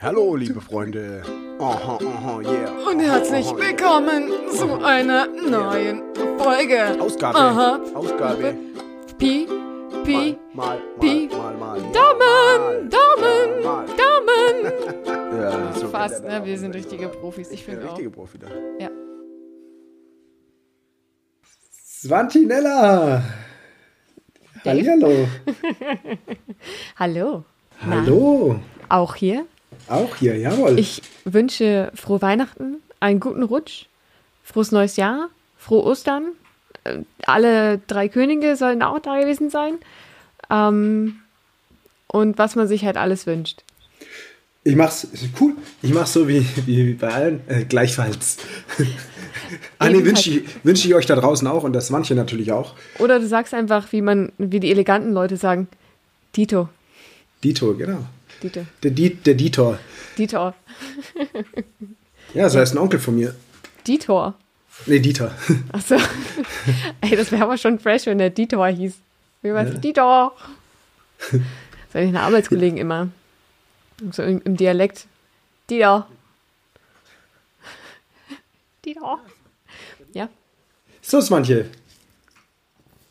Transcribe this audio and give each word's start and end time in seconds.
Hallo, 0.00 0.34
liebe 0.34 0.60
Freunde. 0.60 1.22
Aha, 1.60 1.98
aha, 2.04 2.40
yeah. 2.40 2.70
Und 2.90 2.98
herzlich 3.00 3.46
willkommen 3.46 4.28
zu 4.52 4.72
einer 4.84 5.26
neuen 5.28 6.02
Folge. 6.38 7.00
Ausgabe. 7.00 7.38
Aha. 7.38 7.80
Ausgabe. 7.94 8.56
Pi, 9.16 9.46
Pi, 10.04 10.36
Mal, 10.52 10.78
Pi. 10.98 11.28
mal, 11.30 11.54
mal. 11.56 11.80
Daumen, 11.92 12.90
Daumen. 12.90 13.62
Daumen. 13.62 13.98
Ja, 15.38 15.72
so 15.72 15.88
Fast, 15.88 16.24
ne? 16.24 16.40
Wir 16.44 16.58
sind 16.58 16.74
richtige 16.74 17.06
Profis. 17.08 17.50
Ich 17.52 17.64
finde 17.64 17.84
auch. 17.84 17.90
richtige 17.90 18.10
Profi 18.10 18.38
da. 18.38 18.48
Ja. 18.80 18.90
Svantinella! 21.72 23.22
Hallihallo! 24.64 25.28
Hallo. 26.96 27.44
Na, 27.86 28.02
Hallo! 28.02 28.58
Auch 28.88 29.14
hier. 29.14 29.46
Auch 29.88 30.16
hier, 30.16 30.36
jawohl. 30.36 30.78
Ich 30.78 31.02
wünsche 31.24 31.90
frohe 31.94 32.22
Weihnachten, 32.22 32.76
einen 33.00 33.20
guten 33.20 33.42
Rutsch, 33.42 33.86
frohes 34.44 34.72
neues 34.72 34.96
Jahr, 34.96 35.28
frohe 35.56 35.84
Ostern. 35.84 36.32
Äh, 36.84 36.98
Alle 37.26 37.78
drei 37.86 38.08
Könige 38.08 38.56
sollen 38.56 38.82
auch 38.82 38.98
da 38.98 39.18
gewesen 39.20 39.50
sein. 39.50 39.74
Ähm, 40.50 41.20
und 42.06 42.38
was 42.38 42.56
man 42.56 42.66
sich 42.68 42.84
halt 42.84 42.96
alles 42.96 43.26
wünscht. 43.26 43.62
Ich 44.64 44.76
mach's 44.76 45.06
cool. 45.40 45.54
Ich 45.82 45.94
mach's 45.94 46.12
so 46.12 46.28
wie, 46.28 46.44
wie 46.66 46.94
bei 46.94 47.08
allen. 47.08 47.40
Äh, 47.48 47.64
gleichfalls. 47.64 48.38
ah, 49.78 49.88
nee, 49.88 49.98
Ebenfalls. 49.98 50.04
wünsche 50.04 50.30
ich, 50.30 50.64
wünsch 50.64 50.84
ich 50.84 50.94
euch 50.94 51.06
da 51.06 51.16
draußen 51.16 51.46
auch 51.46 51.64
und 51.64 51.72
das 51.72 51.90
manche 51.90 52.14
natürlich 52.14 52.52
auch. 52.52 52.74
Oder 52.98 53.18
du 53.20 53.26
sagst 53.26 53.54
einfach, 53.54 53.92
wie 53.92 54.02
man, 54.02 54.32
wie 54.38 54.60
die 54.60 54.70
eleganten 54.70 55.12
Leute 55.12 55.36
sagen, 55.36 55.68
Dito. 56.36 56.68
Dito, 57.42 57.74
genau. 57.74 58.04
Dito. 58.42 58.66
Der, 58.82 58.90
Di, 58.90 59.14
der 59.14 59.34
Ditor. 59.34 59.78
Ditor. 60.16 60.54
Ja, 62.34 62.50
so 62.50 62.58
heißt 62.58 62.74
ein 62.74 62.78
Onkel 62.78 63.00
von 63.00 63.16
mir. 63.16 63.34
Ditor. 63.86 64.34
Nee, 64.84 65.00
Dieter. 65.00 65.34
Achso. 65.72 65.96
Ey, 67.00 67.16
das 67.16 67.32
wäre 67.32 67.42
aber 67.42 67.56
schon 67.56 67.78
fresh, 67.78 68.04
wenn 68.04 68.18
der 68.18 68.28
Ditor 68.28 68.66
hieß. 68.68 68.92
Wie 69.40 69.52
war's? 69.54 69.80
Ditor. 69.80 70.36
Das 71.18 71.40
sag 71.92 72.02
ich 72.02 72.08
eine 72.08 72.20
Arbeitskollegen 72.20 72.76
immer. 72.76 73.08
So 74.12 74.22
im, 74.22 74.42
im 74.44 74.56
Dialekt. 74.58 75.06
Ditor. 75.70 76.06
Ditor. 78.84 79.20
Ja. 80.12 80.28
So 81.00 81.18
ist 81.18 81.30
manche. 81.30 81.66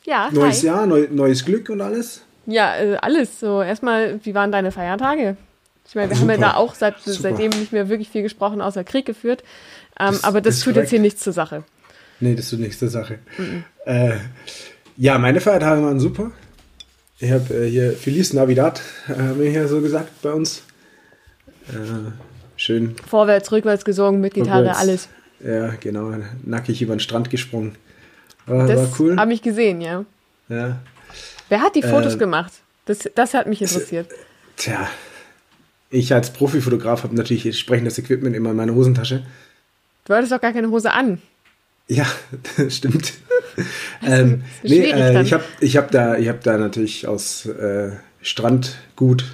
Ja, 0.04 0.30
Neues 0.30 0.60
hi. 0.60 0.66
Jahr, 0.66 0.86
neu, 0.86 1.08
neues 1.10 1.44
Glück 1.44 1.68
und 1.70 1.80
alles. 1.80 2.22
Ja, 2.50 2.76
äh, 2.76 2.96
alles. 2.96 3.40
So, 3.40 3.60
erstmal, 3.62 4.18
wie 4.24 4.34
waren 4.34 4.50
deine 4.50 4.72
Feiertage? 4.72 5.36
Ich 5.86 5.94
meine, 5.94 6.10
wir 6.10 6.18
haben 6.18 6.28
ja 6.28 6.34
Super. 6.36 6.48
da 6.48 6.54
auch 6.56 6.74
seit, 6.74 6.98
Super. 7.00 7.20
seitdem 7.30 7.50
nicht 7.50 7.72
mehr 7.72 7.88
wirklich 7.88 8.08
viel 8.08 8.22
gesprochen, 8.22 8.60
außer 8.60 8.84
Krieg 8.84 9.04
geführt. 9.06 9.42
Ähm, 10.00 10.12
Das 10.12 10.24
aber 10.24 10.40
das 10.40 10.56
ist 10.56 10.60
tut 10.64 10.68
jetzt 10.68 10.74
korrekt. 10.76 10.90
hier 10.90 11.00
nichts 11.00 11.22
zur 11.22 11.32
Sache. 11.32 11.64
Nee, 12.20 12.34
das 12.34 12.46
ist 12.46 12.52
die 12.52 12.62
nächste 12.62 12.88
Sache. 12.88 13.18
Äh, 13.86 14.16
ja, 14.96 15.18
meine 15.18 15.40
Feiertage 15.40 15.82
waren 15.82 16.00
super. 16.00 16.32
Ich 17.20 17.30
habe 17.30 17.52
äh, 17.54 17.68
hier 17.70 17.92
Feliz 17.92 18.32
Navidad, 18.32 18.80
äh, 19.08 19.12
haben 19.12 19.40
wir 19.40 19.50
hier 19.50 19.68
so 19.68 19.80
gesagt 19.80 20.10
bei 20.22 20.32
uns. 20.32 20.62
Äh, 21.68 22.10
schön, 22.56 22.96
Vorwärts, 23.08 23.52
rückwärts 23.52 23.84
gesungen, 23.84 24.20
mit 24.20 24.34
Gitarre, 24.34 24.60
Rückwärts. 24.60 24.78
alles. 24.80 25.08
ja, 25.44 25.68
genau, 25.80 26.12
nackig 26.44 26.80
über 26.82 26.94
den 26.96 27.00
Strand 27.00 27.30
gesprungen. 27.30 27.76
War, 28.46 28.66
Das 28.66 28.78
war 28.80 29.00
cool. 29.00 29.16
habe 29.16 29.32
ich 29.32 29.42
gesehen, 29.42 29.80
ja. 29.80 30.04
Ja. 30.48 30.78
Wer 31.48 31.60
hat 31.60 31.74
die 31.76 31.82
Fotos 31.82 32.14
Äh, 32.14 32.18
gemacht? 32.18 32.52
Das, 32.86 33.08
das 33.14 33.34
hat 33.34 33.46
mich 33.46 33.60
interessiert. 33.62 34.08
Tja, 34.56 34.88
ich 35.90 36.12
als 36.12 36.32
Profifotograf 36.32 37.02
habe 37.04 37.14
natürlich 37.14 37.46
entsprechendes 37.46 37.98
Equipment 37.98 38.34
immer 38.36 38.50
in 38.50 38.56
meiner 38.56 38.74
Hosentasche. 38.74 39.24
Du 40.04 40.14
hattest 40.14 40.32
doch 40.32 40.40
gar 40.40 40.52
keine 40.52 40.70
Hose 40.70 40.90
an. 40.92 41.20
Ja, 41.86 42.06
das 42.56 42.76
stimmt. 42.76 43.14
ähm, 44.02 44.42
ist 44.62 44.70
nee, 44.70 44.90
äh, 44.90 45.22
ich 45.22 45.32
habe 45.32 45.44
ich 45.60 45.76
hab 45.76 45.90
da, 45.90 46.16
ich 46.16 46.28
hab 46.28 46.42
da 46.42 46.56
natürlich 46.58 47.06
aus 47.06 47.46
äh, 47.46 47.92
Strandgut 48.22 49.24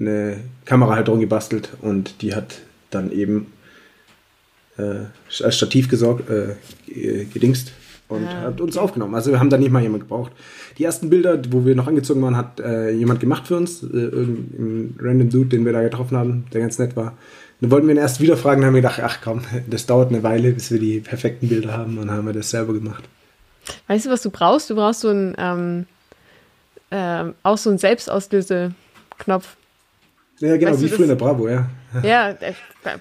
eine 0.00 0.40
Kamerahalterung 0.64 1.20
gebastelt 1.20 1.70
und 1.80 2.22
die 2.22 2.34
hat 2.34 2.58
dann 2.90 3.12
eben 3.12 3.52
äh, 4.78 5.04
als 5.42 5.56
Stativ 5.56 5.88
gesorgt, 5.88 6.28
äh, 6.28 6.54
ge- 6.86 7.24
gedingst 7.32 7.72
und 8.12 8.26
Ah, 8.26 8.42
hat 8.42 8.60
uns 8.60 8.76
aufgenommen. 8.76 9.14
Also 9.14 9.30
wir 9.30 9.40
haben 9.40 9.50
da 9.50 9.58
nicht 9.58 9.70
mal 9.70 9.82
jemand 9.82 10.04
gebraucht. 10.04 10.32
Die 10.78 10.84
ersten 10.84 11.10
Bilder, 11.10 11.40
wo 11.50 11.64
wir 11.64 11.74
noch 11.74 11.86
angezogen 11.86 12.22
waren, 12.22 12.36
hat 12.36 12.60
äh, 12.60 12.90
jemand 12.90 13.20
gemacht 13.20 13.46
für 13.46 13.56
uns, 13.56 13.82
äh, 13.82 13.86
irgendein 13.86 14.94
random 15.00 15.30
Dude, 15.30 15.48
den 15.48 15.64
wir 15.64 15.72
da 15.72 15.82
getroffen 15.82 16.16
haben, 16.16 16.44
der 16.52 16.60
ganz 16.60 16.78
nett 16.78 16.96
war. 16.96 17.16
Dann 17.60 17.70
wollten 17.70 17.86
wir 17.86 17.94
ihn 17.94 18.00
erst 18.00 18.20
wieder 18.20 18.36
fragen, 18.36 18.60
dann 18.60 18.68
haben 18.68 18.74
wir 18.74 18.82
gedacht, 18.82 19.00
ach 19.02 19.18
komm, 19.22 19.42
das 19.70 19.86
dauert 19.86 20.10
eine 20.10 20.22
Weile, 20.22 20.52
bis 20.52 20.70
wir 20.70 20.78
die 20.78 21.00
perfekten 21.00 21.48
Bilder 21.48 21.76
haben 21.76 21.98
und 21.98 22.08
dann 22.08 22.16
haben 22.16 22.26
wir 22.26 22.32
das 22.32 22.50
selber 22.50 22.72
gemacht. 22.72 23.04
Weißt 23.86 24.06
du, 24.06 24.10
was 24.10 24.22
du 24.22 24.30
brauchst? 24.30 24.70
Du 24.70 24.74
brauchst 24.74 25.00
so 25.00 25.08
einen, 25.08 25.34
ähm, 25.38 25.86
ähm, 26.90 27.34
auch 27.42 27.58
so 27.58 27.70
einen 27.70 27.78
Selbstauslöseknopf. 27.78 29.56
Ja, 30.40 30.56
genau, 30.56 30.72
Weißt 30.72 30.82
wie 30.82 30.88
früher 30.88 31.04
in 31.04 31.08
der 31.10 31.14
Bravo, 31.16 31.48
ja. 31.48 31.68
Ja, 32.02 32.30
äh, 32.30 32.54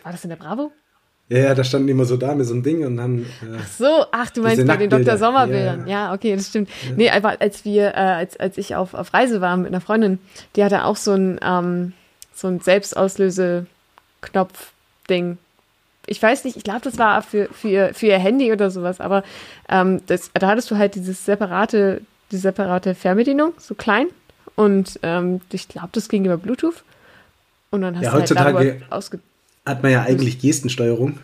war 0.04 0.12
das 0.12 0.24
in 0.24 0.30
der 0.30 0.38
Bravo? 0.38 0.72
Ja, 1.32 1.38
ja, 1.38 1.56
da 1.56 1.64
standen 1.64 1.88
immer 1.88 2.04
so 2.04 2.18
da 2.18 2.36
mit 2.36 2.46
so 2.46 2.54
einem 2.54 2.62
Ding 2.62 2.86
und 2.86 2.98
dann. 2.98 3.20
Äh, 3.20 3.26
So, 3.78 4.04
ach, 4.12 4.32
du 4.32 4.42
meinst 4.42 4.68
bei 4.68 4.76
den. 4.76 4.90
Dr. 4.90 5.18
Sommerbildern. 5.18 5.88
Ja. 5.88 6.08
Ja, 6.10 6.14
okay, 6.14 6.36
das 6.36 6.48
stimmt. 6.50 6.70
Nee, 6.98 7.10
aber 7.10 7.40
als 7.40 7.64
wir, 7.64 7.92
äh, 7.92 8.00
als, 8.00 8.38
als 8.38 8.58
ich 8.58 8.76
auf, 8.76 8.94
auf 8.94 9.14
Reise 9.14 9.40
war 9.40 9.56
mit 9.56 9.68
einer 9.68 9.80
Freundin, 9.80 10.20
die 10.58 10.64
hatte 10.66 10.84
auch 10.84 10.98
so 10.98 11.14
ein, 11.14 11.40
ähm, 11.42 11.94
so 12.36 12.50
ein 12.50 12.60
Selbstauslöse-Knopf-Ding. 14.22 15.38
Ich 16.08 16.22
weiß 16.22 16.44
nicht, 16.44 16.58
ich 16.58 16.64
glaube, 16.64 16.82
das 16.84 16.98
war 16.98 17.22
für, 17.22 17.48
für, 17.54 17.70
ihr, 17.70 17.94
für 17.94 18.08
ihr 18.08 18.20
Handy 18.20 18.52
oder 18.52 18.70
sowas, 18.72 19.00
aber 19.00 19.24
ähm, 19.70 20.02
das, 20.08 20.32
da 20.34 20.48
hattest 20.48 20.70
du 20.70 20.78
halt 20.78 20.96
dieses 20.96 21.26
separate, 21.26 22.02
die 22.32 22.38
separate 22.38 22.96
Fernbedienung, 22.96 23.54
so 23.58 23.76
klein. 23.76 24.08
Und 24.56 25.00
ähm, 25.04 25.40
ich 25.52 25.68
glaube, 25.70 25.90
das 25.94 26.10
ging 26.10 26.26
über 26.26 26.38
Bluetooth. 26.38 26.84
Und 27.70 27.82
dann 27.84 27.96
hast 27.96 28.04
Ja, 28.04 28.12
du 28.12 28.20
halt 28.20 28.32
darüber 28.32 28.66
ausge 28.90 29.20
hat 29.66 29.84
man 29.84 29.92
ja 29.92 30.04
eigentlich 30.04 30.40
Gestensteuerung. 30.40 31.20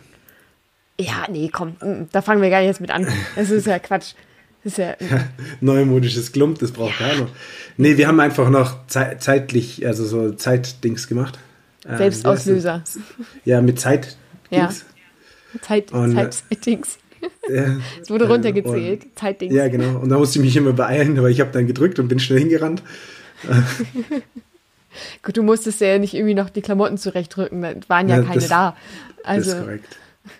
Ja, 1.00 1.26
nee, 1.30 1.48
komm, 1.52 1.76
mm, 1.80 2.08
da 2.12 2.22
fangen 2.22 2.42
wir 2.42 2.50
gar 2.50 2.58
nicht 2.60 2.68
jetzt 2.68 2.80
mit 2.80 2.90
an. 2.90 3.06
Das 3.36 3.50
ist 3.50 3.66
ja 3.66 3.78
Quatsch. 3.78 4.14
Das 4.64 4.72
ist 4.72 4.78
ja, 4.78 4.94
Neumodisches 5.60 6.32
Klump, 6.32 6.58
das 6.58 6.72
braucht 6.72 6.98
keiner. 6.98 7.28
Nee, 7.76 7.96
wir 7.96 8.08
haben 8.08 8.18
einfach 8.20 8.50
noch 8.50 8.86
zei 8.88 9.14
zeitlich, 9.16 9.86
also 9.86 10.04
so 10.04 10.32
Zeitdings 10.32 11.06
gemacht. 11.06 11.38
Ähm, 11.88 11.98
Selbstauslöser. 11.98 12.82
Ja, 13.44 13.60
mit 13.62 13.78
Zeitdings. 13.78 14.16
Ja. 14.50 14.72
Zeit, 15.62 15.92
Und, 15.92 16.16
äh, 16.16 16.30
Zeitdings. 16.30 16.98
Ja, 17.48 17.78
Es 18.00 18.10
wurde 18.10 18.26
äh, 18.26 18.28
runtergezählt. 18.28 19.04
und- 19.04 19.18
Zeitdings. 19.18 19.52
Ja, 19.54 19.66
genau. 19.68 19.98
Und 19.98 20.08
da 20.08 20.18
musste 20.18 20.38
ich 20.38 20.44
mich 20.44 20.56
immer 20.56 20.72
beeilen, 20.72 21.18
aber 21.18 21.30
ich 21.30 21.40
habe 21.40 21.50
dann 21.50 21.66
gedrückt 21.66 21.98
und 21.98 22.06
bin 22.08 22.20
schnell 22.20 22.38
hingerannt. 22.40 22.82
Gut, 25.22 25.36
du 25.36 25.42
musstest 25.42 25.80
ja 25.80 25.98
nicht 25.98 26.14
irgendwie 26.14 26.34
noch 26.34 26.50
die 26.50 26.62
Klamotten 26.62 26.98
zurechtrücken. 26.98 27.62
Da 27.62 27.74
waren 27.88 28.08
ja, 28.08 28.16
Ja, 28.16 28.22
keine 28.22 28.34
das- 28.36 28.48
da. 28.48 28.76
Das 29.24 29.38
ist 29.46 29.52
Also, 29.52 29.62
korrekt. 29.64 29.96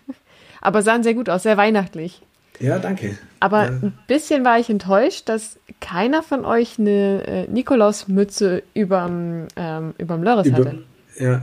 aber 0.60 0.82
sahen 0.82 1.02
sehr 1.02 1.14
gut 1.14 1.28
aus, 1.28 1.42
sehr 1.42 1.56
weihnachtlich. 1.56 2.22
Ja, 2.60 2.78
danke. 2.78 3.16
Aber 3.40 3.64
Ja. 3.66 3.70
ein 3.70 3.98
bisschen 4.08 4.44
war 4.44 4.58
ich 4.58 4.68
enttäuscht, 4.68 5.28
dass 5.28 5.58
keiner 5.80 6.22
von 6.24 6.44
euch 6.44 6.78
eine 6.78 7.24
äh, 7.26 7.46
Nikolausmütze 7.48 8.62
überm, 8.74 9.46
ähm, 9.56 9.94
überm 9.98 10.22
Lörres 10.24 10.46
Über, 10.48 10.58
hatte. 10.58 10.82
ja. 11.18 11.42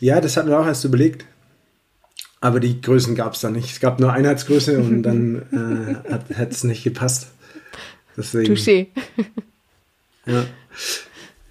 ja, 0.00 0.20
das 0.22 0.36
hatten 0.38 0.48
wir 0.48 0.58
auch 0.58 0.64
erst 0.66 0.84
überlegt. 0.84 1.26
Aber 2.40 2.58
die 2.58 2.80
Größen 2.80 3.14
gab 3.16 3.34
es 3.34 3.40
da 3.42 3.50
nicht. 3.50 3.70
Es 3.70 3.80
gab 3.80 4.00
nur 4.00 4.14
Einheitsgröße 4.14 4.78
und 4.78 5.02
dann 5.04 6.00
äh, 6.08 6.34
hat 6.34 6.52
es 6.52 6.64
nicht 6.64 6.84
gepasst. 6.84 7.26
Deswegen, 8.16 8.54
Touché. 8.54 8.86
Ja, 10.24 10.44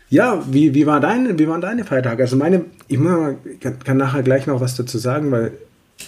ja 0.10 0.44
wie, 0.50 0.74
wie, 0.74 0.86
war 0.86 1.00
dein, 1.00 1.38
wie 1.40 1.48
waren 1.48 1.62
deine 1.62 1.84
Feiertage? 1.86 2.24
Also 2.24 2.36
meine, 2.36 2.66
ich 2.88 2.98
muss 2.98 3.12
mal, 3.12 3.38
kann, 3.62 3.80
kann 3.80 3.98
nachher 3.98 4.24
gleich 4.24 4.48
noch 4.48 4.62
was 4.62 4.76
dazu 4.76 4.98
sagen, 4.98 5.32
weil 5.32 5.52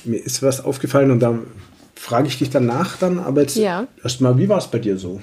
mir 0.05 0.17
ist 0.17 0.41
was 0.43 0.63
aufgefallen 0.63 1.11
und 1.11 1.19
da 1.19 1.37
frage 1.95 2.27
ich 2.27 2.37
dich 2.37 2.49
danach 2.49 2.97
dann. 2.97 3.19
Aber 3.19 3.41
jetzt 3.41 3.55
Ja. 3.57 3.87
erstmal, 4.03 4.37
wie 4.37 4.49
war 4.49 4.57
es 4.57 4.67
bei 4.67 4.79
dir 4.79 4.97
so? 4.97 5.21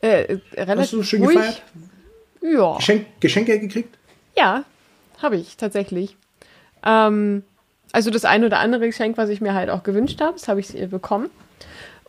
Äh, 0.00 0.22
äh, 0.34 0.38
relativ 0.62 0.78
Hast 0.82 0.92
du 0.92 1.02
schön 1.02 1.22
ruhig. 1.22 1.36
gefeiert? 1.36 1.62
Ja. 2.42 2.76
Geschenk, 2.76 3.06
Geschenke 3.20 3.58
gekriegt? 3.58 3.96
Ja, 4.36 4.64
habe 5.22 5.36
ich 5.36 5.56
tatsächlich. 5.56 6.16
Ähm, 6.84 7.42
also 7.92 8.10
das 8.10 8.24
eine 8.24 8.46
oder 8.46 8.58
andere 8.58 8.86
Geschenk, 8.86 9.16
was 9.16 9.28
ich 9.30 9.40
mir 9.40 9.54
halt 9.54 9.70
auch 9.70 9.82
gewünscht 9.82 10.20
habe, 10.20 10.32
das 10.34 10.48
habe 10.48 10.60
ich 10.60 10.78
äh, 10.78 10.86
bekommen. 10.86 11.30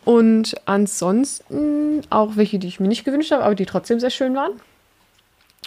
Und 0.04 0.56
ansonsten 0.66 2.02
auch 2.10 2.36
welche, 2.36 2.60
die 2.60 2.68
ich 2.68 2.80
mir 2.80 2.88
nicht 2.88 3.06
gewünscht 3.06 3.32
habe, 3.32 3.44
aber 3.44 3.56
die 3.56 3.66
trotzdem 3.66 4.00
sehr 4.00 4.10
schön 4.10 4.36
waren. 4.36 4.52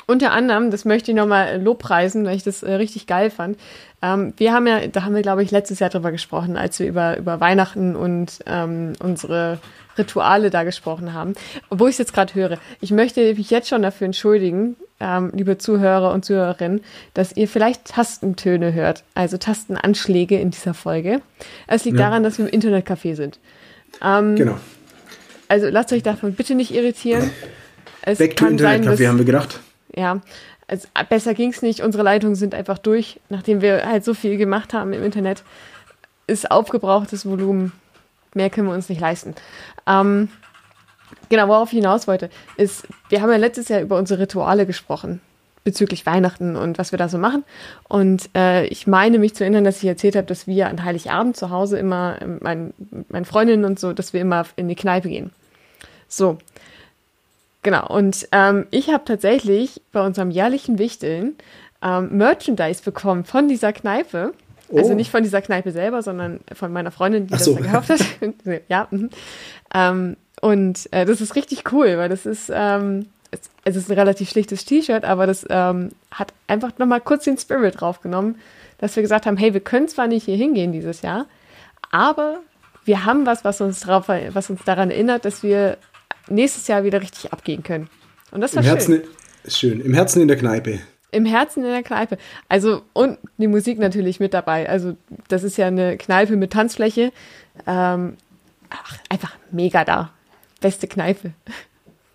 Unter 0.08 0.32
anderem, 0.32 0.70
das 0.70 0.86
möchte 0.86 1.10
ich 1.10 1.16
nochmal 1.16 1.60
lobpreisen, 1.62 2.24
weil 2.24 2.34
ich 2.34 2.42
das 2.42 2.62
äh, 2.62 2.72
richtig 2.72 3.06
geil 3.06 3.28
fand. 3.30 3.58
Ähm, 4.00 4.32
wir 4.38 4.54
haben 4.54 4.66
ja, 4.66 4.86
da 4.86 5.02
haben 5.04 5.14
wir, 5.14 5.20
glaube 5.20 5.42
ich, 5.42 5.50
letztes 5.50 5.80
Jahr 5.80 5.90
drüber 5.90 6.10
gesprochen, 6.10 6.56
als 6.56 6.78
wir 6.78 6.88
über, 6.88 7.18
über 7.18 7.40
Weihnachten 7.40 7.94
und 7.94 8.38
ähm, 8.46 8.94
unsere 9.00 9.58
Rituale 9.98 10.48
da 10.48 10.62
gesprochen 10.64 11.12
haben. 11.12 11.34
Wo 11.68 11.86
ich 11.88 11.92
es 11.92 11.98
jetzt 11.98 12.14
gerade 12.14 12.34
höre, 12.34 12.56
ich 12.80 12.90
möchte 12.90 13.20
mich 13.34 13.50
jetzt 13.50 13.68
schon 13.68 13.82
dafür 13.82 14.06
entschuldigen, 14.06 14.76
ähm, 14.98 15.30
liebe 15.34 15.58
Zuhörer 15.58 16.12
und 16.14 16.24
Zuhörerinnen, 16.24 16.80
dass 17.12 17.36
ihr 17.36 17.46
vielleicht 17.46 17.84
Tastentöne 17.84 18.72
hört, 18.72 19.04
also 19.14 19.36
Tastenanschläge 19.36 20.40
in 20.40 20.50
dieser 20.50 20.72
Folge. 20.72 21.20
Es 21.66 21.84
liegt 21.84 21.98
Ja. 21.98 22.06
daran, 22.06 22.22
dass 22.22 22.38
wir 22.38 22.48
im 22.50 22.60
Internetcafé 22.60 23.14
sind. 23.14 23.38
Ähm, 24.02 24.36
Genau. 24.36 24.56
Also 25.48 25.68
lasst 25.68 25.92
euch 25.92 26.02
davon 26.02 26.32
bitte 26.32 26.54
nicht 26.54 26.72
irritieren. 26.74 27.30
Es 28.02 28.16
Back 28.18 28.36
to 28.36 28.46
Internetcafé 28.46 29.06
haben 29.06 29.18
wir 29.18 29.24
gedacht. 29.26 29.60
Ja, 29.98 30.20
also 30.66 30.86
besser 31.08 31.34
ging's 31.34 31.62
nicht. 31.62 31.80
Unsere 31.80 32.04
Leitungen 32.04 32.36
sind 32.36 32.54
einfach 32.54 32.78
durch, 32.78 33.20
nachdem 33.28 33.60
wir 33.60 33.86
halt 33.86 34.04
so 34.04 34.14
viel 34.14 34.36
gemacht 34.36 34.72
haben 34.74 34.92
im 34.92 35.02
Internet. 35.02 35.42
Ist 36.26 36.50
aufgebrauchtes 36.50 37.26
Volumen. 37.26 37.72
Mehr 38.34 38.50
können 38.50 38.68
wir 38.68 38.74
uns 38.74 38.88
nicht 38.88 39.00
leisten. 39.00 39.34
Ähm, 39.86 40.28
genau, 41.30 41.48
worauf 41.48 41.72
ich 41.72 41.78
hinaus 41.78 42.06
wollte, 42.06 42.28
ist, 42.56 42.86
wir 43.08 43.22
haben 43.22 43.30
ja 43.30 43.38
letztes 43.38 43.68
Jahr 43.68 43.80
über 43.80 43.96
unsere 43.96 44.20
Rituale 44.20 44.66
gesprochen 44.66 45.20
bezüglich 45.64 46.06
Weihnachten 46.06 46.56
und 46.56 46.78
was 46.78 46.92
wir 46.92 46.98
da 46.98 47.10
so 47.10 47.18
machen. 47.18 47.44
Und 47.88 48.30
äh, 48.34 48.64
ich 48.66 48.86
meine 48.86 49.18
mich 49.18 49.34
zu 49.34 49.44
erinnern, 49.44 49.64
dass 49.64 49.82
ich 49.82 49.88
erzählt 49.88 50.16
habe, 50.16 50.26
dass 50.26 50.46
wir 50.46 50.68
an 50.68 50.82
Heiligabend 50.82 51.36
zu 51.36 51.50
Hause 51.50 51.78
immer, 51.78 52.16
ähm, 52.22 52.38
mein, 52.40 52.72
meine 53.08 53.26
Freundinnen 53.26 53.66
und 53.66 53.78
so, 53.78 53.92
dass 53.92 54.14
wir 54.14 54.20
immer 54.22 54.46
in 54.56 54.68
die 54.68 54.76
Kneipe 54.76 55.10
gehen. 55.10 55.30
So, 56.08 56.38
Genau, 57.62 57.86
und 57.88 58.28
ähm, 58.32 58.66
ich 58.70 58.90
habe 58.90 59.04
tatsächlich 59.04 59.82
bei 59.92 60.04
unserem 60.04 60.30
jährlichen 60.30 60.78
Wichteln 60.78 61.36
ähm, 61.82 62.16
Merchandise 62.16 62.82
bekommen 62.82 63.24
von 63.24 63.48
dieser 63.48 63.72
Kneipe. 63.72 64.32
Also 64.74 64.92
Oh. 64.92 64.94
nicht 64.94 65.10
von 65.10 65.22
dieser 65.22 65.40
Kneipe 65.40 65.72
selber, 65.72 66.02
sondern 66.02 66.40
von 66.54 66.72
meiner 66.72 66.90
Freundin, 66.90 67.26
die 67.26 67.32
Ach 67.32 67.38
das 67.38 67.46
so. 67.46 67.54
gekauft 67.54 67.88
hat. 67.88 68.00
ja. 68.68 68.86
mhm. 68.90 69.10
Ähm, 69.74 70.16
und 70.40 70.92
äh, 70.92 71.04
das 71.04 71.20
ist 71.20 71.34
richtig 71.36 71.72
cool, 71.72 71.96
weil 71.98 72.08
das 72.08 72.26
ist, 72.26 72.50
ähm, 72.54 73.06
es, 73.30 73.40
es 73.64 73.76
ist 73.76 73.90
ein 73.90 73.98
relativ 73.98 74.28
schlichtes 74.30 74.64
T-Shirt, 74.64 75.04
aber 75.04 75.26
das 75.26 75.44
ähm, 75.48 75.90
hat 76.10 76.32
einfach 76.46 76.72
nochmal 76.78 77.00
kurz 77.00 77.24
den 77.24 77.38
Spirit 77.38 77.80
draufgenommen, 77.80 78.36
dass 78.78 78.94
wir 78.94 79.02
gesagt 79.02 79.26
haben, 79.26 79.36
hey, 79.36 79.52
wir 79.54 79.60
können 79.60 79.88
zwar 79.88 80.06
nicht 80.06 80.24
hier 80.24 80.36
hingehen 80.36 80.70
dieses 80.70 81.02
Jahr, 81.02 81.26
aber 81.90 82.38
wir 82.84 83.04
haben 83.04 83.26
was, 83.26 83.44
was 83.44 83.60
uns, 83.60 83.80
drauf, 83.80 84.08
was 84.08 84.50
uns 84.50 84.62
daran 84.64 84.90
erinnert, 84.90 85.24
dass 85.24 85.42
wir 85.42 85.76
nächstes 86.28 86.66
Jahr 86.68 86.84
wieder 86.84 87.00
richtig 87.00 87.32
abgehen 87.32 87.62
können. 87.62 87.88
Und 88.30 88.40
das 88.40 88.54
war 88.54 88.62
Im 88.62 88.66
schön. 88.68 88.76
Herzen, 88.76 89.02
schön. 89.48 89.80
Im 89.80 89.94
Herzen 89.94 90.20
in 90.22 90.28
der 90.28 90.36
Kneipe. 90.36 90.80
Im 91.10 91.24
Herzen 91.24 91.64
in 91.64 91.70
der 91.70 91.82
Kneipe. 91.82 92.18
Also, 92.48 92.82
und 92.92 93.16
die 93.38 93.46
Musik 93.48 93.78
natürlich 93.78 94.20
mit 94.20 94.34
dabei. 94.34 94.68
Also, 94.68 94.96
das 95.28 95.42
ist 95.42 95.56
ja 95.56 95.66
eine 95.68 95.96
Kneipe 95.96 96.36
mit 96.36 96.52
Tanzfläche. 96.52 97.12
Ähm, 97.66 98.16
ach, 98.68 98.98
einfach 99.08 99.34
mega 99.50 99.84
da. 99.84 100.12
Beste 100.60 100.86
Kneipe. 100.86 101.32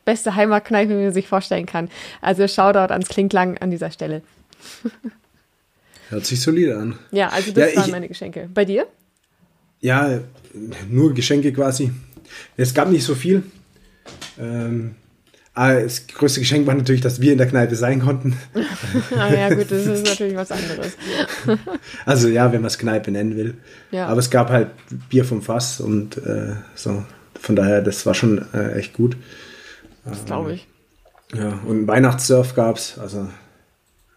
Beste 0.06 0.36
Heimatkneipe, 0.36 0.92
wie 0.92 1.04
man 1.06 1.14
sich 1.14 1.28
vorstellen 1.28 1.66
kann. 1.66 1.90
Also, 2.22 2.48
Shoutout 2.48 2.92
ans 2.94 3.08
Klingklang 3.08 3.58
an 3.58 3.72
dieser 3.72 3.90
Stelle. 3.90 4.22
Hört 6.10 6.26
sich 6.26 6.42
solide 6.42 6.78
an. 6.78 7.00
Ja, 7.12 7.30
also, 7.30 7.52
das 7.52 7.72
Ja, 7.72 7.78
waren 7.78 7.86
ich- 7.88 7.92
meine 7.92 8.08
Geschenke. 8.08 8.50
Bei 8.54 8.66
dir? 8.66 8.86
Ja, 9.82 10.20
nur 10.90 11.14
Geschenke 11.14 11.52
quasi. 11.52 11.92
Es 12.58 12.74
gab 12.74 12.90
nicht 12.90 13.04
so 13.04 13.16
viel. 13.16 13.44
Ähm, 14.40 14.96
aber 15.56 15.82
das 15.82 16.08
größte 16.08 16.40
Geschenk 16.40 16.66
war 16.66 16.74
natürlich, 16.74 17.02
dass 17.02 17.22
wir 17.22 17.32
in 17.32 17.38
der 17.38 17.48
Kneipe 17.48 17.76
sein 17.76 18.02
konnten. 18.02 18.36
Ah, 19.16 19.32
ja, 19.32 19.50
gut, 19.54 19.70
das 19.70 19.86
ist 19.86 20.06
natürlich 20.06 20.36
was 20.36 20.52
anderes. 20.52 20.98
Also 22.06 22.28
ja, 22.28 22.52
wenn 22.52 22.62
man 22.62 22.68
es 22.68 22.78
Kneipe 22.80 23.12
nennen 23.12 23.36
will. 23.36 23.56
Ja. 23.92 24.08
Aber 24.08 24.20
es 24.20 24.30
gab 24.32 24.50
halt 24.50 24.70
Bier 25.10 25.26
vom 25.26 25.42
Fass 25.42 25.80
und 25.80 26.18
äh, 26.18 26.56
so. 26.76 27.04
Von 27.40 27.56
daher, 27.56 27.82
das 27.82 28.06
war 28.06 28.14
schon 28.14 28.46
äh, 28.54 28.74
echt 28.80 28.94
gut. 28.94 29.18
Das 30.06 30.26
glaube 30.26 30.54
ich. 30.54 30.68
Ja, 31.36 31.60
und 31.66 31.88
Weihnachtssurf 31.88 32.56
gab's. 32.56 32.98
Also 32.98 33.28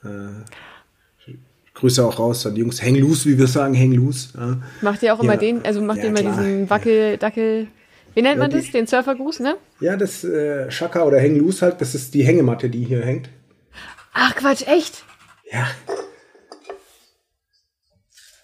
äh, 0.05 0.09
Grüße 1.75 2.05
auch 2.05 2.19
raus 2.19 2.47
an 2.47 2.55
die 2.55 2.63
Jungs. 2.63 2.83
Hang 2.83 2.95
loose, 2.95 3.29
wie 3.29 3.37
wir 3.37 3.47
sagen, 3.47 3.77
hang 3.77 3.93
loose. 3.93 4.29
Ja. 4.37 4.57
Macht 4.81 5.03
ihr 5.03 5.13
auch 5.15 5.21
immer 5.21 5.35
Ja. 5.35 5.39
den, 5.39 5.65
also 5.65 5.83
macht 5.83 5.99
ihr 5.99 6.05
immer 6.07 6.21
klar. 6.21 6.37
diesen 6.39 6.71
Wackel, 6.71 7.19
Dackel, 7.19 7.67
wie 8.17 8.23
nennt 8.23 8.39
man 8.41 8.51
Ja, 8.51 8.57
das? 8.57 8.67
die- 8.67 8.73
Den 8.73 8.89
Surfergruß, 8.89 9.39
ne? 9.41 9.57
Ja, 9.79 9.97
das 9.97 10.25
äh, 10.25 10.69
Shaka 10.73 11.05
oder 11.05 11.21
Hang 11.21 11.37
Loose 11.37 11.65
halt, 11.65 11.81
das 11.81 11.95
ist 11.95 12.13
die 12.15 12.25
Hängematte, 12.25 12.69
die 12.69 12.83
hier 12.85 13.05
hängt. 13.05 13.29
Ach 14.13 14.35
Quatsch, 14.35 14.67
echt? 14.67 15.05
Ja. 15.53 15.69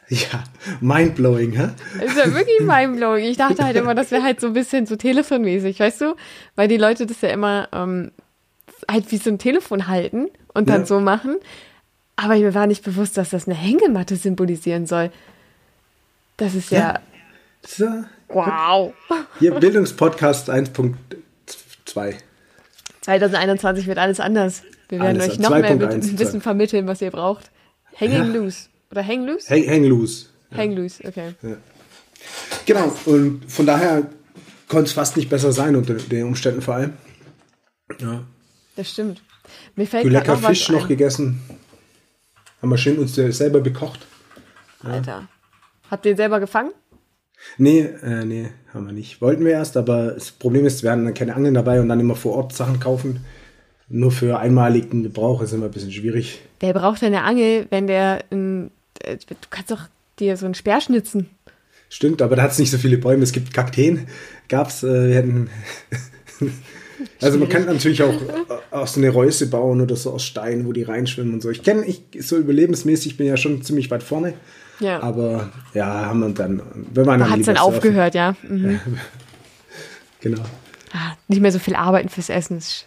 Ja, 0.08 0.44
mindblowing, 0.80 1.52
hä? 1.52 1.68
Das 1.98 2.10
ist 2.12 2.18
ja 2.18 2.34
wirklich 2.34 2.60
mindblowing. 2.60 3.24
Ich 3.24 3.38
dachte 3.38 3.64
halt 3.64 3.76
immer, 3.76 3.94
das 3.94 4.10
wäre 4.10 4.22
halt 4.22 4.40
so 4.40 4.48
ein 4.48 4.52
bisschen 4.52 4.84
so 4.84 4.96
telefonmäßig, 4.96 5.80
weißt 5.80 6.02
du? 6.02 6.16
Weil 6.54 6.68
die 6.68 6.76
Leute 6.76 7.06
das 7.06 7.22
ja 7.22 7.30
immer 7.30 7.68
ähm, 7.72 8.12
halt 8.90 9.10
wie 9.10 9.16
so 9.16 9.30
ein 9.30 9.38
Telefon 9.38 9.86
halten 9.88 10.28
und 10.52 10.68
dann 10.68 10.80
Ja. 10.82 10.86
so 10.86 11.00
machen. 11.00 11.36
Aber 12.16 12.36
mir 12.36 12.54
war 12.54 12.66
nicht 12.66 12.84
bewusst, 12.84 13.16
dass 13.16 13.30
das 13.30 13.46
eine 13.48 13.56
Hängematte 13.56 14.16
symbolisieren 14.16 14.86
soll. 14.86 15.10
Das 16.36 16.54
ist 16.54 16.70
ja, 16.70 16.78
Ja. 16.78 17.00
So, 17.66 17.86
wow. 18.34 18.92
hier 19.38 19.52
Bildungspodcast 19.54 20.50
1.2. 20.50 22.14
2021 23.00 23.86
wird 23.86 23.98
alles 23.98 24.20
anders. 24.20 24.62
Wir 24.88 25.00
werden 25.00 25.20
Alles 25.20 25.34
euch 25.34 25.38
noch 25.38 25.50
mehr 25.50 25.76
2.1, 25.76 25.94
mit 25.96 26.18
Wissen 26.18 26.40
vermitteln, 26.40 26.86
was 26.86 27.00
ihr 27.00 27.10
braucht. 27.10 27.50
Hanging 27.98 28.18
Ja. 28.18 28.40
loose. 28.40 28.68
Oder 28.90 29.06
hang 29.06 29.24
loose? 29.26 29.48
Hang, 29.48 29.66
hang 29.66 29.84
Loose. 29.84 30.26
Hang 30.54 30.72
loose, 30.72 31.02
okay. 31.06 31.34
Genau, 32.66 32.94
und 33.06 33.50
von 33.50 33.64
daher 33.66 34.06
konnte 34.68 34.84
es 34.84 34.92
fast 34.92 35.16
nicht 35.16 35.30
besser 35.30 35.52
sein 35.52 35.76
unter 35.76 35.94
den 35.94 36.24
Umständen 36.26 36.60
vor 36.60 36.74
allem. 36.74 36.92
Ja. 37.98 38.22
Das 38.76 38.90
stimmt. 38.90 39.22
Mir 39.76 39.86
fällt 39.86 40.04
Du 40.04 40.08
lecker 40.10 40.34
noch 40.34 40.42
was 40.42 40.50
Fisch 40.50 40.68
noch 40.68 40.82
ein. 40.82 40.88
gegessen. 40.88 41.40
Haben 42.60 42.70
wir 42.70 42.78
schön 42.78 42.98
uns 42.98 43.14
selber 43.14 43.60
bekocht. 43.60 44.06
Alter. 44.82 45.28
Habt 45.90 46.04
ihr 46.06 46.12
ihn 46.12 46.16
selber 46.16 46.38
gefangen? 46.38 46.72
Nee, 47.58 47.88
äh, 48.02 48.24
nee, 48.24 48.48
haben 48.72 48.86
wir 48.86 48.92
nicht. 48.92 49.20
Wollten 49.20 49.44
wir 49.44 49.52
erst, 49.52 49.76
aber 49.76 50.12
das 50.12 50.30
Problem 50.30 50.66
ist, 50.66 50.82
wir 50.82 50.90
hatten 50.90 51.04
dann 51.04 51.14
keine 51.14 51.34
Angeln 51.34 51.54
dabei 51.54 51.80
und 51.80 51.88
dann 51.88 52.00
immer 52.00 52.16
vor 52.16 52.34
Ort 52.36 52.54
Sachen 52.54 52.80
kaufen. 52.80 53.24
Nur 53.88 54.10
für 54.10 54.38
einmaligen 54.38 55.02
Gebrauch 55.02 55.42
ist 55.42 55.52
immer 55.52 55.66
ein 55.66 55.70
bisschen 55.70 55.92
schwierig. 55.92 56.40
Wer 56.60 56.72
braucht 56.72 57.02
denn 57.02 57.14
eine 57.14 57.24
Angel, 57.24 57.66
wenn 57.70 57.86
der 57.86 58.24
ein, 58.30 58.70
äh, 59.00 59.16
du 59.16 59.34
kannst 59.50 59.70
doch 59.70 59.88
dir 60.18 60.36
so 60.36 60.46
einen 60.46 60.54
Speer 60.54 60.80
schnitzen. 60.80 61.28
Stimmt, 61.88 62.22
aber 62.22 62.36
da 62.36 62.42
hat 62.42 62.52
es 62.52 62.58
nicht 62.58 62.70
so 62.70 62.78
viele 62.78 62.96
Bäume. 62.96 63.22
Es 63.22 63.32
gibt 63.32 63.52
Kakteen, 63.52 64.06
gab's, 64.48 64.82
äh, 64.82 65.08
wir 65.08 65.14
hätten. 65.14 65.50
also 67.20 67.38
man 67.38 67.50
kann 67.50 67.66
natürlich 67.66 68.02
auch 68.02 68.14
äh, 68.14 68.74
aus 68.74 68.94
so 68.94 69.00
eine 69.00 69.10
Reuse 69.10 69.48
bauen 69.48 69.82
oder 69.82 69.96
so 69.96 70.12
aus 70.12 70.24
Stein, 70.24 70.64
wo 70.64 70.72
die 70.72 70.84
reinschwimmen 70.84 71.34
und 71.34 71.42
so. 71.42 71.50
Ich 71.50 71.62
kenne, 71.62 71.84
ich 71.84 72.02
so 72.20 72.38
überlebensmäßig 72.38 73.18
bin 73.18 73.26
ja 73.26 73.36
schon 73.36 73.60
ziemlich 73.60 73.90
weit 73.90 74.02
vorne. 74.02 74.32
Ja. 74.82 75.00
Aber 75.02 75.48
ja, 75.74 75.86
haben 75.86 76.20
wir 76.20 76.28
dann, 76.30 76.58
waren 76.58 76.94
da 76.94 77.02
dann 77.04 77.30
hat 77.30 77.40
es 77.40 77.46
dann 77.46 77.56
aufgehört, 77.56 78.14
ja. 78.14 78.34
Mhm. 78.42 78.80
Genau, 80.20 80.42
Ah, 80.92 81.16
nicht 81.26 81.40
mehr 81.40 81.50
so 81.50 81.58
viel 81.58 81.74
arbeiten 81.74 82.08
fürs 82.08 82.28
Essen. 82.28 82.58
Ist, 82.58 82.86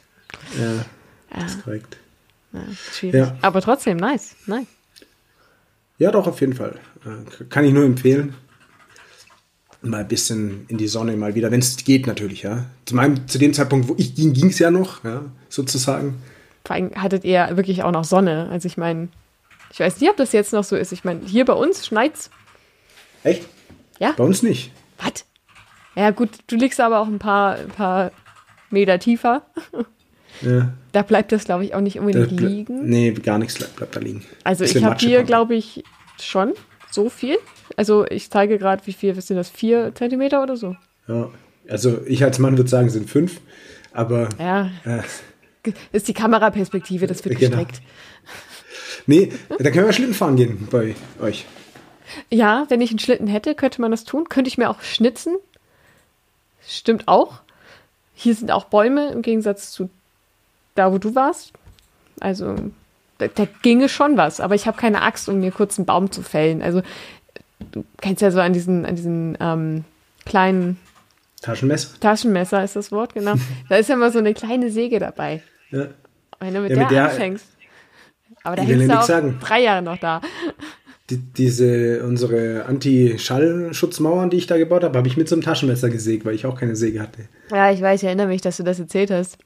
ja, 0.57 0.85
ja, 1.37 1.45
ist 1.45 1.63
korrekt. 1.63 1.97
ja, 2.53 2.61
schwierig. 2.93 3.19
Ja. 3.19 3.35
Aber 3.41 3.61
trotzdem, 3.61 3.97
nice. 3.97 4.35
nice. 4.45 4.67
Ja, 5.97 6.11
doch, 6.11 6.27
auf 6.27 6.39
jeden 6.39 6.53
Fall. 6.53 6.75
Äh, 7.03 7.43
Kann 7.45 7.65
ich 7.65 7.73
nur 7.73 7.83
empfehlen. 7.83 8.35
Mal 9.81 10.01
ein 10.01 10.07
bisschen 10.07 10.65
in 10.67 10.77
die 10.77 10.87
Sonne 10.87 11.15
mal 11.17 11.35
wieder, 11.35 11.51
wenn 11.51 11.59
es 11.59 11.75
geht 11.77 12.07
natürlich, 12.07 12.43
ja. 12.43 12.65
Zu, 12.85 12.95
meinem, 12.95 13.27
zu 13.27 13.37
dem 13.37 13.53
Zeitpunkt, 13.53 13.87
wo 13.89 13.95
ich 13.97 14.15
ging, 14.15 14.33
ging 14.33 14.47
es 14.49 14.59
ja 14.59 14.71
noch, 14.71 15.03
ja, 15.03 15.23
sozusagen. 15.49 16.21
Vor 16.63 16.75
allem 16.75 16.91
hattet 16.95 17.23
ihr 17.25 17.49
wirklich 17.57 17.83
auch 17.83 17.91
noch 17.91 18.03
Sonne. 18.05 18.47
Also 18.49 18.67
ich 18.67 18.77
meine, 18.77 19.09
ich 19.75 19.79
weiß 19.81 19.99
nicht, 19.99 20.09
ob 20.09 20.15
das 20.15 20.31
jetzt 20.31 20.53
noch 20.53 20.63
so 20.63 20.77
ist. 20.77 20.93
Ich 20.93 21.03
meine, 21.03 21.19
hier 21.25 21.43
bei 21.43 21.51
uns 21.51 21.85
schneit's. 21.85 22.29
Echt? 23.23 23.45
Ja. 23.99 24.13
Bei 24.15 24.23
uns 24.23 24.41
nicht. 24.41 24.71
Was? 24.99 25.25
Ja 25.95 26.11
gut, 26.11 26.29
du 26.47 26.55
liegst 26.55 26.79
aber 26.79 26.99
auch 27.01 27.07
ein 27.07 27.19
paar, 27.19 27.55
ein 27.55 27.67
paar 27.67 28.11
Meter 28.69 28.99
tiefer. 28.99 29.45
Ja. 30.41 30.71
Da 30.93 31.01
bleibt 31.01 31.33
das, 31.33 31.43
glaube 31.43 31.65
ich, 31.65 31.75
auch 31.75 31.81
nicht 31.81 31.99
unbedingt 31.99 32.39
liegen. 32.39 32.87
Nee, 32.87 33.11
gar 33.11 33.37
nichts 33.37 33.55
bleibt, 33.55 33.75
bleibt 33.75 33.97
da 33.97 33.99
liegen. 33.99 34.23
Also 34.45 34.63
ich 34.63 34.81
habe 34.81 34.95
hier, 34.97 35.23
glaube 35.23 35.55
ich, 35.55 35.83
schon 36.21 36.53
so 36.89 37.09
viel. 37.09 37.37
Also 37.75 38.05
ich 38.07 38.29
zeige 38.29 38.57
gerade, 38.57 38.85
wie 38.87 38.93
viel, 38.93 39.17
was 39.17 39.27
sind 39.27 39.35
das, 39.35 39.49
vier 39.49 39.93
Zentimeter 39.93 40.41
oder 40.41 40.55
so? 40.55 40.77
Ja. 41.09 41.29
Also 41.67 41.99
ich 42.05 42.23
als 42.23 42.39
Mann 42.39 42.55
würde 42.57 42.69
sagen, 42.69 42.87
es 42.87 42.93
sind 42.93 43.09
fünf. 43.09 43.41
Aber 43.91 44.29
Ja, 44.39 44.69
äh, 44.85 45.01
ist 45.91 46.07
die 46.07 46.13
Kameraperspektive, 46.13 47.07
das 47.07 47.25
wird 47.25 47.37
Genau. 47.39 47.57
gestreckt. 47.57 47.81
Nee, 49.07 49.31
da 49.59 49.69
können 49.71 49.85
wir 49.85 49.93
Schlitten 49.93 50.13
fahren 50.13 50.35
gehen 50.35 50.67
bei 50.71 50.95
euch. 51.21 51.45
Ja, 52.29 52.65
wenn 52.69 52.81
ich 52.81 52.91
einen 52.91 52.99
Schlitten 52.99 53.27
hätte, 53.27 53.55
könnte 53.55 53.81
man 53.81 53.91
das 53.91 54.03
tun. 54.03 54.29
Könnte 54.29 54.47
ich 54.47 54.57
mir 54.57 54.69
auch 54.69 54.81
schnitzen. 54.81 55.35
Stimmt 56.67 57.07
auch. 57.07 57.39
Hier 58.13 58.35
sind 58.35 58.51
auch 58.51 58.65
Bäume 58.65 59.09
im 59.11 59.21
Gegensatz 59.21 59.71
zu 59.71 59.89
da, 60.75 60.91
wo 60.91 60.97
du 60.97 61.15
warst. 61.15 61.51
Also 62.19 62.55
da, 63.17 63.27
da 63.27 63.47
ginge 63.61 63.89
schon 63.89 64.17
was, 64.17 64.39
aber 64.39 64.55
ich 64.55 64.67
habe 64.67 64.77
keine 64.77 65.01
Axt, 65.01 65.27
um 65.29 65.39
mir 65.39 65.51
kurz 65.51 65.77
einen 65.77 65.85
Baum 65.85 66.11
zu 66.11 66.21
fällen. 66.21 66.61
Also 66.61 66.81
du 67.71 67.83
kennst 68.01 68.21
ja 68.21 68.31
so 68.31 68.39
an 68.39 68.53
diesen, 68.53 68.85
an 68.85 68.95
diesen 68.95 69.37
ähm, 69.39 69.83
kleinen 70.25 70.79
Taschenmesser. 71.41 71.99
Taschenmesser 71.99 72.63
ist 72.63 72.75
das 72.75 72.91
Wort, 72.91 73.13
genau. 73.13 73.35
Da 73.69 73.75
ist 73.77 73.89
ja 73.89 73.95
immer 73.95 74.11
so 74.11 74.19
eine 74.19 74.33
kleine 74.33 74.71
Säge 74.71 74.99
dabei. 74.99 75.41
Ja. 75.71 75.87
Wenn 76.39 76.53
du 76.53 76.61
mit 76.61 76.71
Ja, 76.71 76.75
der, 76.77 76.83
mit 76.85 76.91
der- 76.91 77.09
anfängst. 77.09 77.45
Aber 78.45 78.55
da 78.55 78.63
hängst 78.63 78.87
ja 78.87 78.95
du 78.95 78.99
auch 78.99 79.03
sagen. 79.03 79.37
drei 79.41 79.63
Jahre 79.63 79.81
noch 79.81 79.97
da. 79.97 80.21
Die, 81.09 81.17
diese, 81.17 82.03
unsere 82.03 82.65
Anti-Schallschutzmauern, 82.65 84.29
die 84.29 84.37
ich 84.37 84.47
da 84.47 84.57
gebaut 84.57 84.83
habe, 84.83 84.97
habe 84.97 85.07
ich 85.07 85.17
mit 85.17 85.29
so 85.29 85.35
einem 85.35 85.43
Taschenmesser 85.43 85.89
gesägt, 85.89 86.25
weil 86.25 86.33
ich 86.33 86.45
auch 86.45 86.59
keine 86.59 86.75
Säge 86.75 87.01
hatte. 87.01 87.27
Ja, 87.51 87.71
ich 87.71 87.81
weiß, 87.81 88.01
ich 88.01 88.07
erinnere 88.07 88.27
mich, 88.27 88.41
dass 88.41 88.57
du 88.57 88.63
das 88.63 88.79
erzählt 88.79 89.11
hast. 89.11 89.37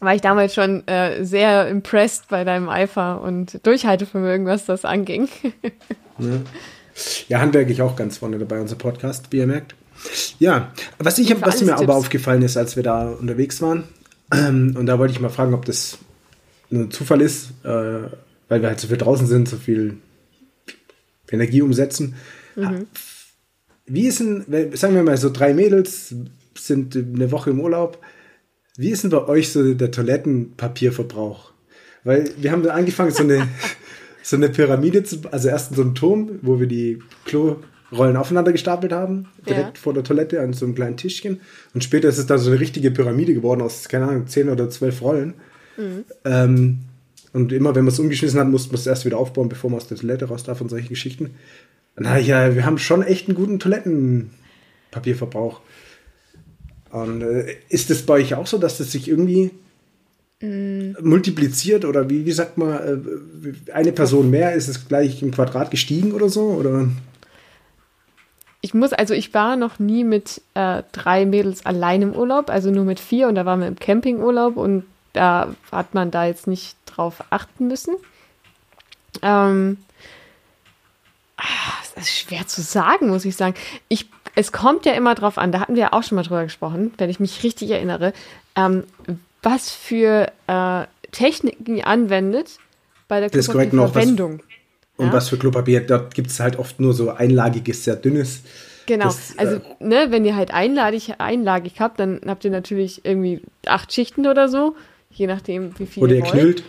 War 0.00 0.14
ich 0.14 0.20
damals 0.20 0.54
schon 0.54 0.86
äh, 0.88 1.24
sehr 1.24 1.68
impressed 1.68 2.28
bei 2.28 2.44
deinem 2.44 2.68
Eifer 2.68 3.22
und 3.22 3.64
Durchhaltevermögen, 3.64 4.46
was 4.46 4.66
das 4.66 4.84
anging. 4.84 5.28
Ne? 6.18 6.42
Ja, 7.28 7.40
handwerklich 7.40 7.80
auch 7.80 7.96
ganz 7.96 8.18
vorne 8.18 8.38
dabei, 8.38 8.60
unser 8.60 8.76
Podcast, 8.76 9.28
wie 9.30 9.38
ihr 9.38 9.46
merkt. 9.46 9.74
Ja, 10.38 10.72
was, 10.98 11.18
ich, 11.18 11.30
was 11.40 11.62
mir 11.62 11.72
aber 11.72 11.80
Tipps. 11.80 11.94
aufgefallen 11.94 12.42
ist, 12.42 12.58
als 12.58 12.76
wir 12.76 12.82
da 12.82 13.08
unterwegs 13.08 13.62
waren, 13.62 13.84
ähm, 14.32 14.74
und 14.78 14.86
da 14.86 14.98
wollte 14.98 15.12
ich 15.12 15.20
mal 15.20 15.30
fragen, 15.30 15.54
ob 15.54 15.64
das 15.64 15.98
nur 16.72 16.90
Zufall 16.90 17.20
ist, 17.20 17.50
äh, 17.64 17.68
weil 18.48 18.60
wir 18.62 18.68
halt 18.68 18.80
so 18.80 18.88
viel 18.88 18.96
draußen 18.96 19.26
sind, 19.26 19.48
so 19.48 19.56
viel 19.56 19.98
Energie 21.30 21.62
umsetzen. 21.62 22.14
Mhm. 22.56 22.86
Wie 23.86 24.06
ist 24.06 24.20
denn, 24.20 24.44
sagen 24.74 24.94
wir 24.94 25.02
mal, 25.02 25.16
so 25.16 25.30
drei 25.30 25.54
Mädels 25.54 26.14
sind 26.56 26.96
eine 26.96 27.30
Woche 27.32 27.50
im 27.50 27.60
Urlaub. 27.60 27.98
Wie 28.76 28.90
ist 28.90 29.02
denn 29.04 29.10
bei 29.10 29.26
euch 29.26 29.50
so 29.50 29.74
der 29.74 29.90
Toilettenpapierverbrauch? 29.90 31.52
Weil 32.04 32.30
wir 32.38 32.52
haben 32.52 32.66
angefangen, 32.68 33.10
so 33.10 33.22
eine, 33.22 33.48
so 34.22 34.36
eine 34.36 34.48
Pyramide 34.48 35.02
zu, 35.04 35.20
also 35.30 35.48
erst 35.48 35.74
so 35.74 35.82
einen 35.82 35.94
Turm, 35.94 36.38
wo 36.42 36.58
wir 36.60 36.66
die 36.66 36.98
Klorollen 37.24 38.16
aufeinander 38.16 38.52
gestapelt 38.52 38.92
haben, 38.92 39.28
direkt 39.48 39.76
Ja. 39.76 39.82
vor 39.82 39.94
der 39.94 40.04
Toilette 40.04 40.40
an 40.40 40.52
so 40.52 40.64
einem 40.64 40.74
kleinen 40.74 40.96
Tischchen. 40.96 41.40
Und 41.74 41.84
später 41.84 42.08
ist 42.08 42.18
es 42.18 42.26
dann 42.26 42.38
so 42.38 42.50
eine 42.50 42.60
richtige 42.60 42.90
Pyramide 42.90 43.34
geworden 43.34 43.62
aus, 43.62 43.88
keine 43.88 44.06
Ahnung, 44.08 44.26
zehn 44.26 44.48
oder 44.48 44.68
zwölf 44.70 45.00
Rollen. 45.02 45.34
Ähm, 46.24 46.78
und 47.32 47.52
immer, 47.52 47.74
wenn 47.74 47.84
man 47.84 47.92
es 47.92 47.98
umgeschmissen 47.98 48.38
hat, 48.38 48.48
musste 48.48 48.70
man 48.70 48.80
es 48.80 48.86
erst 48.86 49.04
wieder 49.04 49.18
aufbauen, 49.18 49.48
bevor 49.48 49.70
man 49.70 49.78
aus 49.78 49.88
der 49.88 49.96
Toilette 49.96 50.26
raus 50.26 50.44
darf 50.44 50.60
und 50.60 50.68
solche 50.68 50.88
Geschichten. 50.88 51.30
Na 51.96 52.18
ja, 52.18 52.54
wir 52.54 52.64
haben 52.64 52.78
schon 52.78 53.02
echt 53.02 53.28
einen 53.28 53.36
guten 53.36 53.58
Toilettenpapierverbrauch. 53.58 55.60
Und 56.90 57.22
äh, 57.22 57.56
ist 57.68 57.90
es 57.90 58.04
bei 58.04 58.14
euch 58.14 58.34
auch 58.34 58.46
so, 58.46 58.58
dass 58.58 58.78
das 58.78 58.92
sich 58.92 59.08
irgendwie 59.08 59.50
multipliziert 60.42 61.84
oder 61.84 62.10
wie, 62.10 62.26
wie 62.26 62.32
sagt 62.32 62.58
man, 62.58 62.72
äh, 62.72 63.72
eine 63.72 63.92
Person 63.92 64.30
mehr, 64.30 64.54
ist 64.54 64.68
es 64.68 64.88
gleich 64.88 65.22
im 65.22 65.30
Quadrat 65.30 65.70
gestiegen 65.70 66.12
oder 66.12 66.28
so? 66.28 66.42
Oder? 66.42 66.88
Ich 68.60 68.74
muss, 68.74 68.92
also 68.92 69.14
ich 69.14 69.32
war 69.34 69.56
noch 69.56 69.78
nie 69.78 70.02
mit 70.02 70.40
äh, 70.54 70.82
drei 70.90 71.26
Mädels 71.26 71.64
allein 71.64 72.02
im 72.02 72.14
Urlaub, 72.14 72.50
also 72.50 72.70
nur 72.70 72.84
mit 72.84 72.98
vier 72.98 73.28
und 73.28 73.36
da 73.36 73.46
waren 73.46 73.60
wir 73.60 73.68
im 73.68 73.76
Campingurlaub 73.76 74.56
und 74.56 74.84
da 75.12 75.54
hat 75.70 75.94
man 75.94 76.10
da 76.10 76.24
jetzt 76.26 76.46
nicht 76.46 76.76
drauf 76.86 77.22
achten 77.30 77.68
müssen. 77.68 77.94
Ähm, 79.22 79.78
ah, 81.36 81.42
das 81.94 82.04
ist 82.04 82.18
schwer 82.18 82.46
zu 82.46 82.62
sagen, 82.62 83.08
muss 83.08 83.24
ich 83.24 83.36
sagen. 83.36 83.54
Ich, 83.88 84.08
es 84.34 84.52
kommt 84.52 84.86
ja 84.86 84.92
immer 84.92 85.14
drauf 85.14 85.38
an, 85.38 85.52
da 85.52 85.60
hatten 85.60 85.74
wir 85.74 85.82
ja 85.82 85.92
auch 85.92 86.02
schon 86.02 86.16
mal 86.16 86.22
drüber 86.22 86.44
gesprochen, 86.44 86.92
wenn 86.98 87.10
ich 87.10 87.20
mich 87.20 87.42
richtig 87.42 87.70
erinnere, 87.70 88.12
ähm, 88.56 88.84
was 89.42 89.70
für 89.70 90.30
äh, 90.46 90.84
Techniken 91.10 91.76
ihr 91.76 91.86
anwendet 91.86 92.58
bei 93.08 93.20
der 93.20 93.28
Das 93.28 93.46
ist 93.46 93.52
korrekt, 93.52 93.72
noch 93.72 93.84
was- 93.86 93.92
Verwendung. 93.92 94.42
Und 94.98 95.06
Ja. 95.06 95.12
was 95.14 95.30
für 95.30 95.38
Klopapier? 95.38 95.80
Dort 95.86 96.14
gibt 96.14 96.30
es 96.30 96.38
halt 96.38 96.58
oft 96.58 96.78
nur 96.78 96.92
so 96.92 97.10
einlagiges, 97.10 97.84
sehr 97.84 97.96
dünnes. 97.96 98.42
Genau, 98.86 99.06
Das, 99.06 99.36
also 99.38 99.56
äh, 99.56 99.60
ne, 99.80 100.06
wenn 100.10 100.24
ihr 100.24 100.36
halt 100.36 100.52
einladig, 100.52 101.14
einlagig 101.18 101.80
habt, 101.80 101.98
dann 101.98 102.20
habt 102.26 102.44
ihr 102.44 102.50
natürlich 102.50 103.04
irgendwie 103.04 103.40
acht 103.66 103.92
Schichten 103.92 104.26
oder 104.26 104.48
so, 104.48 104.76
je 105.12 105.26
nachdem, 105.26 105.78
wie 105.78 105.86
viel 105.86 106.02
Oder 106.02 106.12
ihr 106.14 106.18
ihr 106.18 106.24
wollt. 106.24 106.32
knüllt. 106.32 106.64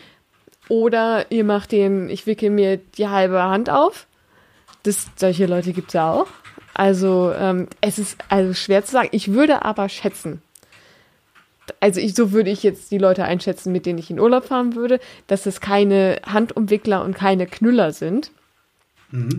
Oder 0.70 1.32
ihr 1.32 1.44
macht 1.44 1.72
den, 1.72 2.10
ich 2.10 2.26
wickel 2.26 2.50
mir 2.50 2.78
die 2.78 3.08
halbe 3.08 3.42
Hand 3.44 3.70
auf. 3.70 4.08
Das, 4.84 5.08
solche 5.16 5.46
Leute 5.46 5.74
gibt 5.74 5.90
es 5.90 5.94
ja 5.94 6.12
auch. 6.12 6.28
Also 6.74 7.34
ähm, 7.38 7.68
es 7.82 8.00
ist 8.00 8.18
also 8.30 8.54
schwer 8.54 8.84
zu 8.86 8.92
sagen. 8.94 9.10
Ich 9.12 9.32
würde 9.34 9.64
aber 9.66 9.90
schätzen, 9.90 10.42
also 11.80 12.00
ich, 12.00 12.16
so 12.16 12.32
würde 12.32 12.50
ich 12.50 12.64
jetzt 12.64 12.92
die 12.92 12.98
Leute 12.98 13.24
einschätzen, 13.26 13.72
mit 13.72 13.86
denen 13.86 14.00
ich 14.00 14.10
in 14.10 14.20
Urlaub 14.20 14.46
fahren 14.46 14.76
würde, 14.76 15.00
dass 15.28 15.46
es 15.46 15.62
keine 15.62 16.20
Handumwickler 16.26 17.04
und 17.04 17.16
keine 17.16 17.46
Knüller 17.46 17.92
sind. 17.92 18.32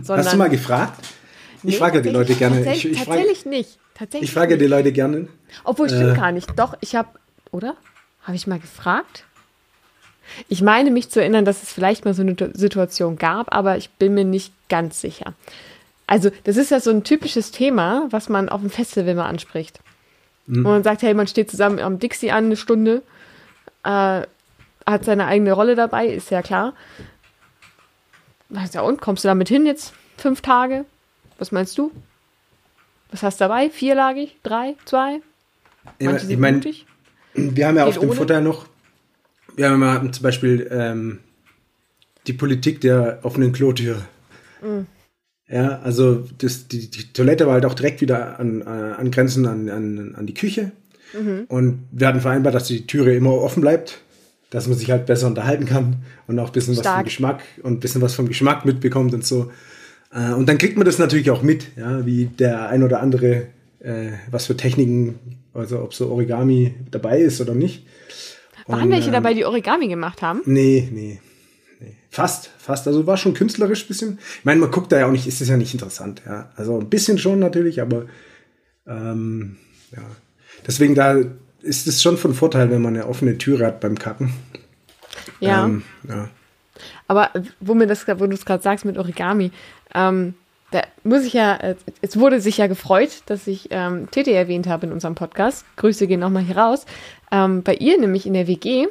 Hast 0.07 0.33
du 0.33 0.37
mal 0.37 0.49
gefragt? 0.49 1.05
Ich 1.57 1.63
Nee, 1.63 1.71
frage 1.73 2.01
die 2.01 2.09
Leute 2.09 2.33
tatsächlich- 2.33 2.39
gerne. 2.39 2.59
Ich, 2.59 2.65
Tatsächlich, 2.65 2.91
ich, 2.93 2.99
frage, 3.03 3.17
tatsächlich 3.19 3.45
nicht. 3.45 3.79
Tatsächlich 3.95 4.29
ich 4.29 4.33
frage 4.33 4.53
ja 4.53 4.57
die 4.59 4.67
Leute 4.67 4.91
gerne. 4.91 5.27
Obwohl, 5.63 5.89
stimmt 5.89 6.13
Äh. 6.13 6.19
gar 6.19 6.31
nicht. 6.31 6.47
Doch, 6.57 6.75
ich 6.81 6.95
habe, 6.95 7.09
oder? 7.51 7.75
Habe 8.25 8.35
ich 8.35 8.47
mal 8.47 8.59
gefragt? 8.59 9.23
Ich 10.49 10.61
meine 10.61 10.91
mich 10.91 11.09
zu 11.09 11.21
erinnern, 11.21 11.45
dass 11.45 11.63
es 11.63 11.71
vielleicht 11.71 12.03
mal 12.03 12.13
so 12.13 12.23
eine 12.23 12.35
Situation 12.53 13.17
gab, 13.17 13.55
aber 13.55 13.77
ich 13.77 13.89
bin 13.91 14.15
mir 14.15 14.25
nicht 14.25 14.51
ganz 14.69 14.99
sicher. 14.99 15.33
Also, 16.07 16.31
das 16.43 16.57
ist 16.57 16.71
ja 16.71 16.79
so 16.79 16.91
ein 16.91 17.03
typisches 17.03 17.51
Thema, 17.51 18.07
was 18.09 18.29
man 18.29 18.49
auf 18.49 18.61
dem 18.61 18.69
Festival 18.69 19.15
mal 19.15 19.27
anspricht. 19.27 19.79
Wo 20.47 20.69
man 20.69 20.83
sagt, 20.83 21.01
hey, 21.01 21.13
man 21.15 21.27
steht 21.27 21.49
zusammen 21.49 21.79
am 21.79 21.97
Dixie 21.97 22.31
an 22.31 22.45
eine 22.45 22.55
Stunde, 22.55 23.01
äh, 23.83 24.21
hat 24.85 25.05
seine 25.05 25.25
eigene 25.25 25.53
Rolle 25.53 25.75
dabei, 25.75 26.07
ist 26.07 26.29
ja 26.29 26.43
klar. 26.43 26.73
Ja, 28.49 28.81
und 28.81 29.01
kommst 29.01 29.23
du 29.23 29.27
damit 29.27 29.47
hin 29.49 29.65
jetzt 29.65 29.93
fünf 30.17 30.41
Tage? 30.41 30.85
Was 31.39 31.51
meinst 31.51 31.77
du? 31.79 31.91
Was 33.11 33.23
hast 33.23 33.39
du 33.39 33.45
dabei? 33.45 33.71
Vierlagig? 33.71 34.37
Drei? 34.43 34.75
Zwei? 34.85 35.21
Ja, 35.99 36.15
ich 36.15 36.37
meine. 36.37 36.61
Wir 37.35 37.67
haben 37.67 37.77
ja 37.77 37.85
auf 37.85 37.99
dem 37.99 38.09
ohne? 38.09 38.17
Futter 38.17 38.41
noch, 38.41 38.67
wir 39.55 39.69
haben 39.69 39.81
ja 39.81 40.11
zum 40.11 40.23
Beispiel 40.23 40.67
ähm, 40.71 41.19
die 42.27 42.33
Politik 42.33 42.81
der 42.81 43.19
offenen 43.23 43.51
Klotür. 43.51 43.97
Mm. 44.61 44.85
Ja, 45.47 45.79
also 45.83 46.25
das, 46.39 46.67
die, 46.67 46.89
die 46.89 47.13
Toilette 47.13 47.45
war 47.45 47.53
halt 47.53 47.65
auch 47.65 47.75
direkt 47.75 48.01
wieder 48.01 48.39
an, 48.39 48.61
äh, 48.61 48.65
angrenzend 48.65 49.45
an, 49.45 49.69
an, 49.69 50.15
an 50.15 50.25
die 50.25 50.33
Küche. 50.33 50.71
Mhm. 51.13 51.45
Und 51.47 51.87
wir 51.91 52.07
hatten 52.07 52.21
vereinbart, 52.21 52.55
dass 52.55 52.67
die 52.67 52.87
Türe 52.87 53.15
immer 53.15 53.31
offen 53.31 53.61
bleibt, 53.61 54.01
dass 54.49 54.67
man 54.67 54.77
sich 54.77 54.89
halt 54.89 55.05
besser 55.05 55.27
unterhalten 55.27 55.65
kann 55.65 55.97
und 56.27 56.39
auch 56.39 56.47
ein 56.47 56.51
bisschen 56.51 56.75
was 56.75 56.77
vom 56.77 56.91
Stark. 56.91 57.05
Geschmack 57.05 57.43
und 57.61 57.73
ein 57.73 57.79
bisschen 57.79 58.01
was 58.01 58.15
vom 58.15 58.27
Geschmack 58.27 58.65
mitbekommt 58.65 59.13
und 59.13 59.23
so. 59.23 59.51
Äh, 60.11 60.33
und 60.33 60.49
dann 60.49 60.57
kriegt 60.57 60.77
man 60.77 60.85
das 60.85 60.97
natürlich 60.97 61.29
auch 61.29 61.43
mit, 61.43 61.77
ja, 61.77 62.05
wie 62.05 62.25
der 62.25 62.69
ein 62.69 62.81
oder 62.81 63.01
andere, 63.01 63.47
äh, 63.79 64.13
was 64.31 64.47
für 64.47 64.57
Techniken, 64.57 65.19
also 65.55 65.81
ob 65.81 65.93
so 65.93 66.11
Origami 66.11 66.75
dabei 66.91 67.19
ist 67.19 67.41
oder 67.41 67.55
nicht. 67.55 67.85
Waren 68.67 68.83
Und, 68.83 68.91
welche 68.91 69.07
ähm, 69.07 69.13
dabei, 69.13 69.33
die 69.33 69.45
Origami 69.45 69.87
gemacht 69.87 70.21
haben? 70.21 70.41
Nee, 70.45 70.89
nee. 70.91 71.19
nee. 71.79 71.95
Fast, 72.09 72.51
fast. 72.57 72.87
Also 72.87 73.05
war 73.07 73.17
schon 73.17 73.33
künstlerisch 73.33 73.85
ein 73.85 73.87
bisschen. 73.87 74.19
Ich 74.39 74.45
meine, 74.45 74.59
man 74.59 74.71
guckt 74.71 74.91
da 74.91 74.99
ja 74.99 75.07
auch 75.07 75.11
nicht, 75.11 75.27
ist 75.27 75.41
das 75.41 75.49
ja 75.49 75.57
nicht 75.57 75.73
interessant, 75.73 76.23
ja. 76.25 76.51
Also 76.55 76.79
ein 76.79 76.89
bisschen 76.89 77.17
schon 77.17 77.39
natürlich, 77.39 77.81
aber 77.81 78.05
ähm, 78.87 79.57
ja. 79.91 80.03
Deswegen 80.67 80.95
da 80.95 81.15
ist 81.61 81.87
es 81.87 82.01
schon 82.01 82.17
von 82.17 82.33
Vorteil, 82.33 82.69
wenn 82.69 82.81
man 82.81 82.95
eine 82.95 83.07
offene 83.07 83.37
Türe 83.37 83.65
hat 83.65 83.79
beim 83.79 83.97
Kacken. 83.97 84.33
Ja. 85.39 85.65
Ähm, 85.65 85.83
ja. 86.07 86.29
Aber 87.07 87.31
wo 87.59 87.73
mir 87.73 87.87
das, 87.87 88.07
wo 88.07 88.27
du 88.27 88.33
es 88.33 88.45
gerade 88.45 88.63
sagst 88.63 88.85
mit 88.85 88.97
Origami, 88.97 89.51
ähm, 89.93 90.33
da 90.75 90.81
muss 91.03 91.23
ich 91.23 91.33
ja, 91.33 91.55
äh, 91.55 91.75
es 92.01 92.19
wurde 92.19 92.39
sich 92.41 92.57
ja 92.57 92.67
gefreut, 92.67 93.21
dass 93.27 93.47
ich 93.47 93.69
ähm, 93.71 94.09
Tete 94.11 94.31
erwähnt 94.33 94.67
habe 94.67 94.85
in 94.87 94.91
unserem 94.91 95.15
Podcast. 95.15 95.65
Grüße 95.77 96.05
gehen 96.07 96.19
nochmal 96.19 96.43
hier 96.43 96.57
raus. 96.57 96.85
Ähm, 97.31 97.63
bei 97.63 97.75
ihr 97.75 97.97
nämlich 97.99 98.25
in 98.27 98.33
der 98.33 98.47
WG 98.47 98.87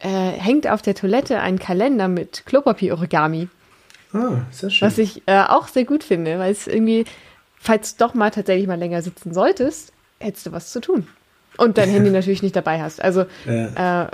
äh, 0.00 0.08
hängt 0.08 0.66
auf 0.68 0.82
der 0.82 0.94
Toilette 0.94 1.40
ein 1.40 1.58
Kalender 1.58 2.08
mit 2.08 2.44
Klopapier-Origami, 2.46 3.48
Ah, 4.12 4.42
sehr 4.50 4.70
schön. 4.70 4.86
was 4.86 4.98
ich 4.98 5.22
äh, 5.26 5.40
auch 5.42 5.68
sehr 5.68 5.84
gut 5.84 6.02
finde, 6.02 6.38
weil 6.38 6.50
es 6.52 6.66
irgendwie, 6.66 7.04
falls 7.58 7.96
du 7.96 8.04
doch 8.04 8.14
mal 8.14 8.30
tatsächlich 8.30 8.66
mal 8.66 8.78
länger 8.78 9.02
sitzen 9.02 9.32
solltest, 9.32 9.92
hättest 10.18 10.46
du 10.46 10.52
was 10.52 10.72
zu 10.72 10.80
tun. 10.80 11.06
Und 11.58 11.78
dein 11.78 11.90
Handy 11.90 12.10
natürlich 12.12 12.42
nicht 12.42 12.56
dabei 12.56 12.82
hast. 12.82 13.00
Also 13.02 13.26
Ja. 13.46 14.04
äh, 14.04 14.10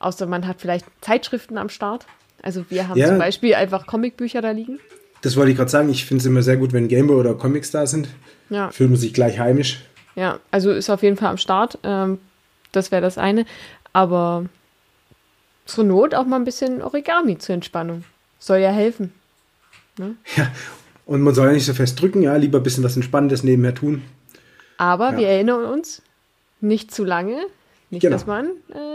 außer 0.00 0.26
man 0.26 0.46
hat 0.46 0.60
vielleicht 0.60 0.84
Zeitschriften 1.00 1.56
am 1.58 1.68
Start. 1.68 2.06
Also 2.42 2.64
wir 2.70 2.88
haben 2.88 2.98
Ja. 2.98 3.06
zum 3.08 3.18
Beispiel 3.18 3.54
einfach 3.54 3.86
Comicbücher 3.86 4.42
da 4.42 4.50
liegen. 4.50 4.78
Das 5.22 5.36
wollte 5.36 5.50
ich 5.52 5.56
gerade 5.56 5.70
sagen. 5.70 5.88
Ich 5.88 6.04
finde 6.04 6.20
es 6.20 6.26
immer 6.26 6.42
sehr 6.42 6.56
gut, 6.56 6.72
wenn 6.72 6.88
Gameboy 6.88 7.16
oder 7.16 7.34
Comics 7.34 7.70
da 7.70 7.86
sind. 7.86 8.08
Ja, 8.50 8.70
Fühlt 8.70 8.90
man 8.90 8.98
sich 8.98 9.14
gleich 9.14 9.38
heimisch. 9.38 9.80
ja. 10.14 10.38
Also 10.50 10.70
ist 10.72 10.90
auf 10.90 11.02
jeden 11.02 11.16
Fall 11.16 11.30
am 11.30 11.38
Start. 11.38 11.78
Ähm, 11.84 12.18
das 12.72 12.90
wäre 12.90 13.02
das 13.02 13.16
eine. 13.18 13.46
Aber 13.92 14.46
zur 15.64 15.84
Not 15.84 16.14
auch 16.14 16.26
mal 16.26 16.36
ein 16.36 16.44
bisschen 16.44 16.82
Origami 16.82 17.38
zur 17.38 17.54
Entspannung. 17.54 18.04
Soll 18.38 18.58
ja 18.58 18.70
helfen. 18.70 19.12
Ja. 20.36 20.50
Und 21.04 21.20
man 21.20 21.34
soll 21.34 21.48
ja 21.48 21.52
nicht 21.52 21.66
so 21.66 21.74
fest 21.74 22.00
drücken, 22.00 22.22
ja. 22.22 22.34
Lieber 22.36 22.58
ein 22.58 22.62
bisschen 22.62 22.84
was 22.84 22.96
Entspannendes 22.96 23.42
nebenher 23.42 23.74
tun. 23.74 24.02
Aber 24.78 25.10
Ja. 25.12 25.18
wir 25.18 25.28
erinnern 25.28 25.64
uns, 25.66 26.00
nicht 26.60 26.94
zu 26.94 27.04
lange. 27.04 27.36
Nicht, 27.90 28.00
Genau. 28.02 28.14
dass 28.14 28.26
man 28.26 28.46
äh, 28.46 28.50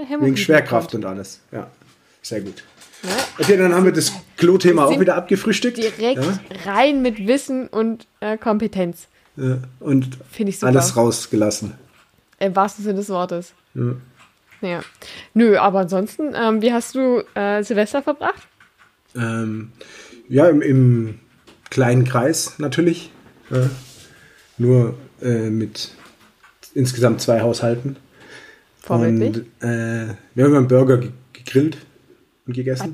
Hämorrhoiden 0.05 0.25
Wegen 0.25 0.37
Schwerkraft 0.37 0.91
bekommt. 0.91 1.05
und 1.05 1.11
alles. 1.11 1.41
Ja. 1.51 1.69
Sehr 2.23 2.41
gut. 2.41 2.63
Ne? 3.03 3.09
Okay, 3.37 3.57
dann 3.57 3.73
haben 3.75 3.85
wir 3.85 3.91
das 3.91 4.11
Klo-Thema 4.37 4.85
auch 4.85 4.99
wieder 4.99 5.15
abgefrühstückt. 5.15 5.77
Direkt 5.77 5.99
Ja? 6.23 6.39
rein 6.65 7.01
mit 7.01 7.27
Wissen 7.27 7.67
und 7.67 8.07
äh, 8.19 8.37
Kompetenz. 8.37 9.07
Ja, 9.35 9.59
und 9.79 10.17
Finde 10.31 10.49
ich 10.51 10.59
super. 10.59 10.71
alles 10.71 10.95
rausgelassen. 10.95 11.73
Im 12.39 12.55
wahrsten 12.55 12.83
Sinne 12.83 12.97
des 12.97 13.09
Wortes. 13.09 13.53
Ja. 13.73 13.95
Ja. 14.61 14.81
Nö, 15.33 15.57
aber 15.57 15.79
ansonsten, 15.81 16.33
ähm, 16.35 16.61
wie 16.61 16.73
hast 16.73 16.95
du 16.95 17.23
äh, 17.35 17.63
Silvester 17.63 18.01
verbracht? 18.01 18.47
Ähm, 19.15 19.71
ja, 20.29 20.47
im, 20.47 20.61
im 20.61 21.19
kleinen 21.69 22.05
Kreis 22.05 22.57
natürlich. 22.57 23.11
Äh, 23.51 23.67
nur 24.57 24.95
äh, 25.21 25.49
mit 25.49 25.91
insgesamt 26.73 27.21
zwei 27.21 27.41
Haushalten. 27.41 27.97
Vorbildlich? 28.81 29.45
Und 29.61 29.63
äh, 29.67 30.15
wir 30.33 30.45
haben 30.45 30.55
einen 30.55 30.67
Burger 30.67 30.97
ge 30.97 31.11
gegrillt 31.33 31.77
und 32.47 32.53
gegessen. 32.53 32.93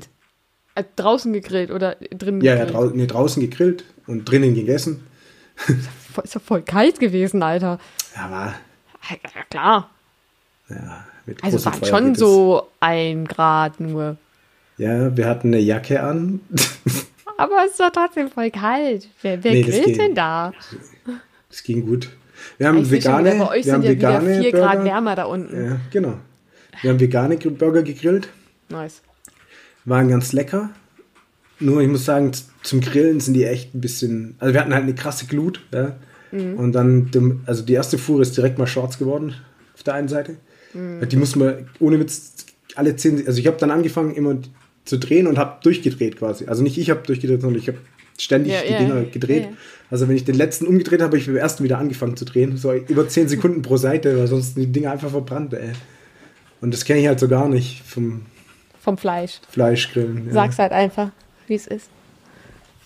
Äh, 0.76 0.84
draußen 0.96 1.32
gegrillt 1.32 1.70
oder 1.70 1.96
drinnen 2.10 2.40
Ja, 2.40 2.54
ja, 2.54 2.64
gegrillt? 2.64 2.74
drau 2.92 2.96
nee, 2.96 3.06
draußen 3.06 3.40
gegrillt 3.40 3.84
und 4.06 4.24
drinnen 4.28 4.54
gegessen. 4.54 5.06
Ist 6.22 6.34
doch 6.34 6.42
voll 6.42 6.62
kalt 6.62 6.98
gewesen, 6.98 7.42
Alter. 7.42 7.78
Ja, 8.16 8.30
war 8.30 8.54
Ja, 9.08 9.16
klar. 9.50 9.90
ja, 10.68 11.04
mit 11.26 11.42
Also 11.44 11.58
Feuer 11.58 11.84
schon 11.88 12.12
es. 12.12 12.18
so 12.18 12.66
ein 12.80 13.26
Grad 13.26 13.78
nur. 13.80 14.16
Ja, 14.78 15.16
wir 15.16 15.26
hatten 15.26 15.48
eine 15.48 15.58
Jacke 15.60 16.02
an. 16.02 16.40
Aber 17.36 17.64
es 17.64 17.72
ist 17.72 17.80
doch 17.80 17.90
trotzdem 17.90 18.30
voll 18.30 18.50
kalt. 18.50 19.08
Wer, 19.22 19.42
wer 19.44 19.52
Nee, 19.52 19.62
grillt 19.62 19.98
denn 19.98 20.14
da? 20.14 20.52
Das 21.48 21.62
ging 21.62 21.86
gut. 21.86 22.10
Wir 22.58 22.66
haben 22.68 22.78
Ich 22.78 22.90
vegane, 22.90 23.34
wieder, 23.34 23.44
bei 23.44 23.50
euch 23.58 23.66
wir 23.66 23.72
haben 23.74 23.82
sind 23.82 24.00
ja 24.02 24.08
vegane 24.20 24.40
4 24.40 24.52
Grad 24.52 24.84
wärmer 24.84 25.14
da 25.14 25.24
unten. 25.24 25.64
Ja, 25.70 25.76
genau. 25.92 26.14
Wir 26.82 26.90
haben 26.90 27.00
vegane 27.00 27.36
Burger 27.36 27.82
gegrillt. 27.82 28.28
Nice. 28.68 29.02
Waren 29.84 30.08
ganz 30.08 30.32
lecker. 30.32 30.70
Nur 31.60 31.80
ich 31.80 31.88
muss 31.88 32.04
sagen, 32.04 32.32
zum 32.62 32.80
Grillen 32.80 33.20
sind 33.20 33.34
die 33.34 33.44
echt 33.44 33.74
ein 33.74 33.80
bisschen. 33.80 34.34
Also 34.38 34.54
wir 34.54 34.60
hatten 34.60 34.74
halt 34.74 34.84
eine 34.84 34.94
krasse 34.94 35.26
Glut. 35.26 35.60
Ja? 35.72 35.96
Mhm. 36.32 36.54
Und 36.54 36.72
dann, 36.72 37.40
also 37.46 37.62
die 37.62 37.74
erste 37.74 37.98
Fuhre 37.98 38.22
ist 38.22 38.36
direkt 38.36 38.58
mal 38.58 38.66
schwarz 38.66 38.98
geworden 38.98 39.34
auf 39.74 39.82
der 39.82 39.94
einen 39.94 40.08
Seite. 40.08 40.36
Mhm. 40.72 41.08
Die 41.08 41.16
mussten 41.16 41.40
wir 41.40 41.66
ohne 41.80 42.00
Witz 42.00 42.46
alle 42.74 42.96
zehn. 42.96 43.26
Also 43.26 43.38
ich 43.38 43.46
habe 43.46 43.56
dann 43.58 43.70
angefangen 43.70 44.14
immer 44.14 44.36
zu 44.84 44.98
drehen 44.98 45.26
und 45.26 45.38
habe 45.38 45.58
durchgedreht 45.62 46.18
quasi. 46.18 46.46
Also 46.46 46.62
nicht 46.62 46.76
ich 46.76 46.90
habe 46.90 47.02
durchgedreht, 47.06 47.40
sondern 47.40 47.60
ich 47.60 47.68
habe 47.68 47.78
ständig 48.18 48.52
Ja, 48.52 48.62
die 48.62 48.72
ja, 48.72 48.78
Dinger 48.78 49.02
gedreht. 49.04 49.44
Ja. 49.44 49.56
Also 49.90 50.08
wenn 50.08 50.16
ich 50.16 50.24
den 50.24 50.34
letzten 50.34 50.66
umgedreht 50.66 51.00
habe, 51.00 51.10
habe 51.10 51.18
ich 51.18 51.26
beim 51.26 51.36
ersten 51.36 51.64
wieder 51.64 51.78
angefangen 51.78 52.16
zu 52.16 52.24
drehen. 52.24 52.56
So 52.56 52.72
über 52.72 53.08
10 53.08 53.28
Sekunden 53.28 53.62
pro 53.62 53.76
Seite, 53.76 54.18
weil 54.18 54.26
sonst 54.26 54.54
sind 54.54 54.62
die 54.62 54.72
Dinger 54.72 54.92
einfach 54.92 55.10
verbrannt, 55.10 55.54
ey. 55.54 55.72
Und 56.60 56.72
das 56.72 56.84
kenne 56.84 57.00
ich 57.00 57.06
halt 57.06 57.20
so 57.20 57.28
gar 57.28 57.48
nicht 57.48 57.82
vom 57.84 58.22
Vom 58.84 58.98
Fleisch. 58.98 59.40
Fleischgrillen. 59.48 60.26
Ja. 60.26 60.32
Sag's 60.34 60.58
halt 60.58 60.72
einfach, 60.72 61.08
wie 61.46 61.54
es 61.54 61.66
ist. 61.66 61.88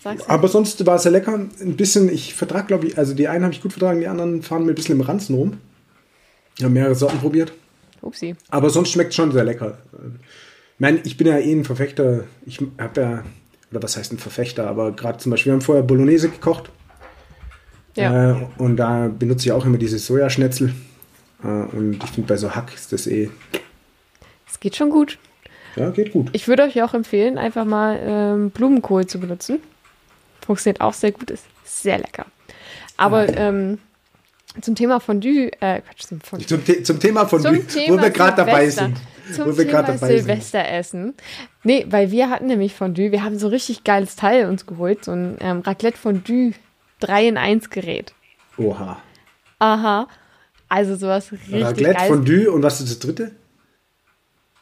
Sag's 0.01 0.21
halt. 0.21 0.29
Aber 0.29 0.47
sonst 0.47 0.85
war 0.85 0.95
es 0.95 1.03
ja 1.03 1.11
lecker. 1.11 1.33
Ein 1.33 1.75
bisschen, 1.75 2.07
ich 2.07 2.33
vertrag, 2.33 2.69
glaube 2.69 2.87
ich, 2.87 2.97
also 2.97 3.13
die 3.13 3.27
einen 3.27 3.43
habe 3.43 3.53
ich 3.53 3.61
gut 3.61 3.73
vertragen, 3.73 3.99
die 3.99 4.07
anderen 4.07 4.41
fahren 4.41 4.63
mir 4.63 4.71
ein 4.71 4.75
bisschen 4.75 4.95
im 4.95 5.01
Ranzen 5.01 5.35
rum. 5.35 5.57
Ich 6.57 6.63
habe 6.63 6.73
mehrere 6.73 6.95
Sorten 6.95 7.19
probiert. 7.19 7.51
Upsi. 8.01 8.37
Aber 8.49 8.69
sonst 8.69 8.91
schmeckt 8.91 9.13
schon 9.13 9.33
sehr 9.33 9.43
lecker. 9.43 9.79
Ich 9.91 10.79
meine, 10.79 11.01
ich 11.03 11.17
bin 11.17 11.27
ja 11.27 11.37
eh 11.37 11.51
ein 11.51 11.65
Verfechter. 11.65 12.23
Ich 12.45 12.61
habe 12.77 13.01
ja, 13.01 13.23
oder 13.71 13.83
was 13.83 13.97
heißt 13.97 14.13
ein 14.13 14.19
Verfechter, 14.19 14.69
aber 14.69 14.93
gerade 14.93 15.17
zum 15.17 15.31
Beispiel, 15.31 15.49
wir 15.49 15.55
haben 15.55 15.61
vorher 15.61 15.83
Bolognese 15.83 16.29
gekocht. 16.29 16.69
Ja. 17.97 18.31
Äh, 18.31 18.47
und 18.57 18.77
da 18.77 19.09
benutze 19.09 19.47
ich 19.47 19.51
auch 19.51 19.65
immer 19.65 19.77
diese 19.77 19.99
Sojaschnetzel. 19.99 20.73
Äh, 21.43 21.47
und 21.47 22.01
ich 22.01 22.09
finde, 22.11 22.29
bei 22.29 22.37
so 22.37 22.55
Hack 22.55 22.73
ist 22.73 22.93
das 22.93 23.05
eh, 23.05 23.29
Es 24.49 24.61
geht 24.61 24.77
schon 24.77 24.89
gut. 24.89 25.17
Ja, 25.79 25.89
geht 25.91 26.11
gut. 26.11 26.29
Ich 26.33 26.47
würde 26.47 26.63
euch 26.63 26.81
auch 26.83 26.93
empfehlen, 26.93 27.37
einfach 27.37 27.65
mal 27.65 27.99
ähm, 28.01 28.49
Blumenkohl 28.51 29.07
zu 29.07 29.19
benutzen. 29.19 29.59
Funktioniert 30.45 30.81
auch 30.81 30.93
sehr 30.93 31.11
gut, 31.11 31.31
ist 31.31 31.45
sehr 31.63 31.97
lecker. 31.97 32.25
Aber 32.97 33.29
ähm, 33.37 33.79
zum 34.61 34.75
Thema 34.75 34.99
Fondue, 34.99 35.51
äh, 35.61 35.81
Quatsch, 35.81 36.07
zum 36.07 36.21
Fondue. 36.21 36.47
Zum, 36.47 36.61
The 36.65 36.83
zum 36.83 36.99
Thema 36.99 37.25
von 37.25 37.41
Zum 37.41 37.57
wo 37.57 37.61
Thema 37.61 38.01
wir 38.01 38.09
gerade 38.09 38.37
dabei 38.37 38.69
sind. 38.69 38.97
Zum 39.33 39.45
wo 39.45 39.57
wir 39.57 39.65
Thema 39.65 39.83
gerade 39.83 39.93
dabei 39.93 40.07
sind. 40.07 40.25
Silvesteressen. 40.25 41.13
Nee, 41.63 41.85
weil 41.89 42.11
wir 42.11 42.29
hatten 42.29 42.47
nämlich 42.47 42.73
Fondue. 42.73 43.11
Wir 43.11 43.23
haben 43.23 43.37
so 43.37 43.47
richtig 43.47 43.83
geiles 43.83 44.15
Teil 44.15 44.47
uns 44.47 44.65
geholt. 44.65 45.05
So 45.05 45.11
ein 45.11 45.37
ähm, 45.39 45.59
Raclette 45.59 45.97
Fondue 45.97 46.53
3 46.99 47.27
in 47.27 47.37
1 47.37 47.69
Gerät. 47.69 48.13
Oha. 48.57 49.01
Aha. 49.59 50.07
Also 50.67 50.95
sowas 50.95 51.31
richtig 51.31 51.63
Raclette, 51.63 51.93
geil. 51.93 52.07
Fondue 52.07 52.51
und 52.51 52.63
was 52.63 52.81
ist 52.81 52.89
das 52.89 52.99
dritte? 52.99 53.31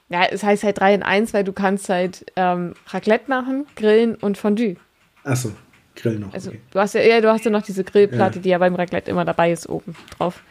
Ja, 0.10 0.24
es 0.26 0.43
heißt 0.43 0.63
halt 0.63 0.80
3 0.80 0.93
in 0.96 1.04
1, 1.04 1.34
weil 1.34 1.43
du 1.43 1.52
kannst 1.54 1.89
halt 1.89 2.26
ähm, 2.36 2.74
Raclette 2.88 3.30
machen, 3.30 3.65
grillen 3.76 4.15
und 4.15 4.38
Fondue. 4.38 4.78
Achso, 5.24 5.52
Grill 5.96 6.20
noch. 6.20 6.34
Also 6.34 6.52
okay. 6.52 6.62
du 6.72 6.80
hast 6.80 6.93
ja, 6.96 7.02
ja, 7.02 7.20
du 7.22 7.30
hast 7.30 7.43
ja 7.43 7.52
noch 7.52 7.63
diese 7.63 7.84
Grillplatte, 7.84 8.38
Ja. 8.38 8.41
die 8.41 8.50
ja 8.50 8.58
beim 8.58 8.76
Raclette 8.76 9.12
immer 9.12 9.26
dabei 9.26 9.52
ist, 9.52 9.67
oben 9.67 9.96
drauf. 10.17 10.41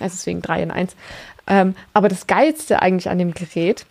Also 0.00 0.14
deswegen 0.16 0.42
3 0.42 0.62
in 0.64 0.70
1. 0.70 0.96
Ähm, 1.46 1.74
aber 1.94 2.08
das 2.08 2.26
Geilste 2.26 2.82
eigentlich 2.82 3.08
an 3.08 3.18
dem 3.18 3.32
Gerät 3.32 3.86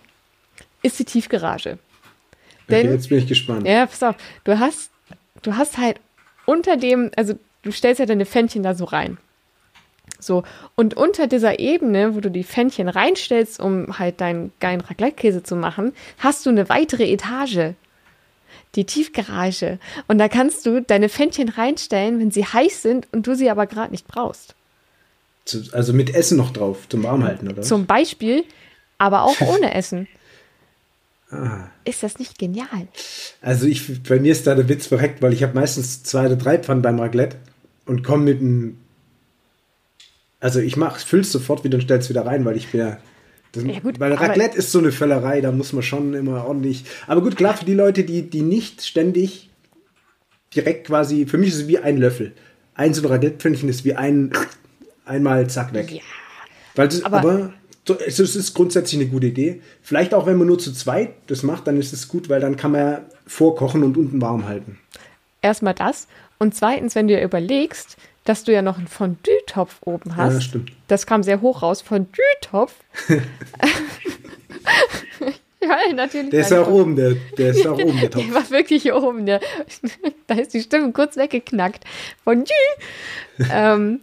ist 0.83 0.99
die 0.99 1.05
Tiefgarage. 1.05 1.79
okay, 2.67 2.83
Denn, 2.83 2.91
jetzt 2.91 3.09
bin 3.09 3.17
ich 3.17 3.27
gespannt. 3.27 3.65
ja, 3.67 3.85
pass 3.87 4.03
auf, 4.03 4.15
du 4.43 4.59
hast, 4.59 4.91
du 5.41 5.55
hast 5.57 5.77
halt 5.77 5.99
unter 6.45 6.77
dem, 6.77 7.11
also 7.15 7.33
du 7.63 7.71
stellst 7.71 7.99
ja 7.99 8.05
deine 8.05 8.25
Pfännchen 8.25 8.61
da 8.63 8.75
so 8.75 8.85
rein. 8.85 9.17
So, 10.19 10.43
und 10.75 10.95
unter 10.95 11.27
dieser 11.27 11.59
Ebene, 11.59 12.15
wo 12.15 12.19
du 12.19 12.29
die 12.29 12.43
Pfännchen 12.43 12.89
reinstellst, 12.89 13.59
um 13.59 13.97
halt 13.97 14.21
deinen 14.21 14.51
geilen 14.59 14.81
Raclette-Käse 14.81 15.43
zu 15.43 15.55
machen, 15.55 15.93
hast 16.17 16.45
du 16.45 16.49
eine 16.49 16.69
weitere 16.69 17.11
Etage. 17.11 17.73
Die 18.75 18.85
Tiefgarage. 18.85 19.79
Und 20.07 20.19
da 20.19 20.27
kannst 20.27 20.65
du 20.65 20.81
deine 20.81 21.09
Pfännchen 21.09 21.49
reinstellen, 21.49 22.19
wenn 22.19 22.31
sie 22.31 22.45
heiß 22.45 22.81
sind 22.81 23.07
und 23.11 23.25
du 23.25 23.35
sie 23.35 23.49
aber 23.49 23.65
gerade 23.65 23.91
nicht 23.91 24.07
brauchst. 24.07 24.55
Also 25.71 25.93
mit 25.93 26.13
Essen 26.13 26.37
noch 26.37 26.51
drauf, 26.51 26.87
zum 26.89 27.03
Warmhalten, 27.03 27.49
oder? 27.49 27.63
Zum 27.63 27.87
Beispiel, 27.87 28.43
aber 28.97 29.23
auch 29.23 29.41
ohne 29.47 29.73
Essen. 29.73 30.07
Ah. 31.31 31.69
Ist 31.85 32.03
das 32.03 32.17
nicht 32.17 32.39
genial? 32.39 32.87
Also 33.41 33.67
ich, 33.67 34.03
bei 34.03 34.19
mir 34.19 34.31
ist 34.31 34.47
da 34.47 34.55
der 34.55 34.67
Witz 34.67 34.87
verreckt, 34.87 35.21
weil 35.21 35.33
ich 35.33 35.43
habe 35.43 35.53
meistens 35.53 36.03
zwei 36.03 36.25
oder 36.25 36.35
drei 36.35 36.57
Pfannen 36.57 36.81
beim 36.81 36.99
Raclette 36.99 37.37
und 37.85 38.03
komme 38.03 38.23
mit 38.25 38.41
einem. 38.41 38.77
Also 40.39 40.59
ich 40.59 40.77
mach, 40.77 40.97
füll's 40.99 41.31
sofort 41.31 41.63
wieder 41.63 41.75
und 41.77 41.81
stell's 41.81 42.09
wieder 42.09 42.25
rein, 42.25 42.45
weil 42.45 42.57
ich 42.57 42.69
bin 42.69 42.81
ja. 42.81 42.97
Das, 43.51 43.63
Ja, 43.63 43.79
gut, 43.79 43.99
weil 43.99 44.13
Raclette 44.13 44.55
ist 44.57 44.71
so 44.71 44.77
eine 44.79 44.91
Völlerei, 44.91 45.41
da 45.41 45.51
muss 45.51 45.73
man 45.73 45.81
schon 45.81 46.13
immer 46.13 46.45
ordentlich. 46.45 46.83
Aber 47.07 47.21
gut, 47.21 47.35
klar, 47.35 47.57
für 47.57 47.65
die 47.65 47.73
Leute, 47.73 48.03
die, 48.03 48.29
die 48.29 48.41
nicht 48.43 48.83
ständig 48.85 49.49
direkt 50.55 50.87
quasi, 50.87 51.25
für 51.25 51.37
mich 51.37 51.49
ist 51.49 51.55
es 51.55 51.67
wie 51.67 51.79
ein 51.79 51.97
Löffel. 51.97 52.33
Ein 52.75 52.93
so 52.93 53.01
ein 53.01 53.07
Raclette-Pfännchen 53.11 53.67
ist 53.67 53.85
wie 53.85 53.95
ein 53.95 54.31
einmal 55.05 55.49
zack 55.49 55.73
weg. 55.73 55.91
Ja. 55.91 56.01
Weil 56.75 56.87
das, 56.89 57.03
Aber- 57.03 57.17
aber, 57.19 57.53
es 58.05 58.19
ist- 58.19 58.29
es 58.29 58.35
ist 58.35 58.53
grundsätzlich 58.53 59.01
eine 59.01 59.09
gute 59.09 59.27
Idee. 59.27 59.61
Vielleicht 59.81 60.13
auch, 60.13 60.27
wenn 60.27 60.37
man 60.37 60.45
nur 60.47 60.59
zu 60.59 60.71
zweit 60.71 61.13
das 61.27 61.41
macht, 61.43 61.65
dann 61.67 61.77
ist 61.79 61.91
es 61.91 62.07
gut, 62.07 62.29
weil 62.29 62.39
dann 62.39 62.55
kann 62.55 62.71
man 62.71 62.99
vorkochen 63.25 63.81
und 63.83 63.97
unten 63.97 64.21
warm 64.21 64.47
halten. 64.47 64.77
Erstmal 65.41 65.73
das. 65.73 66.07
Und 66.37 66.53
zweitens, 66.55 66.93
wenn 66.95 67.07
du 67.07 67.15
dir 67.15 67.23
überlegst, 67.23 67.97
dass 68.29 68.43
du 68.43 68.53
ja 68.53 68.61
noch 68.61 68.77
einen 68.77 68.85
Fondue-Topf 68.85 69.77
oben 69.85 70.15
hast. 70.15 70.33
Ja, 70.35 70.41
stimmt. 70.41 70.71
Das 70.87 71.07
kam 71.07 71.23
sehr 71.23 71.41
hoch 71.41 71.63
raus. 71.63 71.81
Fondue-Topf. 71.81 72.75
ja, 75.59 75.77
natürlich. 75.95 76.29
Der 76.29 76.41
ist 76.41 76.51
ja 76.51 76.61
auch 76.61 76.67
oben, 76.67 76.95
der, 76.95 77.15
der 77.39 77.49
ist 77.49 77.65
auch 77.65 77.73
oben, 77.79 77.99
der 77.99 78.09
Der 78.09 78.11
Topf. 78.11 78.31
war 78.31 78.47
wirklich 78.51 78.83
hier 78.83 79.01
oben. 79.01 79.25
Der, 79.25 79.39
da 80.27 80.35
ist 80.35 80.53
die 80.53 80.61
Stimme 80.61 80.91
kurz 80.91 81.17
weggeknackt. 81.17 81.85
Fondue. 82.23 82.53
ähm, 83.51 84.01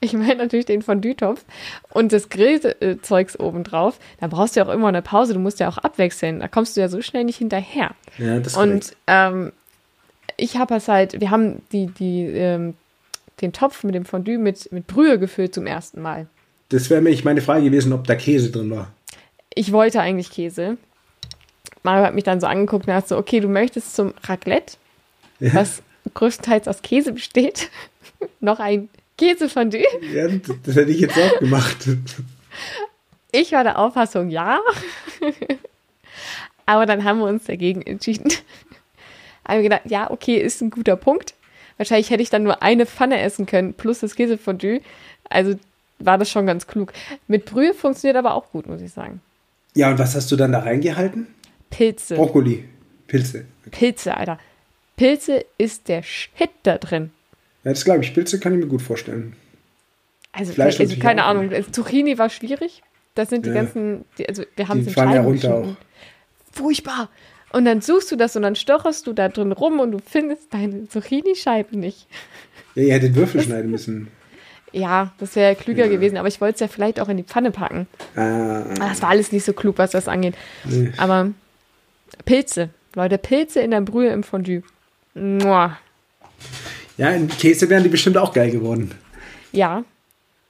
ich 0.00 0.12
meine 0.12 0.34
natürlich 0.34 0.66
den 0.66 0.82
Fondue-Topf 0.82 1.44
und 1.92 2.12
das 2.12 2.30
Grillzeugs 2.30 3.38
obendrauf. 3.38 4.00
Da 4.18 4.26
brauchst 4.26 4.56
du 4.56 4.60
ja 4.60 4.66
auch 4.66 4.72
immer 4.72 4.88
eine 4.88 5.02
Pause. 5.02 5.34
Du 5.34 5.38
musst 5.38 5.60
ja 5.60 5.68
auch 5.68 5.78
abwechseln. 5.78 6.40
Da 6.40 6.48
kommst 6.48 6.76
du 6.76 6.80
ja 6.80 6.88
so 6.88 7.00
schnell 7.00 7.22
nicht 7.22 7.38
hinterher. 7.38 7.92
Ja, 8.18 8.40
das 8.40 8.54
ist 8.54 8.56
Und 8.56 8.96
ähm, 9.06 9.52
ich 10.36 10.56
habe 10.56 10.74
es 10.74 10.88
halt, 10.88 11.20
wir 11.20 11.30
haben 11.30 11.62
die, 11.70 11.86
die, 11.86 12.24
ähm, 12.24 12.74
den 13.40 13.52
Topf 13.52 13.84
mit 13.84 13.94
dem 13.94 14.04
Fondue 14.04 14.38
mit, 14.38 14.70
mit 14.72 14.86
Brühe 14.86 15.18
gefüllt 15.18 15.54
zum 15.54 15.66
ersten 15.66 16.02
Mal. 16.02 16.26
Das 16.68 16.90
wäre 16.90 17.02
nämlich 17.02 17.24
meine 17.24 17.40
Frage 17.40 17.64
gewesen, 17.64 17.92
ob 17.92 18.06
da 18.06 18.14
Käse 18.14 18.50
drin 18.50 18.70
war. 18.70 18.92
Ich 19.54 19.72
wollte 19.72 20.00
eigentlich 20.00 20.30
Käse. 20.30 20.76
Mario 21.82 22.04
hat 22.04 22.14
mich 22.14 22.24
dann 22.24 22.40
so 22.40 22.46
angeguckt 22.46 22.86
und 22.86 22.94
hat 22.94 23.08
so, 23.08 23.16
okay, 23.16 23.40
du 23.40 23.48
möchtest 23.48 23.96
zum 23.96 24.14
Raclette, 24.24 24.74
Ja, 25.40 25.54
was 25.54 25.82
größtenteils 26.14 26.68
aus 26.68 26.82
Käse 26.82 27.12
besteht, 27.12 27.70
noch 28.40 28.60
ein 28.60 28.88
Käsefondue. 29.18 29.84
ja 30.14 30.28
das, 30.28 30.56
das 30.64 30.76
hätte 30.76 30.90
ich 30.90 31.00
jetzt 31.00 31.18
auch 31.18 31.38
gemacht. 31.40 31.88
Ich 33.32 33.52
war 33.52 33.64
der 33.64 33.78
Auffassung, 33.78 34.28
ja. 34.30 34.60
Aber 36.66 36.86
dann 36.86 37.04
haben 37.04 37.18
wir 37.18 37.26
uns 37.26 37.44
dagegen 37.44 37.82
entschieden. 37.82 38.32
Haben 39.46 39.58
wir 39.58 39.62
gedacht, 39.64 39.82
ja, 39.86 40.10
okay, 40.10 40.36
ist 40.36 40.60
ein 40.62 40.70
guter 40.70 40.96
Punkt. 40.96 41.34
Wahrscheinlich 41.80 42.10
hätte 42.10 42.22
ich 42.22 42.28
dann 42.28 42.42
nur 42.42 42.62
eine 42.62 42.84
Pfanne 42.84 43.18
essen 43.22 43.46
können, 43.46 43.72
plus 43.72 44.00
das 44.00 44.14
Käsefondue. 44.14 44.82
Also 45.30 45.54
war 45.98 46.18
das 46.18 46.30
schon 46.30 46.44
ganz 46.44 46.66
klug. 46.66 46.92
Mit 47.26 47.46
Brühe 47.46 47.72
funktioniert 47.72 48.18
aber 48.18 48.34
auch 48.34 48.52
gut, 48.52 48.66
muss 48.66 48.82
ich 48.82 48.92
sagen. 48.92 49.22
Ja, 49.74 49.88
und 49.88 49.98
was 49.98 50.14
hast 50.14 50.30
du 50.30 50.36
dann 50.36 50.52
da 50.52 50.58
reingehalten? 50.58 51.28
Pilze. 51.70 52.16
Brokkoli. 52.16 52.68
Pilze. 53.06 53.46
Pilze, 53.70 54.14
Alter. 54.14 54.38
Pilze 54.96 55.46
ist 55.56 55.88
der 55.88 56.02
Shit 56.02 56.50
da 56.64 56.76
drin. 56.76 57.12
Ja, 57.64 57.70
das 57.70 57.86
glaube 57.86 58.04
ich. 58.04 58.12
Pilze 58.12 58.38
kann 58.38 58.52
ich 58.52 58.58
mir 58.58 58.66
gut 58.66 58.82
vorstellen. 58.82 59.34
Also, 60.32 60.52
Fleisch 60.52 60.78
also 60.80 60.98
keine 60.98 61.24
auch 61.24 61.28
Ahnung. 61.30 61.50
Also, 61.50 61.70
Zucchini 61.70 62.18
war 62.18 62.28
schwierig. 62.28 62.82
Das 63.14 63.30
sind 63.30 63.46
die 63.46 63.48
Ja. 63.48 63.54
ganzen, 63.54 64.04
die, 64.18 64.28
also 64.28 64.42
wir 64.54 64.68
haben 64.68 64.80
es 64.80 64.88
in 64.88 64.92
fallen 64.92 65.12
ja 65.12 65.22
runter 65.22 65.48
geschnitten. 65.60 65.76
Furchtbar. 66.52 67.08
Und 67.52 67.64
dann 67.64 67.80
suchst 67.80 68.10
du 68.12 68.16
das 68.16 68.36
und 68.36 68.42
dann 68.42 68.54
stocherst 68.54 69.06
du 69.06 69.12
da 69.12 69.28
drin 69.28 69.52
rum 69.52 69.80
und 69.80 69.90
du 69.92 69.98
findest 69.98 70.52
deine 70.54 70.88
Zucchini-Scheiben 70.88 71.80
nicht. 71.80 72.06
Ja, 72.76 72.82
ihr 72.84 72.94
hättet 72.94 73.14
Würfel 73.16 73.42
schneiden 73.42 73.70
müssen. 73.70 74.08
Ja, 74.72 75.12
das 75.18 75.34
wäre 75.34 75.56
klüger 75.56 75.86
Ja. 75.86 75.90
gewesen, 75.90 76.16
aber 76.16 76.28
ich 76.28 76.40
wollte 76.40 76.54
es 76.54 76.60
ja 76.60 76.68
vielleicht 76.68 77.00
auch 77.00 77.08
in 77.08 77.16
die 77.16 77.24
Pfanne 77.24 77.50
packen. 77.50 77.88
Aber 78.14 78.64
das 78.78 79.02
war 79.02 79.08
alles 79.10 79.32
nicht 79.32 79.44
so 79.44 79.52
klug, 79.52 79.78
was 79.78 79.90
das 79.90 80.06
angeht. 80.06 80.34
Nee. 80.64 80.92
Aber 80.96 81.32
Pilze, 82.24 82.70
Leute, 82.94 83.18
Pilze 83.18 83.60
in 83.60 83.72
der 83.72 83.80
Brühe 83.80 84.10
im 84.10 84.22
Fondue. 84.22 84.62
Mua. 85.14 85.76
ja, 86.96 87.10
in 87.10 87.26
Käse 87.26 87.68
wären 87.68 87.82
die 87.82 87.88
bestimmt 87.88 88.16
auch 88.16 88.32
geil 88.32 88.52
geworden. 88.52 88.92
Ja, 89.50 89.82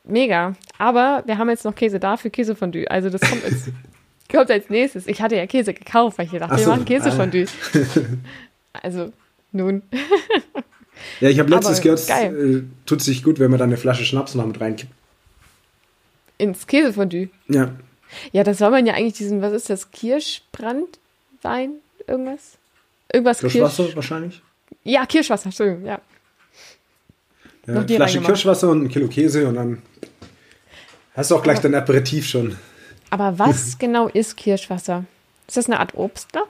mega. 0.05 0.55
Aber 0.77 1.23
wir 1.25 1.39
haben 1.39 1.49
jetzt 1.49 1.65
noch 1.65 1.75
Käse 1.75 1.99
da 1.99 2.19
für 2.19 2.29
Käsefondue. 2.29 2.91
Also 2.91 3.09
das 3.09 3.23
kommt 3.23 3.43
jetzt 3.45 3.69
kommt 4.31 4.51
als 4.51 4.69
nächstes. 4.71 5.07
Ich 5.07 5.21
hatte 5.21 5.37
ja 5.37 5.47
Käse 5.47 5.75
gekauft, 5.75 6.19
weil 6.19 6.27
ich 6.27 6.33
dachte, 6.33 6.47
Ach 6.51 6.57
wir 6.57 6.65
so, 6.65 6.71
machen 6.71 6.85
Käsefondue. 6.85 7.47
Also 8.73 9.13
nun, 9.53 9.83
Ja, 11.21 11.29
ich 11.29 11.41
habe 11.41 11.51
letztens 11.51 11.81
Aber 11.81 11.97
gehört, 11.97 12.09
äh, 12.09 12.63
tut 12.87 13.03
sich 13.03 13.25
gut, 13.25 13.41
wenn 13.41 13.51
man 13.51 13.59
da 13.59 13.65
eine 13.65 13.77
Flasche 13.77 14.05
Schnaps 14.05 14.35
noch 14.37 14.47
mit 14.47 14.61
reinkippt. 14.61 14.93
ins 16.39 16.67
Käsefondue. 16.67 17.29
Ja, 17.49 17.73
Ja, 18.33 18.45
das 18.45 18.59
soll 18.59 18.71
man 18.71 18.87
ja 18.87 18.95
eigentlich 18.95 19.15
diesen, 19.15 19.43
was 19.43 19.53
ist 19.53 19.71
das, 19.71 19.91
Kirschbrandwein? 19.91 21.73
Irgendwas? 22.07 22.59
Irgendwas 23.13 23.41
Kirschwasser 23.41 23.85
Kirsch. 23.85 23.97
wahrscheinlich. 23.97 24.41
Ja, 24.85 25.05
Kirschwasser, 25.05 25.47
Entschuldigung, 25.47 25.85
ja. 25.85 26.01
Ja, 27.67 27.83
Flasche. 27.83 28.21
Kirschwasser 28.21 28.69
und 28.71 28.85
ein 28.85 28.89
Kilo 28.89 29.09
Käse 29.09 29.47
und 29.49 29.55
dann 29.57 29.83
hast 31.15 31.31
du 31.31 31.37
auch 31.37 31.43
gleich 31.43 31.59
dein 31.61 31.75
Aperitif 31.75 32.27
schon. 32.27 32.57
Aber 33.11 33.39
was 33.39 33.79
genau 33.79 34.09
ist 34.09 34.37
Kirschwasser? 34.37 35.05
Ist 35.47 35.57
das 35.57 35.67
eine 35.67 35.81
Art 35.81 35.95
Obstler? 35.95 36.45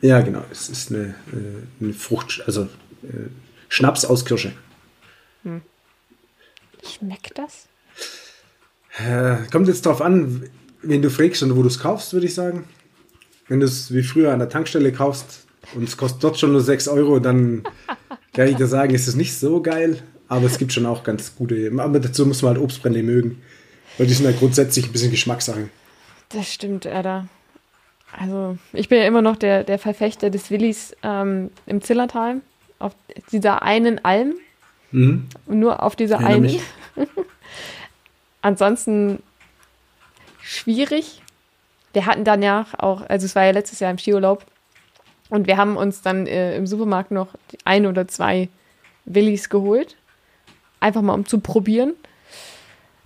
Ja, 0.00 0.20
genau. 0.20 0.42
Es 0.50 0.68
ist 0.68 0.90
eine, 0.90 1.14
äh, 1.32 1.82
eine 1.82 1.92
Frucht, 1.92 2.42
also 2.46 2.62
äh, 3.02 3.28
Schnaps 3.68 4.04
aus 4.04 4.24
Kirsche. 4.24 4.52
Schmeckt 6.86 7.38
das? 7.38 7.66
Äh, 8.98 9.36
kommt 9.50 9.68
jetzt 9.68 9.86
drauf 9.86 10.00
an, 10.00 10.48
wen 10.82 11.02
du 11.02 11.10
fragst 11.10 11.42
und 11.42 11.56
wo 11.56 11.62
du 11.62 11.68
es 11.68 11.78
kaufst, 11.78 12.12
würde 12.12 12.26
ich 12.26 12.34
sagen. 12.34 12.64
Wenn 13.48 13.60
du 13.60 13.66
es 13.66 13.92
wie 13.92 14.02
früher 14.02 14.32
an 14.32 14.38
der 14.38 14.48
Tankstelle 14.48 14.92
kaufst 14.92 15.46
und 15.74 15.84
es 15.84 15.96
kostet 15.96 16.22
dort 16.22 16.38
schon 16.38 16.52
nur 16.52 16.60
6 16.60 16.88
Euro, 16.88 17.18
dann 17.18 17.64
kann 18.32 18.48
ich 18.48 18.56
dir 18.56 18.66
sagen, 18.66 18.94
ist 18.94 19.08
es 19.08 19.16
nicht 19.16 19.34
so 19.34 19.62
geil. 19.62 20.02
Aber 20.28 20.46
es 20.46 20.58
gibt 20.58 20.72
schon 20.72 20.86
auch 20.86 21.04
ganz 21.04 21.36
gute. 21.36 21.70
Aber 21.76 22.00
dazu 22.00 22.24
muss 22.24 22.42
man 22.42 22.54
halt 22.54 22.62
Obstbrände 22.62 23.02
mögen. 23.02 23.42
Weil 23.98 24.06
die 24.06 24.14
sind 24.14 24.24
ja 24.24 24.32
grundsätzlich 24.32 24.86
ein 24.86 24.92
bisschen 24.92 25.10
Geschmackssache. 25.10 25.68
Das 26.34 26.52
stimmt, 26.52 26.84
Erda. 26.84 27.28
Also, 28.12 28.58
ich 28.72 28.88
bin 28.88 28.98
ja 28.98 29.06
immer 29.06 29.22
noch 29.22 29.36
der, 29.36 29.62
der 29.62 29.78
Verfechter 29.78 30.30
des 30.30 30.50
Willis 30.50 30.96
ähm, 31.02 31.50
im 31.66 31.80
Zillertal. 31.80 32.40
Auf 32.80 32.92
dieser 33.30 33.62
einen 33.62 34.04
Alm. 34.04 34.34
Mhm. 34.90 35.28
Und 35.46 35.58
nur 35.60 35.82
auf 35.82 35.94
dieser 35.94 36.18
einen. 36.18 36.60
Ansonsten 38.42 39.22
schwierig. 40.42 41.22
Wir 41.92 42.06
hatten 42.06 42.24
danach 42.24 42.78
auch, 42.78 43.02
also 43.08 43.26
es 43.26 43.36
war 43.36 43.44
ja 43.44 43.52
letztes 43.52 43.78
Jahr 43.78 43.92
im 43.92 43.98
Skiurlaub. 43.98 44.44
Und 45.30 45.46
wir 45.46 45.56
haben 45.56 45.76
uns 45.76 46.02
dann 46.02 46.26
äh, 46.26 46.56
im 46.56 46.66
Supermarkt 46.66 47.12
noch 47.12 47.28
ein 47.64 47.86
oder 47.86 48.08
zwei 48.08 48.48
Willis 49.04 49.48
geholt. 49.48 49.96
Einfach 50.80 51.02
mal 51.02 51.14
um 51.14 51.26
zu 51.26 51.38
probieren. 51.38 51.94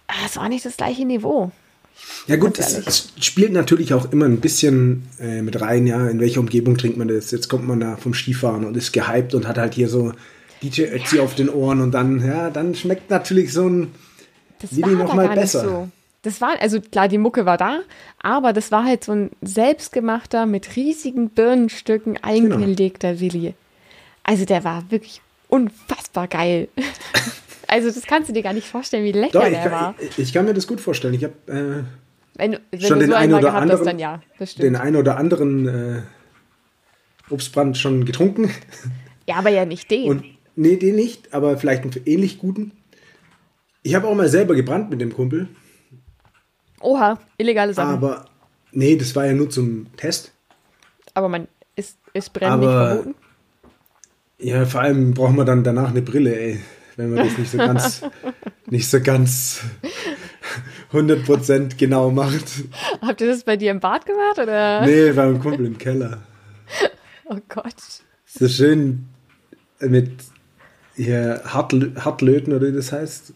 Aber 0.07 0.25
es 0.25 0.37
war 0.37 0.49
nicht 0.49 0.65
das 0.65 0.79
gleiche 0.79 1.05
Niveau. 1.05 1.53
Ja 2.27 2.37
gut, 2.37 2.59
es, 2.59 2.77
es 2.87 3.13
spielt 3.21 3.53
natürlich 3.53 3.95
auch 3.95 4.13
immer 4.13 4.27
ein 4.27 4.41
bisschen 4.41 5.09
äh, 5.19 5.41
mit 5.43 5.61
rein, 5.61 5.87
ja, 5.87 6.09
in 6.09 6.21
welcher 6.21 6.41
Umgebung 6.41 6.77
trinkt 6.77 6.99
man 6.99 7.09
das. 7.09 7.31
Jetzt 7.31 7.49
kommt 7.49 7.67
man 7.67 7.81
da 7.81 7.97
vom 7.97 8.13
Skifahren 8.15 8.65
und 8.65 8.77
ist 8.77 8.93
gehypt 8.93 9.35
und 9.35 9.49
hat 9.49 9.57
halt 9.57 9.75
hier 9.75 9.89
so 9.89 10.13
DJ 10.63 10.83
Ötzi 10.83 11.21
auf 11.21 11.35
den 11.35 11.49
Ohren 11.49 11.81
und 11.81 11.93
dann, 11.93 12.25
ja, 12.27 12.51
dann 12.51 12.75
schmeckt 12.75 13.09
natürlich 13.11 13.53
so 13.53 13.67
ein 13.69 13.93
Das 14.61 14.77
Willi 14.77 14.83
war 14.99 15.05
noch 15.05 15.13
aber 15.13 15.27
mal 15.27 15.35
besser. 15.37 15.65
so. 15.65 15.89
Das 16.23 16.41
war, 16.41 16.61
also 16.61 16.81
klar, 16.81 17.09
die 17.09 17.17
Mucke 17.17 17.47
war 17.47 17.57
da, 17.57 17.81
aber 18.21 18.53
das 18.53 18.73
war 18.73 18.85
halt 18.85 19.05
so 19.05 19.13
ein 19.13 19.31
selbstgemachter, 19.41 20.47
mit 20.47 20.75
riesigen 20.77 21.31
Birnenstücken 21.31 22.15
Genau. 22.15 22.57
eingelegter 22.57 23.21
Willi. 23.21 23.55
Also 24.25 24.45
der 24.45 24.65
war 24.65 24.91
wirklich 24.91 25.23
unfassbar 25.49 26.27
geil. 26.29 26.69
also 27.69 27.89
das 27.91 28.03
kannst 28.07 28.29
du 28.29 28.33
dir 28.33 28.43
gar 28.43 28.53
nicht 28.53 28.67
vorstellen, 28.67 29.05
wie 29.05 29.13
lecker 29.13 29.39
Doch, 29.41 29.47
ich, 29.47 29.53
der 29.53 29.71
war. 29.71 29.95
ich, 30.01 30.19
ich 30.19 30.33
kann 30.33 30.45
mir 30.45 30.55
das 30.55 30.67
gut 30.67 30.81
vorstellen. 30.81 31.15
Ich 31.15 31.23
habe 31.25 31.35
äh, 31.47 31.85
Wenn, 32.39 32.59
wenn 32.71 32.81
schon 32.81 32.99
den 32.99 33.11
so 33.11 33.15
einen 33.15 33.35
oder 33.35 33.55
anderen- 33.55 33.85
dann 33.85 33.99
ja, 33.99 34.21
den 34.59 34.75
einen 34.77 34.97
oder 34.97 35.17
anderen 35.17 35.69
äh, 35.69 36.03
Obstbrand 37.31 37.77
schon 37.79 38.05
getrunken. 38.05 38.51
ja, 39.27 39.37
aber 39.37 39.51
ja 39.51 39.65
nicht 39.65 39.91
den. 39.91 40.09
Und 40.09 40.25
nee, 40.57 40.77
den 40.77 40.97
nicht, 40.97 41.33
aber 41.35 41.57
vielleicht 41.59 41.83
einen 41.85 41.93
ähnlich 42.07 42.39
guten. 42.39 42.73
Ich 43.83 43.95
habe 43.95 44.07
auch 44.09 44.15
mal 44.15 44.29
selber 44.29 44.55
gebrannt 44.55 44.91
mit 44.91 45.01
dem 45.01 45.13
Kumpel, 45.15 45.49
Oha, 46.81 47.19
illegale 47.39 47.75
Sachen. 47.75 47.91
Aber, 47.95 48.17
aber 48.19 48.25
nee, 48.73 48.97
das 48.97 49.15
war 49.17 49.27
ja 49.27 49.33
nur 49.35 49.51
zum 49.51 49.87
Test. 49.97 50.33
man 51.17 51.49
ist, 51.75 51.99
ist 52.13 52.33
Brennen 52.33 52.61
nicht 52.61 52.69
Aber- 52.69 52.89
verboten. 52.89 53.15
Ja, 54.41 54.65
vor 54.67 54.83
allem 54.83 55.15
brauchen 55.15 55.37
wir 55.37 55.45
dann 55.45 55.65
danach 55.65 55.91
eine 55.91 56.01
Brille, 56.03 56.39
ey. 56.39 56.61
Wenn 56.99 57.15
man 57.15 57.25
das 57.29 57.39
nicht 57.39 57.51
so 57.53 57.59
ganz, 57.59 58.03
nicht 58.67 58.91
so 58.91 59.01
ganz 59.01 59.61
100% 60.93 61.77
genau 61.77 62.11
macht. 62.11 62.45
Habt 63.01 63.21
ihr 63.21 63.29
das 63.29 63.45
bei 63.45 63.57
dir 63.57 63.71
im 63.71 63.81
Bad 63.81 64.05
gemacht 64.05 64.39
oder? 64.39 64.85
Nee, 64.85 65.13
beim 65.13 65.41
Kumpel 65.41 65.67
im 65.67 65.79
Keller. 65.79 66.19
Oh 67.31 67.37
Gott. 67.51 67.75
So 68.25 68.49
schön 68.49 69.05
mit 69.81 70.11
hier 70.97 71.43
Hartlö 71.45 71.91
Hartlöten 71.97 72.55
oder 72.55 72.69
wie 72.69 72.73
das 72.73 72.91
heißt. 72.91 73.35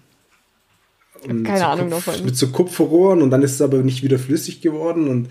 Und 1.28 1.44
keine 1.44 1.58
so 1.58 1.64
Ahnung 1.66 1.88
Kupf- 1.92 2.06
davon. 2.06 2.24
Mit 2.24 2.36
so 2.38 2.48
Kupferrohren 2.48 3.20
und 3.20 3.28
dann 3.28 3.42
ist 3.42 3.52
es 3.52 3.60
aber 3.60 3.76
nicht 3.82 4.02
wieder 4.02 4.18
flüssig 4.18 4.62
geworden 4.62 5.08
und 5.08 5.28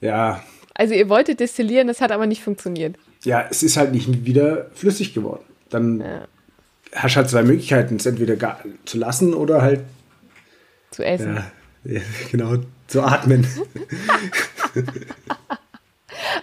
ja, 0.00 0.42
Also 0.72 0.94
ihr 0.94 1.10
wolltet 1.10 1.38
destillieren, 1.40 1.86
das 1.86 2.00
hat 2.00 2.12
aber 2.12 2.26
nicht 2.26 2.42
funktioniert. 2.42 2.96
ja, 3.24 3.46
es 3.50 3.62
ist 3.62 3.76
halt 3.76 3.92
nicht 3.92 4.24
wieder 4.24 4.70
flüssig 4.72 5.12
geworden. 5.12 5.44
Dann 5.68 6.00
Ja. 6.00 6.26
Hast 6.94 7.16
halt 7.16 7.28
zwei 7.28 7.42
Möglichkeiten, 7.42 7.96
es 7.96 8.06
entweder 8.06 8.36
gar 8.36 8.60
zu 8.84 8.98
lassen 8.98 9.34
oder 9.34 9.62
halt 9.62 9.80
Zu 10.90 11.04
essen. 11.04 11.44
Ja, 11.84 12.00
genau, 12.30 12.56
zu 12.86 13.02
atmen. 13.02 13.46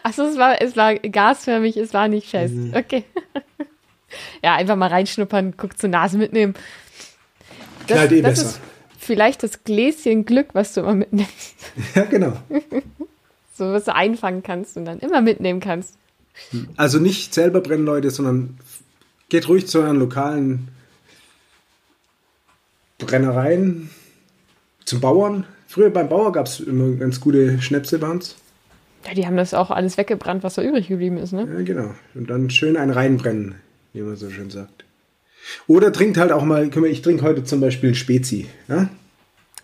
Achso, 0.04 0.24
es 0.24 0.38
war, 0.38 0.62
es 0.62 0.76
war 0.76 0.96
gasförmig, 0.96 1.78
es 1.78 1.94
war 1.94 2.08
nicht 2.08 2.30
fest. 2.30 2.54
Mhm. 2.54 2.74
Okay. 2.76 3.06
ja, 4.44 4.56
einfach 4.56 4.76
mal 4.76 4.90
reinschnuppern, 4.90 5.56
guck 5.58 5.78
zur 5.78 5.90
Nase 5.90 6.18
mitnehmen. 6.18 6.54
Das, 7.88 7.98
Knallt 7.98 8.12
eh 8.12 8.22
das 8.22 8.40
besser. 8.40 8.50
ist 8.50 8.60
vielleicht 9.00 9.44
das 9.44 9.64
Gläschen 9.64 10.26
Glück, 10.26 10.50
was 10.54 10.74
du 10.74 10.82
immer 10.82 10.96
mitnimmst. 10.96 11.56
Ja, 11.96 12.04
genau. 12.04 12.34
So, 13.54 13.72
was 13.72 13.86
du 13.86 13.96
einfangen 13.96 14.44
kannst 14.44 14.78
und 14.78 14.86
dann 14.86 15.00
immer 15.00 15.22
mitnehmen 15.22 15.60
kannst. 15.60 15.96
Also 16.78 17.00
nicht 17.00 17.34
selber 17.34 17.62
brennen, 17.62 17.86
Leute, 17.86 18.10
sondern 18.10 18.58
geht 19.32 19.48
ruhig 19.48 19.66
zu 19.66 19.80
euren 19.80 19.98
lokalen 19.98 20.68
Brennereien, 23.00 23.90
zum 24.84 25.00
Bauern. 25.00 25.46
Früher 25.68 25.90
beim 25.90 26.10
Bauer 26.10 26.34
gab 26.34 26.48
es 26.48 26.60
immer 26.60 26.92
ganz 26.98 27.22
gute 27.22 27.62
Schnäpse 27.62 27.98
bei 27.98 28.10
uns. 28.10 28.36
Ja, 29.08 29.14
die 29.14 29.26
haben 29.26 29.38
das 29.38 29.54
auch 29.54 29.72
alles 29.72 29.98
weggebrannt, 29.98 30.44
was 30.44 30.56
da 30.56 30.62
übrig 30.62 30.90
geblieben 30.90 31.18
ist, 31.18 31.32
ne? 31.32 31.48
Ja, 31.52 31.64
genau. 31.64 31.96
Und 32.14 32.30
dann 32.30 32.50
schön 32.50 32.76
einen 32.76 32.92
reinbrennen, 32.92 33.56
wie 33.94 34.02
man 34.02 34.18
so 34.18 34.30
schön 34.30 34.50
sagt. 34.50 34.84
Oder 35.66 35.94
trinkt 35.94 36.18
halt 36.18 36.34
auch 36.34 36.44
mal, 36.44 36.70
ich 36.86 37.02
trinke 37.02 37.24
heute 37.24 37.46
zum 37.46 37.62
Beispiel 37.62 37.92
ein 37.92 37.96
Spezi. 37.96 38.48
Ja? 38.68 38.90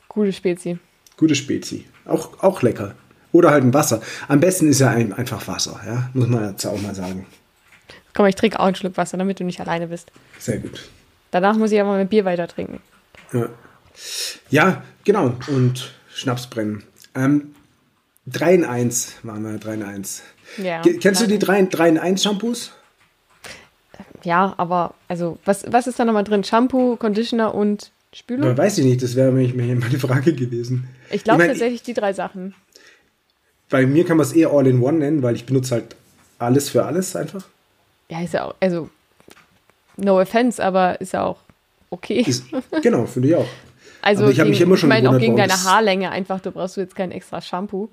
Gute 0.07 0.31
Spezi. 0.31 0.79
Gute 1.17 1.35
Spezi. 1.35 1.85
Auch, 2.05 2.41
auch 2.41 2.61
lecker. 2.61 2.95
Oder 3.33 3.51
halt 3.51 3.65
ein 3.65 3.73
Wasser. 3.73 4.01
Am 4.29 4.39
besten 4.39 4.69
ist 4.69 4.79
ja 4.79 4.91
ein, 4.91 5.11
einfach 5.11 5.45
Wasser, 5.45 5.81
ja? 5.85 6.09
Muss 6.13 6.27
man 6.29 6.51
jetzt 6.51 6.65
auch 6.65 6.81
mal 6.81 6.95
sagen. 6.95 7.25
Komm, 8.17 8.25
ich 8.25 8.33
trinke 8.33 8.59
auch 8.59 8.65
einen 8.65 8.73
Schluck 8.73 8.97
Wasser, 8.97 9.15
damit 9.15 9.39
du 9.39 9.43
nicht 9.43 9.59
alleine 9.59 9.85
bist. 9.85 10.11
Sehr 10.39 10.57
gut. 10.57 10.89
Danach 11.29 11.55
muss 11.55 11.71
ich 11.71 11.79
aber 11.79 11.95
mit 11.97 12.09
Bier 12.09 12.25
weiter 12.25 12.47
trinken. 12.47 12.79
Ja, 13.31 13.49
ja 14.49 14.83
genau. 15.03 15.35
Und 15.49 15.93
Schnaps 16.11 16.47
brennen. 16.47 16.81
Ähm, 17.13 17.53
3 18.25 18.55
in 18.55 18.65
1 18.65 19.17
waren 19.21 19.43
wir, 19.43 19.59
3 19.59 19.73
in 19.75 19.83
1. 19.83 20.23
Ja. 20.57 20.81
Kennst 20.81 21.21
du 21.21 21.27
die 21.27 21.37
3 21.37 21.59
in, 21.59 21.69
3 21.69 21.89
in 21.89 21.97
1 21.99 22.23
Shampoos? 22.23 22.71
Ja, 24.23 24.55
aber, 24.57 24.95
also, 25.07 25.37
was, 25.45 25.71
was 25.71 25.85
ist 25.85 25.99
da 25.99 26.05
nochmal 26.05 26.23
drin? 26.23 26.43
Shampoo, 26.43 26.95
Conditioner 26.95 27.53
und 27.53 27.91
Spülung? 28.13 28.57
Weiß 28.57 28.79
ich 28.79 28.85
nicht, 28.85 29.03
das 29.03 29.15
wäre 29.15 29.31
nämlich 29.31 29.53
meine 29.53 29.79
Frage 29.99 30.33
gewesen. 30.33 30.87
Ich 31.11 31.23
glaube 31.23 31.43
mein, 31.43 31.49
tatsächlich 31.49 31.83
die 31.83 31.93
drei 31.93 32.13
Sachen. 32.13 32.55
Bei 33.69 33.85
mir 33.85 34.05
kann 34.05 34.17
man 34.17 34.25
es 34.25 34.33
eher 34.33 34.49
All-in-One 34.49 34.97
nennen, 34.97 35.21
weil 35.21 35.35
ich 35.35 35.45
benutze 35.45 35.75
halt 35.75 35.95
alles 36.39 36.69
für 36.69 36.83
alles 36.83 37.15
einfach. 37.15 37.45
Ja, 38.09 38.21
ist 38.21 38.33
ja 38.33 38.45
auch, 38.45 38.55
also, 38.59 38.89
no 39.97 40.19
offense, 40.21 40.63
aber 40.63 40.99
ist 41.01 41.13
ja 41.13 41.23
auch 41.25 41.37
okay. 41.89 42.21
Ist, 42.21 42.45
genau, 42.81 43.05
finde 43.05 43.29
ich 43.29 43.35
auch. 43.35 43.47
Also 43.99 44.23
Aber 44.23 44.31
ich 44.31 44.39
hab 44.39 44.45
gegen, 44.45 44.51
mich 44.51 44.61
immer 44.61 44.77
schon 44.77 44.89
ich 44.89 44.95
meine 44.95 45.09
auch 45.09 45.19
gegen 45.19 45.35
deine 45.35 45.63
Haarlänge 45.63 46.11
einfach, 46.11 46.39
du 46.39 46.51
brauchst 46.51 46.77
jetzt 46.77 46.95
kein 46.95 47.11
extra 47.11 47.41
Shampoo. 47.41 47.89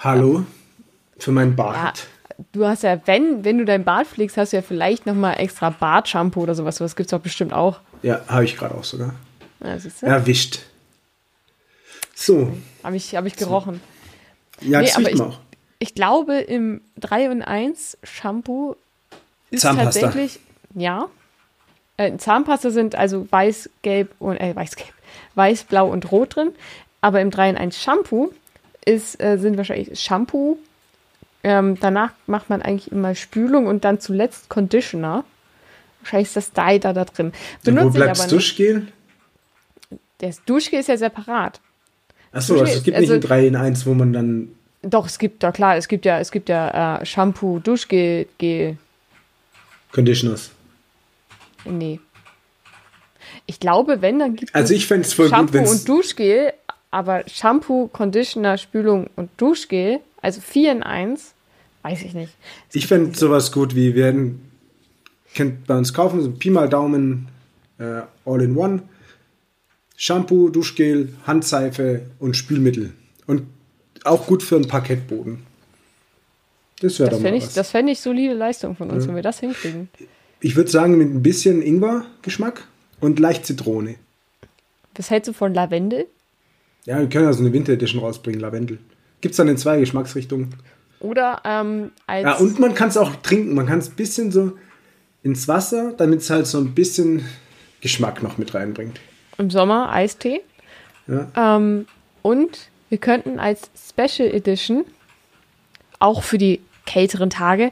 Hallo? 0.00 0.46
Für 1.18 1.32
meinen 1.32 1.50
Ja, 1.50 1.56
Bart. 1.56 2.06
du 2.52 2.64
hast 2.64 2.84
ja, 2.84 2.98
wenn, 3.06 3.44
wenn 3.44 3.58
du 3.58 3.66
dein 3.66 3.84
Bart 3.84 4.06
pflegst, 4.06 4.36
hast 4.38 4.52
du 4.52 4.56
ja 4.58 4.62
vielleicht 4.62 5.04
nochmal 5.04 5.38
extra 5.40 5.68
Bartshampoo 5.70 6.42
oder 6.42 6.54
sowas. 6.54 6.76
Das 6.78 6.96
gibt's 6.96 7.10
doch 7.10 7.20
bestimmt 7.20 7.52
auch. 7.52 7.80
Ja, 8.02 8.22
habe 8.28 8.44
ich 8.44 8.56
gerade 8.56 8.74
auch 8.76 8.84
sogar. 8.84 9.14
Ja, 9.62 9.76
du? 9.76 10.06
Erwischt. 10.06 10.60
So. 12.14 12.56
Habe 12.82 12.96
ich, 12.96 13.14
hab 13.14 13.26
ich 13.26 13.36
gerochen. 13.36 13.80
Ja, 14.60 14.78
Nee, 14.80 14.86
das 14.86 14.96
aber 14.96 15.06
riecht 15.06 15.14
ich- 15.16 15.20
auch. 15.20 15.38
Ich 15.80 15.94
glaube, 15.94 16.36
im 16.38 16.80
3 16.98 17.30
und 17.30 17.42
1 17.42 17.98
Shampoo 18.04 18.74
ist 19.50 19.62
Zahnpasta. 19.62 20.00
tatsächlich, 20.00 20.40
ja. 20.74 21.08
Äh, 21.96 22.16
Zahnpasta 22.16 22.70
sind 22.70 22.94
also 22.94 23.26
weiß, 23.30 23.70
gelb 23.82 24.14
und, 24.18 24.36
äh, 24.36 24.54
weiß, 24.54 24.76
gelb, 24.76 24.92
weiß, 25.34 25.64
blau 25.64 25.88
und 25.88 26.10
rot 26.12 26.36
drin. 26.36 26.50
Aber 27.00 27.20
im 27.20 27.30
3 27.30 27.50
in 27.50 27.56
1 27.56 27.80
Shampoo 27.80 28.32
ist, 28.84 29.20
äh, 29.22 29.38
sind 29.38 29.56
wahrscheinlich 29.56 29.98
Shampoo. 30.00 30.58
Ähm, 31.44 31.78
danach 31.80 32.10
macht 32.26 32.50
man 32.50 32.62
eigentlich 32.62 32.90
immer 32.90 33.14
Spülung 33.14 33.66
und 33.66 33.84
dann 33.84 34.00
zuletzt 34.00 34.48
Conditioner. 34.48 35.24
Wahrscheinlich 36.00 36.28
ist 36.28 36.36
das 36.36 36.52
Dye 36.52 36.78
da, 36.78 36.92
da 36.92 37.04
drin. 37.04 37.26
Und 37.26 37.34
wo 37.62 37.70
Benutze 37.70 37.98
bleibt 37.98 38.18
das. 38.18 38.26
Duschgel? 38.28 38.88
Das 40.18 40.44
Duschgel 40.44 40.80
ist 40.80 40.88
ja 40.88 40.96
separat. 40.96 41.60
Achso, 42.32 42.58
also 42.60 42.72
es 42.72 42.82
gibt 42.82 42.96
also- 42.96 43.14
nicht 43.14 43.24
ein 43.24 43.28
3 43.28 43.46
in 43.46 43.56
1, 43.56 43.86
wo 43.86 43.94
man 43.94 44.12
dann. 44.12 44.48
Doch, 44.82 45.06
es 45.06 45.18
gibt, 45.18 45.42
da 45.42 45.50
klar, 45.50 45.76
es 45.76 45.88
gibt 45.88 46.04
ja, 46.04 46.18
es 46.20 46.30
gibt 46.30 46.48
ja 46.48 47.00
äh, 47.00 47.06
Shampoo, 47.06 47.58
Duschgel, 47.58 48.26
Gel, 48.38 48.78
Conditioners. 49.92 50.50
Nee. 51.64 52.00
Ich 53.46 53.60
glaube, 53.60 54.02
wenn, 54.02 54.18
dann 54.18 54.36
gibt 54.36 54.54
Also 54.54 54.74
es 54.74 54.80
ich 54.80 54.86
fände 54.86 55.06
es 55.06 55.12
voll 55.14 55.26
gut, 55.26 55.36
Shampoo 55.36 55.52
wenn 55.54 55.66
und 55.66 55.74
es. 55.74 55.84
Duschgel, 55.84 56.52
aber 56.90 57.24
Shampoo, 57.28 57.88
Conditioner, 57.88 58.58
Spülung 58.58 59.08
und 59.16 59.30
Duschgel, 59.36 60.00
also 60.20 60.40
4 60.40 60.72
in 60.72 60.82
1, 60.82 61.34
weiß 61.82 62.02
ich 62.02 62.14
nicht. 62.14 62.34
Ich 62.72 62.86
fände 62.86 63.16
sowas 63.16 63.52
gut 63.52 63.74
wie, 63.74 63.94
wir 63.94 64.14
könnt 65.34 65.66
bei 65.66 65.76
uns 65.76 65.92
kaufen, 65.94 66.20
so 66.20 66.30
Pi 66.30 66.50
mal 66.50 66.68
Daumen, 66.68 67.28
äh, 67.78 68.02
all 68.24 68.42
in 68.42 68.56
one. 68.56 68.82
Shampoo, 69.96 70.48
Duschgel, 70.48 71.12
Handseife 71.26 72.02
und 72.18 72.36
Spülmittel. 72.36 72.92
Und 73.26 73.46
auch 74.04 74.26
gut 74.26 74.42
für 74.42 74.56
einen 74.56 74.68
Parkettboden. 74.68 75.47
Das 76.80 76.98
wäre 76.98 77.10
doch 77.10 77.18
mal 77.18 77.24
fände 77.24 77.38
ich, 77.38 77.44
was. 77.46 77.54
das 77.54 77.70
fänd 77.70 77.90
ich 77.90 78.00
solide 78.00 78.34
Leistung 78.34 78.76
von 78.76 78.90
uns, 78.90 79.06
wenn 79.08 79.14
wir 79.16 79.22
das 79.22 79.40
hinkriegen. 79.40 79.88
ich 80.40 80.56
würde 80.56 80.70
sagen, 80.70 80.96
mit 80.96 81.08
ein 81.08 81.22
bisschen 81.22 81.62
Ingwer-Geschmack 81.62 82.64
und 83.00 83.18
leicht 83.18 83.46
Zitrone. 83.46 83.96
Was 84.96 85.10
hältst 85.10 85.28
du 85.28 85.32
von 85.32 85.54
Lavendel? 85.54 86.06
Ja, 86.84 86.98
wir 86.98 87.08
können 87.08 87.26
also 87.26 87.40
eine 87.40 87.52
Winter 87.52 87.72
Edition 87.72 88.00
rausbringen, 88.00 88.40
Lavendel. 88.40 88.78
Gibt 89.20 89.32
es 89.32 89.36
dann 89.36 89.48
in 89.48 89.56
zwei 89.56 89.78
Geschmacksrichtungen. 89.78 90.54
Oder 91.00 91.42
ähm, 91.44 91.92
als 92.06 92.24
Ja, 92.24 92.36
und 92.36 92.58
man 92.58 92.74
kann 92.74 92.88
es 92.88 92.96
auch 92.96 93.14
trinken. 93.16 93.54
Man 93.54 93.66
kann 93.66 93.78
es 93.78 93.90
ein 93.90 93.96
bisschen 93.96 94.32
so 94.32 94.52
ins 95.22 95.46
Wasser, 95.46 95.92
damit 95.96 96.20
es 96.20 96.30
halt 96.30 96.46
so 96.46 96.58
ein 96.58 96.74
bisschen 96.74 97.24
Geschmack 97.80 98.22
noch 98.22 98.38
mit 98.38 98.54
reinbringt. 98.54 98.98
im 99.36 99.50
Sommer 99.50 99.90
Eistee. 99.92 100.40
Ja. 101.06 101.28
Ähm, 101.36 101.86
und 102.22 102.70
wir 102.88 102.98
könnten 102.98 103.38
als 103.38 103.70
Special 103.76 104.28
Edition, 104.28 104.84
auch 106.00 106.22
für 106.22 106.38
die 106.38 106.60
kälteren 106.88 107.28
Tage, 107.28 107.70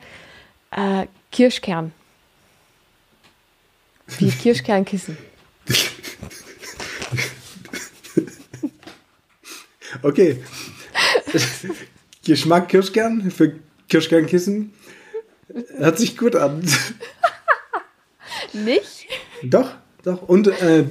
äh, 0.71 1.07
Kirschkern. 1.33 1.93
Wie 4.19 4.31
Kirschkernkissen. 4.43 5.17
Okay. 10.03 10.43
Geschmack 12.25 12.69
Kirschkern 12.69 13.31
für 13.31 13.59
Kirschkernkissen. 13.89 14.75
Hört 15.79 15.99
sich 15.99 16.19
gut 16.19 16.37
an. 16.37 16.63
Nicht? 18.53 19.07
doch, 19.43 19.75
doch. 20.05 20.23
Und 20.29 20.49
äh, 20.49 20.85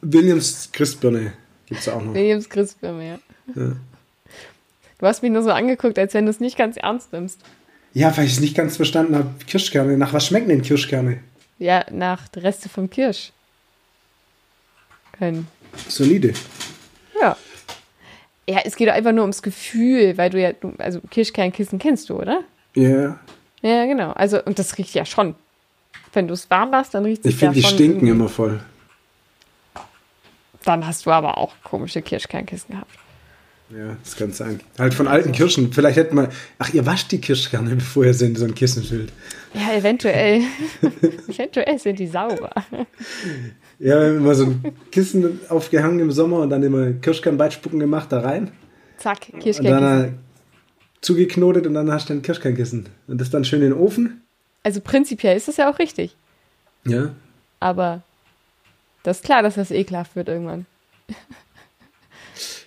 Williams 0.00 0.70
Christbirne 0.72 1.32
gibt 1.66 1.80
es 1.80 1.88
auch 1.88 2.02
noch. 2.02 2.14
Williams 2.14 2.48
Christbaum, 2.48 3.00
ja. 3.00 3.18
Du 3.54 3.76
hast 5.02 5.22
mich 5.22 5.32
nur 5.32 5.42
so 5.42 5.50
angeguckt, 5.50 5.98
als 5.98 6.14
wenn 6.14 6.26
du 6.26 6.30
es 6.30 6.38
nicht 6.38 6.56
ganz 6.56 6.76
ernst 6.76 7.12
nimmst. 7.12 7.40
Ja, 7.94 8.16
weil 8.16 8.24
ich 8.26 8.32
es 8.32 8.40
nicht 8.40 8.56
ganz 8.56 8.76
verstanden 8.76 9.14
habe. 9.16 9.30
Kirschkerne. 9.46 9.96
Nach 9.98 10.12
was 10.12 10.26
schmecken 10.26 10.48
denn 10.48 10.62
Kirschkerne? 10.62 11.20
Ja, 11.58 11.84
nach 11.90 12.22
Reste 12.36 12.68
vom 12.68 12.88
Kirsch. 12.88 13.32
Können. 15.18 15.46
Solide. 15.88 16.32
Ja. 17.20 17.36
Ja, 18.48 18.60
es 18.64 18.74
geht 18.76 18.88
einfach 18.88 19.12
nur 19.12 19.22
ums 19.22 19.42
Gefühl, 19.42 20.16
weil 20.16 20.30
du 20.30 20.40
ja, 20.40 20.52
du, 20.52 20.72
also 20.78 21.00
Kirschkernkissen 21.10 21.78
kennst 21.78 22.08
du, 22.10 22.16
oder? 22.16 22.42
Ja. 22.74 23.18
Ja, 23.60 23.86
genau. 23.86 24.10
Also, 24.12 24.42
und 24.42 24.58
das 24.58 24.76
riecht 24.78 24.94
ja 24.94 25.04
schon. 25.04 25.34
Wenn 26.12 26.26
du 26.28 26.34
es 26.34 26.50
warm 26.50 26.70
machst, 26.70 26.94
dann 26.94 27.04
riecht 27.04 27.24
es 27.24 27.34
Ich 27.34 27.40
ja 27.40 27.46
finde, 27.48 27.54
die 27.54 27.62
schon. 27.62 27.70
stinken 27.74 27.94
irgendwie- 28.06 28.10
immer 28.10 28.28
voll. 28.28 28.60
Dann 30.64 30.86
hast 30.86 31.06
du 31.06 31.10
aber 31.10 31.38
auch 31.38 31.54
komische 31.62 32.02
Kirschkernkissen 32.02 32.74
gehabt. 32.74 32.90
Ja, 33.76 33.96
das 34.02 34.16
kann 34.16 34.32
sein. 34.32 34.60
Halt 34.78 34.92
von 34.92 35.08
alten 35.08 35.32
Kirschen. 35.32 35.72
Vielleicht 35.72 35.96
hätten 35.96 36.16
wir. 36.16 36.28
Ach, 36.58 36.72
ihr 36.74 36.84
wascht 36.84 37.10
die 37.10 37.20
Kirschkerne, 37.20 37.74
bevor 37.76 38.04
ihr 38.04 38.12
sie 38.12 38.26
in 38.26 38.36
so 38.36 38.44
ein 38.44 38.54
Kissen 38.54 38.82
füllt. 38.82 39.12
Ja, 39.54 39.72
eventuell. 39.74 40.42
eventuell 41.28 41.78
sind 41.78 41.98
die 41.98 42.06
sauber. 42.06 42.50
Ja, 43.78 44.00
wir 44.00 44.06
haben 44.08 44.16
immer 44.18 44.34
so 44.34 44.44
ein 44.46 44.62
Kissen 44.90 45.40
aufgehangen 45.48 46.00
im 46.00 46.12
Sommer 46.12 46.40
und 46.40 46.50
dann 46.50 46.62
immer 46.62 46.92
Kirschkernweitspucken 46.92 47.78
gemacht 47.78 48.12
da 48.12 48.20
rein. 48.20 48.52
Zack, 48.98 49.28
Und 49.32 49.40
Kirschkernkissen. 49.40 49.64
dann 49.64 50.04
äh, 50.04 50.12
zugeknotet 51.00 51.66
und 51.66 51.74
dann 51.74 51.90
hast 51.90 52.08
du 52.10 52.14
ein 52.14 52.22
Kirschkernkissen. 52.22 52.88
Und 53.06 53.20
das 53.20 53.30
dann 53.30 53.44
schön 53.44 53.62
in 53.62 53.70
den 53.70 53.78
Ofen. 53.78 54.22
Also 54.62 54.80
prinzipiell 54.80 55.36
ist 55.36 55.48
das 55.48 55.56
ja 55.56 55.70
auch 55.70 55.78
richtig. 55.78 56.14
Ja. 56.84 57.10
Aber 57.58 58.02
das 59.02 59.18
ist 59.18 59.24
klar, 59.24 59.42
dass 59.42 59.54
das 59.54 59.70
ekelhaft 59.70 60.14
wird 60.14 60.28
irgendwann. 60.28 60.66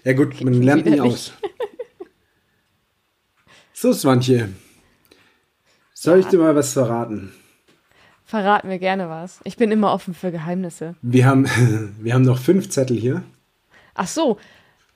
Ja 0.05 0.13
gut, 0.13 0.39
man 0.41 0.53
lernt 0.61 0.85
nie 0.85 0.99
aus. 1.01 1.33
So, 3.73 3.91
Swantje. 3.91 4.49
Soll 5.93 6.19
ich 6.19 6.25
Ja. 6.25 6.31
dir 6.31 6.37
mal 6.39 6.55
was 6.55 6.73
verraten? 6.73 7.33
Verrat 8.23 8.63
mir 8.63 8.79
gerne 8.79 9.09
was. 9.09 9.39
Ich 9.43 9.57
bin 9.57 9.71
immer 9.71 9.91
offen 9.93 10.13
für 10.13 10.31
Geheimnisse. 10.31 10.95
Wir 11.01 11.25
haben, 11.25 11.45
wir 11.99 12.13
haben 12.13 12.21
noch 12.23 12.39
fünf 12.39 12.69
Zettel 12.69 12.97
hier 12.97 13.23
Ach 13.93 14.07
so, 14.07 14.37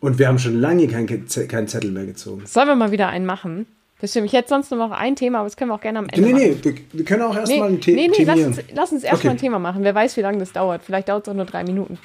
und 0.02 0.17
wir 0.19 0.28
haben 0.28 0.39
schon 0.39 0.60
lange 0.60 0.88
keinen 0.88 1.08
Ke- 1.08 1.48
keinen 1.48 1.67
Zettel 1.67 1.91
mehr 1.91 2.06
gezogen. 2.06 2.45
sollen 2.45 2.67
wir 2.67 2.76
mal 2.76 2.91
wieder 2.91 3.08
einen 3.10 3.26
machen? 3.26 3.65
Das 4.02 4.12
stimmt. 4.12 4.28
Ich 4.28 4.34
hätte 4.34 4.48
sonst 4.50 4.72
nur 4.72 4.80
noch 4.80 4.91
ein 4.95 5.15
Thema, 5.17 5.39
aber 5.39 5.48
das 5.48 5.58
können 5.58 5.72
wir 5.72 5.76
auch 5.76 5.82
gerne 5.82 6.00
am 6.00 6.08
Ende 6.08 6.22
Nee, 6.22 6.32
machen. 6.34 6.43
nee, 6.43 6.58
wir, 6.63 6.76
wir 6.93 7.06
können 7.06 7.22
auch 7.24 7.34
Nee, 7.34 7.39
erstmal 7.39 7.67
ein 7.69 7.74
nee, 7.76 7.80
The 7.82 7.91
nee, 7.93 8.08
lass 8.08 8.15
themieren. 8.36 8.45
uns, 8.54 8.63
lass 8.74 8.91
uns 8.93 9.04
erstmal 9.04 9.19
Okay. 9.19 9.30
ein 9.30 9.38
Thema 9.38 9.60
machen. 9.60 9.84
Wer 9.84 9.93
weiß, 9.95 10.15
wie 10.15 10.22
lange 10.22 10.38
das 10.38 10.54
dauert. 10.54 10.84
Vielleicht 10.84 11.10
dauert 11.10 11.28
es 11.28 11.32
auch 11.32 11.36
nur 11.36 11.45
drei 11.45 11.63
Minuten. 11.65 11.98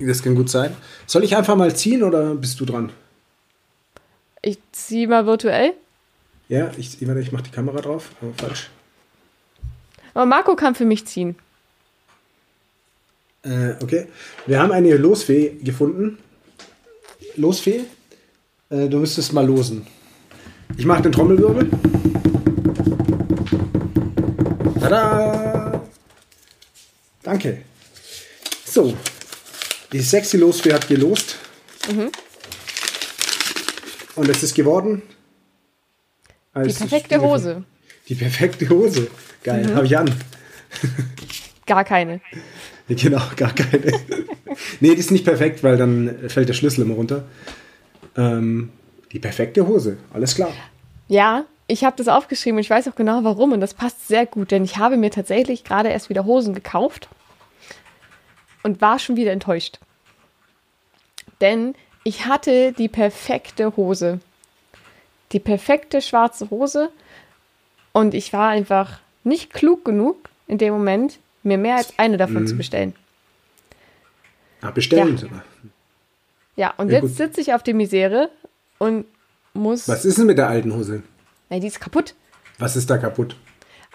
Das 0.00 0.22
kann 0.22 0.34
gut 0.34 0.48
sein. 0.48 0.74
Soll 1.06 1.24
ich 1.24 1.36
einfach 1.36 1.56
mal 1.56 1.74
ziehen 1.76 2.02
oder 2.02 2.34
bist 2.34 2.58
du 2.58 2.64
dran? 2.64 2.90
Ich 4.42 4.58
ziehe 4.72 5.06
mal 5.06 5.26
virtuell. 5.26 5.74
Ja, 6.48 6.70
ich, 6.78 7.00
ich 7.00 7.32
mache 7.32 7.42
die 7.42 7.50
Kamera 7.50 7.80
drauf. 7.80 8.10
Oh, 8.22 8.32
falsch. 8.36 8.70
Aber 10.14 10.26
Marco 10.26 10.56
kann 10.56 10.74
für 10.74 10.86
mich 10.86 11.06
ziehen. 11.06 11.36
Äh, 13.42 13.74
okay. 13.82 14.06
Wir 14.46 14.60
haben 14.60 14.72
eine 14.72 14.96
Losfee 14.96 15.58
gefunden. 15.62 16.18
Losfee? 17.36 17.84
Äh, 18.70 18.88
du 18.88 18.98
müsstest 18.98 19.32
mal 19.32 19.46
losen. 19.46 19.86
Ich 20.76 20.86
mache 20.86 21.02
den 21.02 21.12
Trommelwirbel. 21.12 21.68
Tada! 24.80 25.82
Danke. 27.22 27.62
So. 28.64 28.94
Die 29.92 30.00
sexy 30.00 30.36
Losfee 30.36 30.72
hat 30.72 30.88
gelost. 30.88 31.36
Mhm. 31.90 32.10
Und 34.16 34.28
es 34.28 34.42
ist 34.42 34.54
geworden. 34.54 35.02
Die 36.54 36.72
perfekte 36.72 37.20
Hose. 37.20 37.64
Die 38.08 38.14
perfekte 38.14 38.68
Hose. 38.68 39.08
Geil, 39.42 39.66
Mhm. 39.66 39.74
habe 39.74 39.86
ich 39.86 39.96
an. 39.96 40.12
Gar 41.66 41.84
keine. 41.84 42.20
Genau, 42.88 43.20
gar 43.36 43.54
keine. 43.54 43.92
nee, 44.80 44.94
die 44.94 45.00
ist 45.00 45.10
nicht 45.12 45.24
perfekt, 45.24 45.62
weil 45.62 45.76
dann 45.76 46.28
fällt 46.28 46.48
der 46.48 46.54
Schlüssel 46.54 46.82
immer 46.82 46.94
runter. 46.94 47.24
Ähm, 48.16 48.70
die 49.12 49.20
perfekte 49.20 49.66
Hose, 49.66 49.96
alles 50.12 50.34
klar. 50.34 50.52
Ja, 51.08 51.44
ich 51.68 51.84
habe 51.84 51.96
das 51.96 52.08
aufgeschrieben 52.08 52.56
und 52.58 52.62
ich 52.62 52.70
weiß 52.70 52.88
auch 52.88 52.96
genau 52.96 53.22
warum 53.22 53.52
und 53.52 53.60
das 53.60 53.74
passt 53.74 54.08
sehr 54.08 54.26
gut, 54.26 54.50
denn 54.50 54.64
ich 54.64 54.76
habe 54.76 54.96
mir 54.96 55.10
tatsächlich 55.12 55.62
gerade 55.62 55.88
erst 55.88 56.08
wieder 56.10 56.24
Hosen 56.24 56.52
gekauft 56.54 57.08
und 58.62 58.80
war 58.80 58.98
schon 58.98 59.16
wieder 59.16 59.32
enttäuscht. 59.32 59.78
Denn 61.40 61.74
ich 62.04 62.26
hatte 62.26 62.72
die 62.72 62.88
perfekte 62.88 63.76
Hose. 63.76 64.20
Die 65.32 65.40
perfekte 65.40 66.02
schwarze 66.02 66.50
Hose 66.50 66.90
und 67.92 68.14
ich 68.14 68.32
war 68.32 68.48
einfach 68.48 69.00
nicht 69.24 69.52
klug 69.52 69.84
genug 69.84 70.28
in 70.46 70.58
dem 70.58 70.72
Moment, 70.72 71.18
mir 71.42 71.56
mehr 71.58 71.76
als 71.76 71.98
eine 71.98 72.16
davon 72.16 72.46
zu 72.46 72.56
bestellen. 72.56 72.94
Ah, 74.60 74.70
bestellen 74.72 75.12
Ja. 75.14 75.16
sogar. 75.18 75.44
Ja, 76.56 76.74
und 76.76 76.90
Ja, 76.90 77.00
jetzt 77.00 77.16
sitze 77.16 77.40
ich 77.40 77.54
auf 77.54 77.62
der 77.62 77.74
Misere 77.74 78.30
und 78.78 79.06
muss. 79.54 79.88
Was 79.88 80.04
ist 80.04 80.18
denn 80.18 80.26
mit 80.26 80.36
der 80.38 80.48
alten 80.48 80.74
Hose? 80.74 81.02
Nee, 81.48 81.60
die 81.60 81.68
ist 81.68 81.80
kaputt. 81.80 82.14
Was 82.58 82.76
ist 82.76 82.90
da 82.90 82.98
kaputt? 82.98 83.36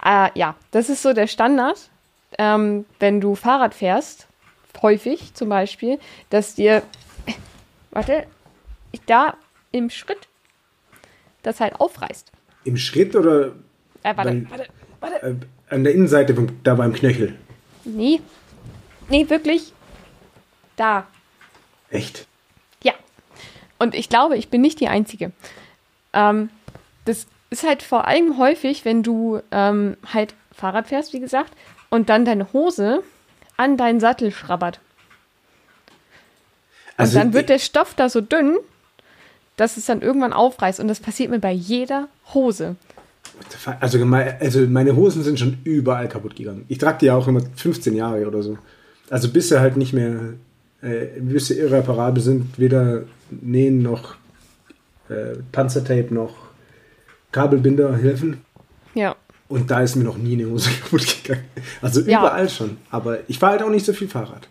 Äh, 0.04 0.30
ja, 0.36 0.56
das 0.72 0.90
ist 0.90 1.02
so 1.04 1.14
der 1.14 1.28
Standard, 1.28 1.90
ähm, 2.38 2.86
wenn 3.00 3.22
du 3.22 3.36
Fahrrad 3.36 3.74
fährst, 3.74 4.28
häufig 4.82 5.34
zum 5.34 5.50
Beispiel, 5.50 6.00
dass 6.30 6.56
dir, 6.56 6.84
warte, 7.92 8.26
ich 8.92 9.02
da 9.06 9.36
im 9.72 9.90
Schritt 9.90 10.28
das 11.44 11.60
halt 11.60 11.80
aufreißt. 11.80 12.32
Im 12.64 12.78
Schritt 12.78 13.16
oder 13.16 13.48
Äh, 14.04 14.16
warte, 14.18 14.30
Weil- 14.30 14.48
warte, 14.50 14.68
warte. 15.00 15.26
äh, 15.26 15.36
an 15.74 15.84
der 15.84 15.94
Innenseite 15.94 16.36
vom, 16.36 16.48
da 16.64 16.76
beim 16.76 16.94
Knöchel? 16.94 17.36
Nee. 17.84 18.22
Nee, 19.10 19.30
wirklich. 19.30 19.74
Da. 20.76 21.08
Echt? 21.90 22.28
Ja. 22.84 22.94
Und 23.80 23.94
ich 23.96 24.10
glaube, 24.10 24.38
ich 24.38 24.50
bin 24.50 24.62
nicht 24.62 24.80
die 24.80 24.88
Einzige. 24.88 25.32
Ähm, 26.14 26.50
das 27.06 27.28
ist 27.52 27.64
halt 27.64 27.84
vor 27.84 28.08
allem 28.08 28.38
häufig, 28.38 28.86
wenn 28.86 29.04
du 29.04 29.42
ähm, 29.52 29.98
halt 30.14 30.34
Fahrrad 30.52 30.88
fährst, 30.88 31.14
wie 31.14 31.20
gesagt, 31.20 31.52
und 31.90 32.10
dann 32.10 32.26
deine 32.26 32.52
Hose 32.54 33.04
an 33.58 33.78
deinen 33.78 34.00
Sattel 34.00 34.32
schrabbert. 34.32 34.80
Und 36.98 37.02
Also 37.02 37.20
dann 37.20 37.34
wird 37.34 37.50
der 37.50 37.60
Stoff 37.60 37.94
da 37.94 38.10
so 38.10 38.22
dünn, 38.22 38.58
dass 39.58 39.78
es 39.78 39.86
dann 39.86 40.02
irgendwann 40.02 40.34
aufreißt. 40.34 40.80
Und 40.80 40.88
das 40.88 41.00
passiert 41.00 41.30
mir 41.30 41.40
bei 41.40 41.52
jeder 41.52 42.08
Hose. 42.34 42.76
Also, 43.82 44.00
also 44.40 44.68
meine 44.68 44.96
Hosen 44.96 45.24
sind 45.24 45.40
schon 45.40 45.58
überall 45.64 46.08
kaputt 46.08 46.36
gegangen. 46.36 46.66
Ich 46.70 46.78
trage 46.78 47.00
die 47.00 47.06
ja 47.08 47.16
auch 47.16 47.28
immer 47.28 47.42
15 47.56 47.94
Jahre 47.94 48.28
oder 48.28 48.42
so. 48.44 48.58
Also 49.10 49.30
bis 49.30 49.50
sie 49.50 49.60
halt 49.60 49.78
nicht 49.78 49.94
mehr, 49.94 50.34
äh, 50.82 51.08
bis 51.20 51.48
sie 51.48 51.60
irreparabel 51.60 52.24
sind, 52.24 52.58
weder 52.58 53.04
Nähen 53.30 53.82
noch 53.82 54.16
äh, 55.10 55.38
Panzertape 55.52 56.14
noch 56.14 56.34
Kabelbinder 57.32 57.96
helfen. 57.98 58.42
Ja. 58.94 59.16
Und 59.48 59.70
da 59.70 59.82
ist 59.82 59.96
mir 59.96 60.04
noch 60.04 60.18
nie 60.18 60.34
eine 60.34 60.50
Hose 60.50 60.70
kaputt 60.82 61.24
gegangen. 61.24 61.46
Also 61.82 62.02
Ja. 62.02 62.20
überall 62.20 62.50
schon. 62.50 62.78
Aber 62.90 63.20
ich 63.28 63.38
fahre 63.40 63.54
halt 63.54 63.64
auch 63.64 63.70
nicht 63.70 63.86
so 63.86 63.94
viel 63.94 64.08
Fahrrad. 64.08 64.48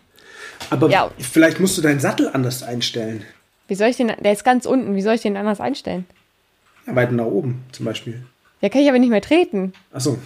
Aber 0.69 0.89
Ja. 0.89 1.11
vielleicht 1.19 1.59
musst 1.59 1.77
du 1.77 1.81
deinen 1.81 1.99
Sattel 1.99 2.29
anders 2.31 2.63
einstellen. 2.63 3.23
Wie 3.67 3.75
soll 3.75 3.89
ich 3.89 3.97
den, 3.97 4.07
der 4.19 4.31
ist 4.31 4.43
ganz 4.45 4.65
unten, 4.65 4.95
wie 4.95 5.01
soll 5.01 5.15
ich 5.15 5.21
den 5.21 5.37
anders 5.37 5.59
einstellen? 5.59 6.05
Ja, 6.87 6.95
weiter 6.95 7.11
nach 7.13 7.25
oben 7.25 7.63
zum 7.71 7.85
Beispiel. 7.85 8.23
Ja, 8.61 8.69
kann 8.69 8.81
ich 8.81 8.87
aber 8.89 8.99
nicht 8.99 9.09
mehr 9.09 9.21
treten. 9.21 9.73
Achso. 9.91 10.17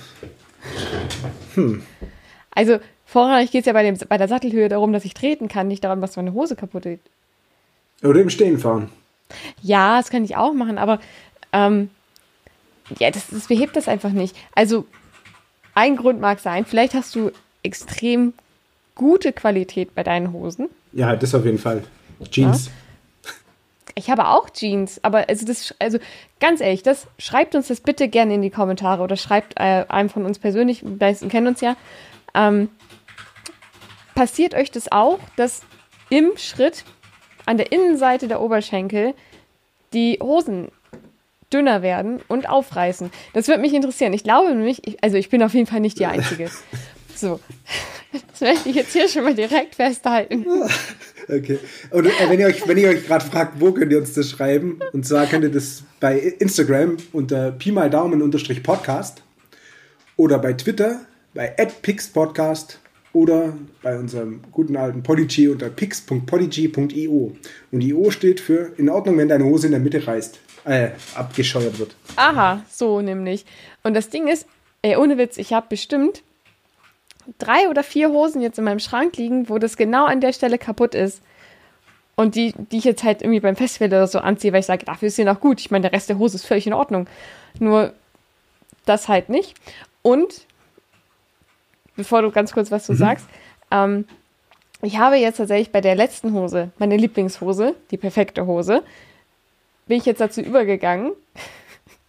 Also 2.51 2.79
vorrangig 3.05 3.51
geht 3.51 3.62
es 3.62 3.65
ja 3.65 3.73
bei, 3.73 3.84
dem, 3.84 3.97
bei 4.08 4.17
der 4.17 4.27
Sattelhöhe 4.27 4.69
darum, 4.69 4.93
dass 4.93 5.05
ich 5.05 5.13
treten 5.13 5.47
kann, 5.47 5.67
nicht 5.67 5.84
darum, 5.84 6.01
dass 6.01 6.15
meine 6.15 6.34
Hose 6.34 6.55
kaputt 6.55 6.86
ist. 6.86 7.01
Oder 8.03 8.21
im 8.21 8.29
Stehen 8.29 8.60
fahren. 8.60 8.89
Ja, 9.62 9.97
das 9.97 10.10
kann 10.10 10.23
ich 10.23 10.36
auch 10.36 10.53
machen, 10.53 10.77
aber 10.77 10.99
ähm, 11.53 11.89
ja, 12.97 13.12
das, 13.12 13.28
das 13.30 13.47
behebt 13.47 13.75
das 13.75 13.88
einfach 13.88 14.12
nicht. 14.12 14.36
Also 14.54 14.86
ein 15.75 15.95
Grund 15.95 16.19
mag 16.19 16.39
sein, 16.39 16.65
vielleicht 16.65 16.93
hast 16.93 17.15
du 17.15 17.32
extrem 17.63 18.34
gute 18.95 19.32
Qualität 19.32 19.95
bei 19.95 20.04
deinen 20.04 20.34
Hosen. 20.34 20.69
Ja, 20.93 21.15
das 21.15 21.36
auf 21.36 21.45
jeden 21.45 21.58
Fall. 21.58 21.84
Jeans. 22.30 22.69
Ich 23.95 24.10
habe 24.10 24.28
auch 24.28 24.49
Jeans, 24.49 25.04
aber 25.04 25.28
also 25.30 25.45
das, 25.45 25.73
also 25.80 25.99
ganz 26.39 26.62
ehrlich, 26.62 26.84
das 26.84 27.08
schreibt 27.17 27.56
uns 27.56 27.67
das 27.67 27.82
bitte 27.82 28.08
gerne 28.08 28.36
in 28.36 28.41
die 28.41 28.49
Kommentare 28.49 29.04
oder 29.04 29.15
schreibt 29.15 29.60
äh, 29.60 29.86
einem 29.88 30.10
von 30.10 30.25
uns 30.25 30.39
persönlich, 30.39 30.82
die 30.82 30.97
meisten 30.99 31.30
kennen 31.30 31.47
uns 31.47 31.62
ja. 31.62 31.75
Ähm, 32.34 32.69
passiert 34.15 34.54
euch 34.54 34.71
das 34.71 34.91
auch, 34.91 35.19
dass 35.36 35.62
im 36.10 36.38
Schritt 36.38 36.84
an 37.45 37.58
der 37.58 37.71
Innenseite 37.71 38.28
der 38.28 38.41
Oberschenkel 38.41 39.13
die 39.93 40.19
Hosen 40.21 40.69
dünner 41.53 41.81
werden 41.81 42.21
und 42.27 42.49
aufreißen? 42.49 43.12
Das 43.33 43.47
würde 43.47 43.62
mich 43.62 43.73
interessieren. 43.73 44.13
Ich 44.13 44.23
glaube 44.23 44.49
nämlich, 44.49 44.88
ich, 44.88 45.03
also 45.03 45.17
ich 45.17 45.29
bin 45.29 45.43
auf 45.43 45.53
jeden 45.53 45.67
Fall 45.67 45.79
nicht 45.79 45.99
die 45.99 46.05
Einzige. 46.05 46.49
So, 47.15 47.38
das 48.31 48.39
möchte 48.39 48.69
ich 48.69 48.75
jetzt 48.77 48.93
hier 48.93 49.09
schon 49.09 49.25
mal 49.25 49.35
direkt 49.35 49.75
festhalten. 49.75 50.45
Okay. 51.27 51.59
Und 51.91 52.07
äh, 52.07 52.12
wenn 52.27 52.39
ihr 52.39 52.47
euch, 52.47 52.67
wenn 52.67 52.77
ihr 52.77 52.89
euch 52.89 53.05
gerade 53.05 53.23
fragt, 53.23 53.62
wo 53.62 53.71
könnt 53.71 53.91
ihr 53.91 53.99
uns 53.99 54.13
das 54.13 54.31
schreiben? 54.31 54.79
Und 54.93 55.05
zwar 55.05 55.27
könnt 55.27 55.43
ihr 55.43 55.51
das 55.51 55.83
bei 55.99 56.17
Instagram 56.17 56.97
unter 57.12 57.51
Pi 57.51 57.71
mal 57.71 57.88
Daumen 57.91 58.23
unterstrich 58.23 58.63
Podcast 58.63 59.21
oder 60.15 60.39
bei 60.39 60.53
Twitter 60.53 61.01
bei 61.35 61.47
@pixpodcast 61.47 62.79
oder 63.19 63.53
bei 63.82 63.97
unserem 63.97 64.41
guten 64.51 64.77
alten 64.77 65.03
Podigy 65.03 65.49
unter 65.49 65.69
pix.podigy.io. 65.69 67.36
Und 67.71 67.82
IO 67.82 68.12
steht 68.12 68.39
für 68.39 68.71
in 68.77 68.89
Ordnung, 68.89 69.17
wenn 69.17 69.27
deine 69.27 69.43
Hose 69.43 69.67
in 69.67 69.71
der 69.71 69.82
Mitte 69.82 70.08
reißt, 70.08 70.39
äh, 70.63 70.91
abgescheuert 71.15 71.79
wird. 71.79 71.95
Aha, 72.15 72.63
so 72.71 73.01
nämlich. 73.01 73.45
Und 73.84 73.93
das 73.93 74.10
Ding 74.10 74.27
ist, 74.27 74.47
ey, 74.84 74.95
ohne 74.95 75.17
Witz, 75.17 75.38
ich 75.38 75.51
habe 75.51 75.67
bestimmt 75.69 76.23
drei 77.38 77.67
oder 77.69 77.84
vier 77.84 78.10
Hosen 78.10 78.41
jetzt 78.41 78.58
in 78.58 78.63
meinem 78.63 78.79
Schrank 78.79 79.17
liegen, 79.17 79.49
wo 79.49 79.58
das 79.58 79.75
genau 79.75 80.05
an 80.05 80.21
der 80.21 80.32
Stelle 80.32 80.58
kaputt 80.58 80.95
ist. 80.95 81.21
Und 82.15 82.36
die, 82.36 82.53
die 82.71 82.77
ich 82.77 82.86
jetzt 82.86 83.03
halt 83.03 83.21
irgendwie 83.21 83.41
beim 83.41 83.58
Festival 83.58 83.89
oder 83.89 84.08
so 84.08 84.19
anziehe, 84.19 84.53
weil 84.53 84.62
ich 84.62 84.65
sage, 84.65 84.86
dafür 84.86 85.10
ist 85.10 85.17
sie 85.17 85.25
noch 85.25 85.41
gut. 85.41 85.60
Ich 85.60 85.71
meine, 85.71 85.84
der 85.84 85.93
Rest 85.93 86.08
der 86.08 86.19
Hose 86.19 86.38
ist 86.38 86.45
völlig 86.45 86.67
in 86.67 86.73
Ordnung. 86.73 87.08
Nur 87.60 87.93
das 88.86 89.10
halt 89.10 89.29
nicht. 89.29 89.55
Und, 90.01 90.45
bevor 91.99 92.21
du 92.21 92.31
ganz 92.31 92.53
kurz 92.53 92.71
was 92.71 92.88
du 92.88 92.93
sagst, 92.93 93.27
ähm, 93.71 94.05
ich 94.81 94.97
habe 94.97 95.17
jetzt 95.17 95.35
tatsächlich 95.35 95.73
bei 95.73 95.81
der 95.81 95.95
letzten 95.95 96.31
Hose, 96.31 96.71
meine 96.77 96.95
Lieblingshose, 96.95 97.75
die 97.91 97.97
perfekte 97.97 98.45
Hose, 98.45 98.83
bin 99.85 99.97
ich 99.97 100.05
jetzt 100.05 100.21
dazu 100.21 100.41
übergegangen. 100.41 101.12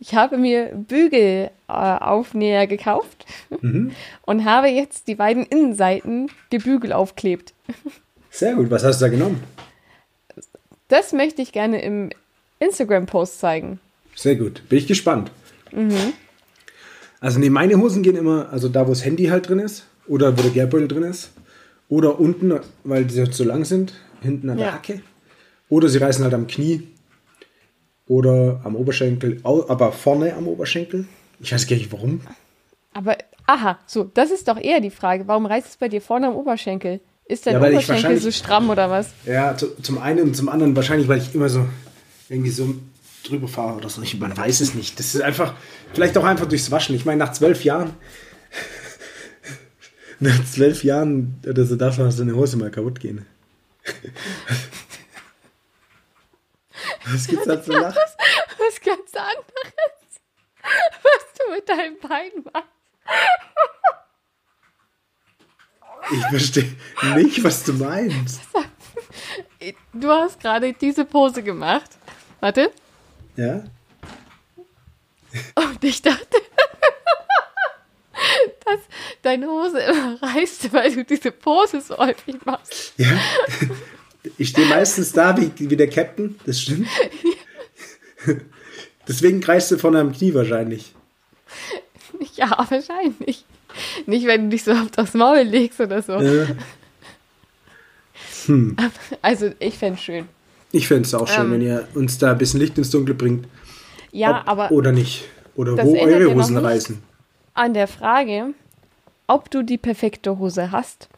Ich 0.03 0.14
habe 0.14 0.38
mir 0.38 0.70
Bügelaufnäher 0.72 2.66
gekauft 2.66 3.26
und 4.22 4.44
habe 4.46 4.68
jetzt 4.68 5.09
die 5.09 5.14
beiden 5.14 5.44
Innenseiten 5.44 6.31
gebügel 6.48 6.94
aufklebt. 6.94 7.53
Sehr 8.31 8.55
gut. 8.55 8.70
Was 8.70 8.83
hast 8.83 9.03
du 9.03 9.05
da 9.05 9.11
genommen? 9.11 9.44
Das 10.88 11.12
möchte 11.12 11.42
ich 11.42 11.53
gerne 11.53 11.83
im 11.83 12.09
Instagram-Post 12.61 13.40
zeigen. 13.40 13.79
Sehr 14.14 14.37
gut. 14.37 14.66
Bin 14.70 14.79
ich 14.79 14.87
gespannt. 14.87 15.31
Also 17.20 17.38
nee, 17.38 17.50
meine 17.50 17.76
Hosen 17.78 18.02
gehen 18.02 18.16
immer, 18.16 18.48
also 18.50 18.68
da, 18.68 18.87
wo 18.87 18.90
das 18.90 19.04
Handy 19.04 19.26
halt 19.26 19.48
drin 19.48 19.59
ist 19.59 19.85
oder 20.09 20.37
wo 20.37 20.42
der 20.42 20.50
Geldbeutel 20.50 20.88
drin 20.88 21.02
ist 21.02 21.30
oder 21.88 22.18
unten, 22.18 22.59
weil 22.85 23.04
die 23.04 23.18
halt 23.18 23.35
so 23.35 23.44
lang 23.44 23.64
sind, 23.64 23.92
hinten 24.22 24.48
an 24.50 24.56
der 24.56 24.66
Ja. 24.68 24.72
Hacke. 24.74 25.02
Oder 25.68 25.88
sie 25.88 25.98
reißen 25.98 26.24
halt 26.24 26.35
am 26.35 26.46
Knie 26.46 26.83
oder 28.09 28.61
am 28.64 28.74
Oberschenkel, 28.74 29.40
aber 29.44 29.92
vorne 29.92 30.35
am 30.35 30.48
Oberschenkel. 30.48 31.06
Ich 31.40 31.52
weiß 31.52 31.66
gar 31.66 31.76
nicht 31.76 31.92
warum. 31.92 32.20
Aber, 32.92 33.16
aha, 33.46 33.78
so, 33.87 34.04
das 34.04 34.30
ist 34.30 34.48
doch 34.48 34.56
eher 34.59 34.80
die 34.80 34.90
Frage. 34.90 35.28
Warum 35.28 35.46
reißt 35.46 35.68
es 35.68 35.76
bei 35.76 35.88
dir 35.88 36.00
vorne 36.02 36.26
am 36.28 36.35
Oberschenkel? 36.35 37.00
Ist 37.26 37.46
dein 37.46 37.54
Ja, 37.54 37.68
Oberschenkel 37.68 38.18
so 38.18 38.33
stramm 38.33 38.68
oder 38.70 38.90
was? 38.90 39.11
Ja, 39.26 39.56
zu, 39.56 39.68
zum 39.80 39.98
einen 39.98 40.22
und 40.22 40.35
zum 40.37 40.48
anderen 40.48 40.74
wahrscheinlich, 40.74 41.06
weil 41.06 41.18
ich 41.18 41.33
immer 41.35 41.48
so 41.48 41.64
irgendwie 42.28 42.50
so 42.50 42.74
drüber 43.31 43.49
fahre 43.49 43.77
oder 43.77 43.88
so. 43.88 44.03
Ich, 44.03 44.19
man 44.19 44.37
weiß 44.37 44.61
es 44.61 44.75
nicht. 44.75 44.99
Das 44.99 45.14
ist 45.14 45.21
einfach, 45.21 45.55
vielleicht 45.95 46.19
auch 46.19 46.25
einfach 46.25 46.47
durchs 46.47 46.71
Waschen. 46.71 46.95
Ich 46.95 47.05
meine, 47.05 47.19
nach 47.19 47.33
zwölf 47.33 47.64
Jahren, 47.64 47.95
nach 50.21 50.45
zwölf 50.45 50.85
Jahren 50.85 51.40
oder 51.47 51.64
so 51.64 51.77
darf 51.77 51.99
man 51.99 52.11
so 52.11 52.23
eine 52.23 52.35
Hose 52.35 52.57
mal 52.57 52.71
kaputt 52.71 53.01
gehen. 53.01 53.27
Was 57.07 57.27
gibt's 57.27 57.47
da 57.47 57.62
zu 57.62 57.73
lachen? 57.73 57.97
Was 58.59 58.81
ganz 58.81 59.14
anderes. 59.14 60.21
Was 61.03 61.25
du 61.38 61.51
mit 61.53 61.69
deinem 61.69 61.99
Bein 61.99 62.45
machst. 62.53 62.69
Ich 66.12 66.27
verstehe 66.27 66.77
nicht, 67.14 67.43
was 67.45 67.64
du 67.64 67.73
meinst. 67.75 68.40
Du 69.93 70.09
hast 70.09 70.40
gerade 70.40 70.73
diese 70.73 71.05
Pose 71.05 71.43
gemacht. 71.43 71.90
Warte. 72.40 72.73
Ja? 73.37 73.64
Und 75.55 75.85
ich 75.85 76.03
dachte, 76.03 76.26
dass 78.64 78.81
deine 79.22 79.47
Hose 79.47 79.81
immer 79.81 80.22
reißt, 80.22 80.72
weil 80.72 80.95
du 80.95 81.05
diese 81.05 81.31
Pose 81.31 81.81
so 81.81 81.97
häufig 81.97 82.37
machst. 82.45 82.95
Ja? 82.97 83.18
Ich 84.37 84.51
stehe 84.51 84.66
meistens 84.66 85.12
da 85.12 85.37
wie, 85.37 85.51
wie 85.57 85.76
der 85.76 85.89
Captain, 85.89 86.39
das 86.45 86.61
stimmt. 86.61 86.89
Deswegen 89.09 89.41
kreist 89.41 89.70
du 89.70 89.78
vorne 89.78 90.01
am 90.01 90.12
Knie 90.12 90.35
wahrscheinlich. 90.35 90.95
Ja, 92.35 92.66
wahrscheinlich. 92.68 93.45
Nicht, 94.07 94.26
wenn 94.26 94.45
du 94.45 94.51
dich 94.51 94.64
so 94.64 94.72
auf 94.72 94.91
das 94.91 95.14
Maul 95.14 95.41
legst 95.41 95.81
oder 95.81 96.03
so. 96.03 96.20
Ja. 96.20 96.47
Also, 99.22 99.53
ich 99.59 99.78
fände 99.78 99.99
es 99.99 100.05
schön. 100.05 100.28
Ich 100.73 100.87
fände 100.89 101.03
es 101.03 101.14
auch 101.14 101.27
schön, 101.29 101.47
Ähm. 101.47 101.53
wenn 101.53 101.62
ihr 101.62 101.89
uns 101.95 102.18
da 102.18 102.33
ein 102.33 102.39
bisschen 102.39 102.61
Licht 102.61 102.79
ins 102.79 102.91
Dunkle 102.91 103.14
bringt. 103.14 103.47
Ja, 104.12 104.41
Ob- 104.41 104.49
aber 104.49 104.71
Oder 104.73 104.93
nicht. 104.93 105.25
Oder 105.57 105.77
wo 105.85 105.97
eure 105.99 106.35
Hosen 106.35 106.57
reißen. 106.57 106.99
an 107.55 107.75
der 107.75 107.89
Frage, 107.89 108.55
ob 109.27 109.51
du 109.51 109.62
die 109.62 109.79
perfekte 109.79 110.39
Hose 110.39 110.71
hast, 110.73 111.09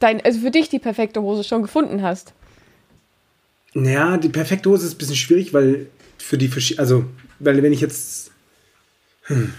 dein, 0.00 0.20
also 0.24 0.40
für 0.40 0.50
dich 0.50 0.68
die 0.68 0.78
perfekte 0.78 1.22
Hose 1.22 1.44
schon 1.44 1.62
gefunden 1.62 2.02
hast. 2.02 2.34
Naja, 3.72 4.16
die 4.18 4.28
perfekte 4.28 4.68
Hose 4.70 4.86
ist 4.86 4.94
ein 4.94 4.98
bisschen 4.98 5.16
schwierig, 5.16 5.52
weil 5.52 5.86
für 6.18 6.38
die 6.38 6.50
also 6.78 7.06
weil 7.40 7.62
wenn 7.62 7.72
ich 7.72 7.80
jetzt 7.80 8.30
hm, 9.24 9.52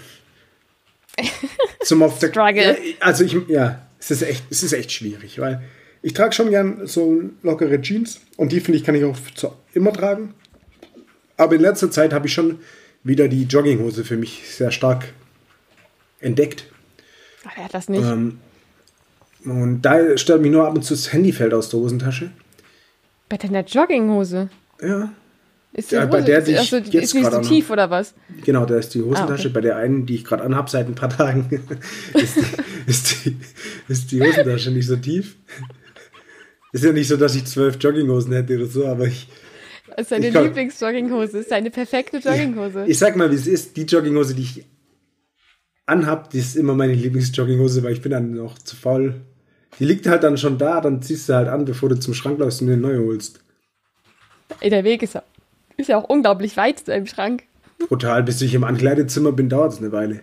zum 1.83 2.03
auf 2.03 2.19
der 2.19 2.29
Struggle. 2.29 2.77
Ja, 2.77 2.95
also 3.01 3.23
ich 3.23 3.35
ja, 3.47 3.81
es 3.99 4.11
ist 4.11 4.21
echt 4.21 4.43
es 4.49 4.63
ist 4.63 4.73
echt 4.73 4.91
schwierig, 4.91 5.39
weil 5.39 5.61
ich 6.05 6.13
trage 6.13 6.33
schon 6.33 6.51
gern 6.51 6.85
so 6.85 7.23
lockere 7.41 7.81
Jeans 7.81 8.21
und 8.37 8.51
die 8.51 8.59
finde 8.59 8.77
ich 8.77 8.83
kann 8.83 8.93
ich 8.93 9.03
auch 9.03 9.17
immer 9.73 9.91
tragen. 9.91 10.35
Aber 11.35 11.55
in 11.55 11.61
letzter 11.61 11.89
Zeit 11.89 12.13
habe 12.13 12.27
ich 12.27 12.33
schon 12.33 12.59
wieder 13.03 13.27
die 13.27 13.45
Jogginghose 13.45 14.05
für 14.05 14.15
mich 14.15 14.43
sehr 14.47 14.69
stark 14.69 15.13
entdeckt. 16.19 16.65
Ach, 17.43 17.53
wer 17.55 17.63
hat 17.65 17.73
das 17.73 17.89
nicht? 17.89 18.03
Ähm, 18.03 18.37
und 19.45 19.81
da 19.81 20.15
stört 20.15 20.43
mich 20.43 20.51
nur 20.51 20.67
ab 20.67 20.75
und 20.75 20.83
zu 20.83 20.93
das 20.93 21.11
Handy 21.11 21.31
fällt 21.31 21.55
aus 21.55 21.69
der 21.69 21.79
Hosentasche. 21.79 22.29
Bei 23.27 23.37
deiner 23.37 23.65
Jogginghose. 23.65 24.49
Ja, 24.83 25.11
Ist 25.73 25.89
die 25.89 25.95
Ja, 25.95 26.05
bei 26.05 26.19
Hose, 26.19 26.25
der, 26.25 26.41
die 26.41 26.51
ich 26.51 26.59
also, 26.59 26.77
jetzt 26.77 26.93
ist 26.93 27.13
nicht 27.15 27.31
so 27.31 27.41
tief 27.41 27.71
oder 27.71 27.89
was? 27.89 28.13
Genau, 28.43 28.67
da 28.67 28.77
ist 28.77 28.93
die 28.93 29.01
Hosentasche. 29.01 29.47
Ah, 29.47 29.49
okay. 29.49 29.49
Bei 29.49 29.61
der 29.61 29.77
einen, 29.77 30.05
die 30.05 30.15
ich 30.15 30.23
gerade 30.23 30.43
anhab 30.43 30.69
seit 30.69 30.87
ein 30.87 30.93
paar 30.93 31.09
Tagen, 31.09 31.49
ist, 32.13 32.35
die, 32.35 32.43
ist, 32.85 33.25
die, 33.25 33.37
ist 33.87 34.11
die 34.11 34.21
Hosentasche 34.21 34.69
nicht 34.69 34.85
so 34.85 34.97
tief. 34.97 35.35
Ist 36.75 36.83
ja 36.83 36.91
nicht 36.91 37.07
so, 37.07 37.15
dass 37.15 37.33
ich 37.35 37.45
zwölf 37.45 37.77
Jogginghosen 37.79 38.33
hätte 38.33 38.57
oder 38.57 38.65
so, 38.65 38.85
aber 38.85 39.05
ich, 39.05 39.29
Das 39.87 40.01
ist 40.01 40.11
deine 40.11 40.27
Ich 40.27 40.33
Lieblingsjogginghose. 40.33 41.37
Ist 41.37 41.49
deine 41.51 41.71
perfekte 41.71 42.17
Jogginghose. 42.17 42.83
ich 42.85 42.99
sag 42.99 43.15
mal, 43.15 43.31
wie 43.31 43.35
es 43.35 43.47
ist. 43.47 43.77
Die 43.77 43.83
Jogginghose, 43.83 44.35
die 44.35 44.41
ich 44.41 44.65
anhab, 45.85 46.31
die 46.31 46.39
ist 46.39 46.57
immer 46.57 46.73
meine 46.73 46.91
Lieblingsjogginghose, 46.93 47.81
weil 47.81 47.93
ich 47.93 48.01
bin 48.01 48.11
dann 48.11 48.31
noch 48.31 48.57
zu 48.59 48.75
faul. 48.75 49.21
Die 49.79 49.85
liegt 49.85 50.05
halt 50.05 50.23
dann 50.23 50.37
schon 50.37 50.57
da, 50.57 50.81
dann 50.81 51.01
ziehst 51.01 51.29
du 51.29 51.33
halt 51.35 51.47
an, 51.47 51.63
bevor 51.63 51.87
du 51.87 51.97
zum 51.97 52.13
Schrank 52.13 52.39
läufst 52.39 52.59
und 52.59 52.67
dir 52.67 52.73
eine 52.73 52.81
neue 52.81 52.99
holst. 53.05 53.39
Ey, 54.59 54.69
der 54.69 54.83
Weg 54.83 55.01
ist 55.01 55.13
ja, 55.13 55.23
ist 55.77 55.87
ja 55.87 55.97
auch 55.97 56.09
unglaublich 56.09 56.57
weit 56.57 56.79
zu 56.79 56.85
deinem 56.87 57.07
Schrank. 57.07 57.43
Brutal, 57.87 58.21
bis 58.23 58.41
ich 58.41 58.53
im 58.53 58.65
Ankleidezimmer 58.65 59.31
bin, 59.31 59.47
dauert 59.47 59.71
es 59.71 59.79
eine 59.79 59.93
Weile. 59.93 60.19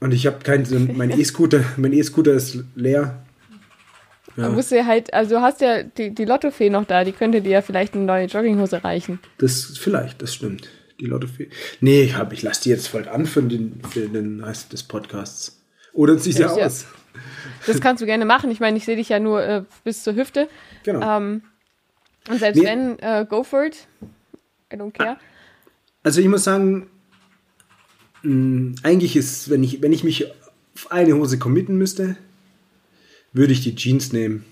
Und 0.00 0.14
ich 0.14 0.26
habe 0.26 0.38
keinen, 0.42 0.96
mein 0.96 1.10
E-Scooter, 1.10 1.62
mein 1.76 1.92
E-Scooter 1.92 2.32
ist 2.32 2.64
leer. 2.74 3.26
Da 4.36 4.48
musst 4.48 4.70
du 4.70 4.76
ja 4.76 4.86
halt, 4.86 5.12
also 5.12 5.36
du 5.36 5.40
hast 5.42 5.60
ja 5.60 5.82
die, 5.82 6.14
die 6.14 6.24
Lottofee 6.24 6.70
noch 6.70 6.84
da, 6.84 7.04
die 7.04 7.12
könnte 7.12 7.40
dir 7.42 7.50
ja 7.50 7.62
vielleicht 7.62 7.94
eine 7.94 8.04
neue 8.04 8.26
Jogginghose 8.26 8.82
reichen. 8.84 9.18
Das 9.38 9.76
vielleicht, 9.78 10.22
das 10.22 10.34
stimmt. 10.34 10.68
Die 11.00 11.06
Lottofee. 11.06 11.48
Nee, 11.80 12.02
ich, 12.02 12.16
hab, 12.16 12.32
ich 12.32 12.42
lasse 12.42 12.62
die 12.64 12.68
jetzt 12.70 12.86
voll 12.88 13.08
an 13.08 13.26
für 13.26 13.42
den, 13.42 13.80
für 13.90 14.08
den 14.08 14.42
Rest 14.42 14.72
des 14.72 14.82
Podcasts. 14.82 15.60
Oder 15.92 16.18
sieht 16.18 16.38
ja 16.38 16.46
Echt 16.48 16.56
jetzt? 16.56 16.86
aus. 16.86 16.86
Das 17.66 17.80
kannst 17.80 18.00
du 18.02 18.06
gerne 18.06 18.24
machen. 18.24 18.50
Ich 18.50 18.60
meine, 18.60 18.76
ich 18.76 18.84
sehe 18.84 18.96
dich 18.96 19.08
ja 19.08 19.18
nur 19.18 19.42
äh, 19.42 19.64
bis 19.84 20.02
zur 20.04 20.14
Hüfte. 20.14 20.48
Genau. 20.84 21.16
Ähm, 21.18 21.42
und 22.28 22.38
selbst 22.38 22.60
Nee. 22.60 22.66
wenn, 22.66 22.98
äh, 23.00 23.26
go 23.28 23.42
for 23.42 23.64
it. 23.64 23.88
I 24.72 24.76
don't 24.76 24.92
care. 24.92 25.16
Also 26.02 26.20
ich 26.20 26.28
muss 26.28 26.44
sagen, 26.44 26.88
mh, 28.22 28.76
eigentlich 28.84 29.16
ist, 29.16 29.50
wenn 29.50 29.62
ich, 29.64 29.82
wenn 29.82 29.92
ich 29.92 30.04
mich 30.04 30.26
auf 30.74 30.92
eine 30.92 31.14
Hose 31.14 31.38
committen 31.38 31.76
müsste, 31.76 32.16
würde 33.32 33.52
ich 33.52 33.60
die 33.62 33.74
Jeans 33.74 34.12
nehmen. 34.12 34.44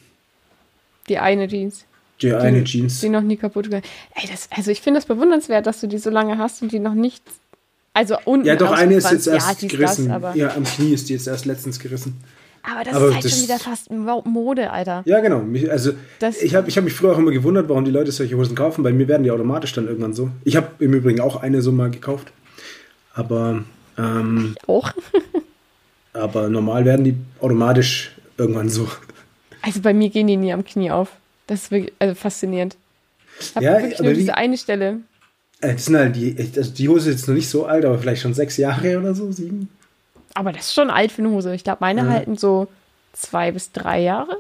Die 1.09 1.19
eine 1.19 1.49
Jeans. 1.49 1.85
Die 2.23 2.33
eine 2.35 2.65
Jeans. 2.65 3.01
Die 3.01 3.09
noch 3.09 3.23
nie 3.23 3.37
kaputt 3.37 3.65
gegangen. 3.65 3.85
Ey, 4.15 4.29
das, 4.31 4.49
also 4.55 4.71
ich 4.71 4.81
finde 4.81 4.99
das 4.99 5.07
bewundernswert, 5.07 5.67
dass 5.67 5.81
du 5.81 5.87
die 5.87 5.99
so 5.99 6.11
lange 6.11 6.39
hast 6.39 6.63
und 6.63 6.73
die 6.73 6.79
noch 6.81 6.95
nicht. 6.95 7.23
Also 7.95 8.17
unten. 8.25 8.47
Ja, 8.47 8.57
doch, 8.57 8.71
eine 8.73 8.95
ist 8.95 9.11
jetzt 9.11 9.27
erst 9.27 9.49
ja, 9.49 9.55
dies, 9.69 9.71
gerissen. 9.71 10.09
Das, 10.09 10.37
ja, 10.37 10.55
am 10.55 10.65
Knie 10.65 10.93
ist 10.93 11.09
die 11.09 11.15
jetzt 11.15 11.27
erst 11.27 11.47
letztens 11.47 11.79
gerissen. 11.81 12.17
aber 12.63 12.85
das 12.85 12.95
aber 12.95 13.09
ist 13.09 13.15
halt 13.15 13.25
das- 13.25 13.33
schon 13.33 13.43
wieder 13.43 13.59
fast 13.59 13.91
Mo- 13.91 14.23
Mode, 14.25 14.71
Alter. 14.71 15.03
Ja, 15.07 15.21
genau. 15.21 15.43
Also 15.71 15.93
Das- 16.19 16.43
ich 16.43 16.55
habe 16.55 16.69
ich 16.69 16.77
hab 16.77 16.85
mich 16.85 16.93
früher 16.93 17.13
auch 17.15 17.19
immer 17.19 17.31
gewundert, 17.33 17.69
warum 17.69 17.85
die 17.85 17.91
Leute 17.91 18.13
solche 18.13 18.37
Hosen 18.37 18.55
kaufen. 18.55 18.83
Bei 18.85 18.93
mir 18.93 19.09
werden 19.09 19.23
die 19.25 19.31
automatisch 19.31 19.73
dann 19.73 19.87
irgendwann 19.89 20.13
so. 20.15 20.31
Ich 20.45 20.57
habe 20.57 20.69
im 20.81 20.93
Übrigen 20.93 21.21
auch 21.21 21.37
eine 21.43 21.63
so 21.63 21.73
mal 21.73 21.91
gekauft. 21.91 22.33
Aber, 23.15 23.65
ähm, 23.97 24.55
Auch. 24.67 24.93
aber 26.13 26.49
normal 26.49 26.85
werden 26.85 27.05
die 27.05 27.17
automatisch 27.41 28.13
irgendwann 28.39 28.69
so. 28.71 28.89
Also 29.63 29.81
bei 29.81 29.93
mir 29.93 30.09
gehen 30.11 30.27
die 30.27 30.37
nie 30.37 30.53
am 30.53 30.65
Knie 30.65 30.91
auf. 30.91 31.11
Das 31.47 31.65
ist 31.65 31.71
wirklich 31.71 31.93
also 31.99 32.15
faszinierend. 32.15 32.77
Ich 33.41 33.55
habe 33.55 33.65
Ja, 33.65 33.81
wirklich 33.81 33.99
nur 34.01 34.13
wie- 34.13 34.17
diese 34.17 34.37
eine 34.37 34.57
Stelle. 34.57 35.01
Äh, 35.61 35.75
Das 35.75 35.85
sind 35.87 35.97
halt 35.97 36.17
die, 36.17 36.37
also 36.39 36.71
die 36.71 36.89
Hose 36.89 37.11
ist 37.11 37.17
jetzt 37.21 37.29
noch 37.29 37.35
nicht 37.35 37.49
so 37.49 37.67
alt, 37.67 37.85
aber 37.85 37.99
vielleicht 37.99 38.23
schon 38.23 38.35
sechs 38.35 38.57
Jahre 38.57 38.99
oder 38.99 39.15
so, 39.15 39.31
sieben. 39.33 39.69
Aber 40.35 40.53
das 40.53 40.67
ist 40.67 40.75
schon 40.75 40.91
alt 40.91 41.11
für 41.11 41.23
eine 41.23 41.31
Hose. 41.31 41.55
Ich 41.55 41.65
glaube, 41.65 41.79
meine 41.81 42.03
Ja. 42.03 42.09
halten 42.09 42.37
so 42.37 42.69
zwei 43.13 43.51
bis 43.51 43.73
drei 43.73 44.01
Jahre. 44.01 44.37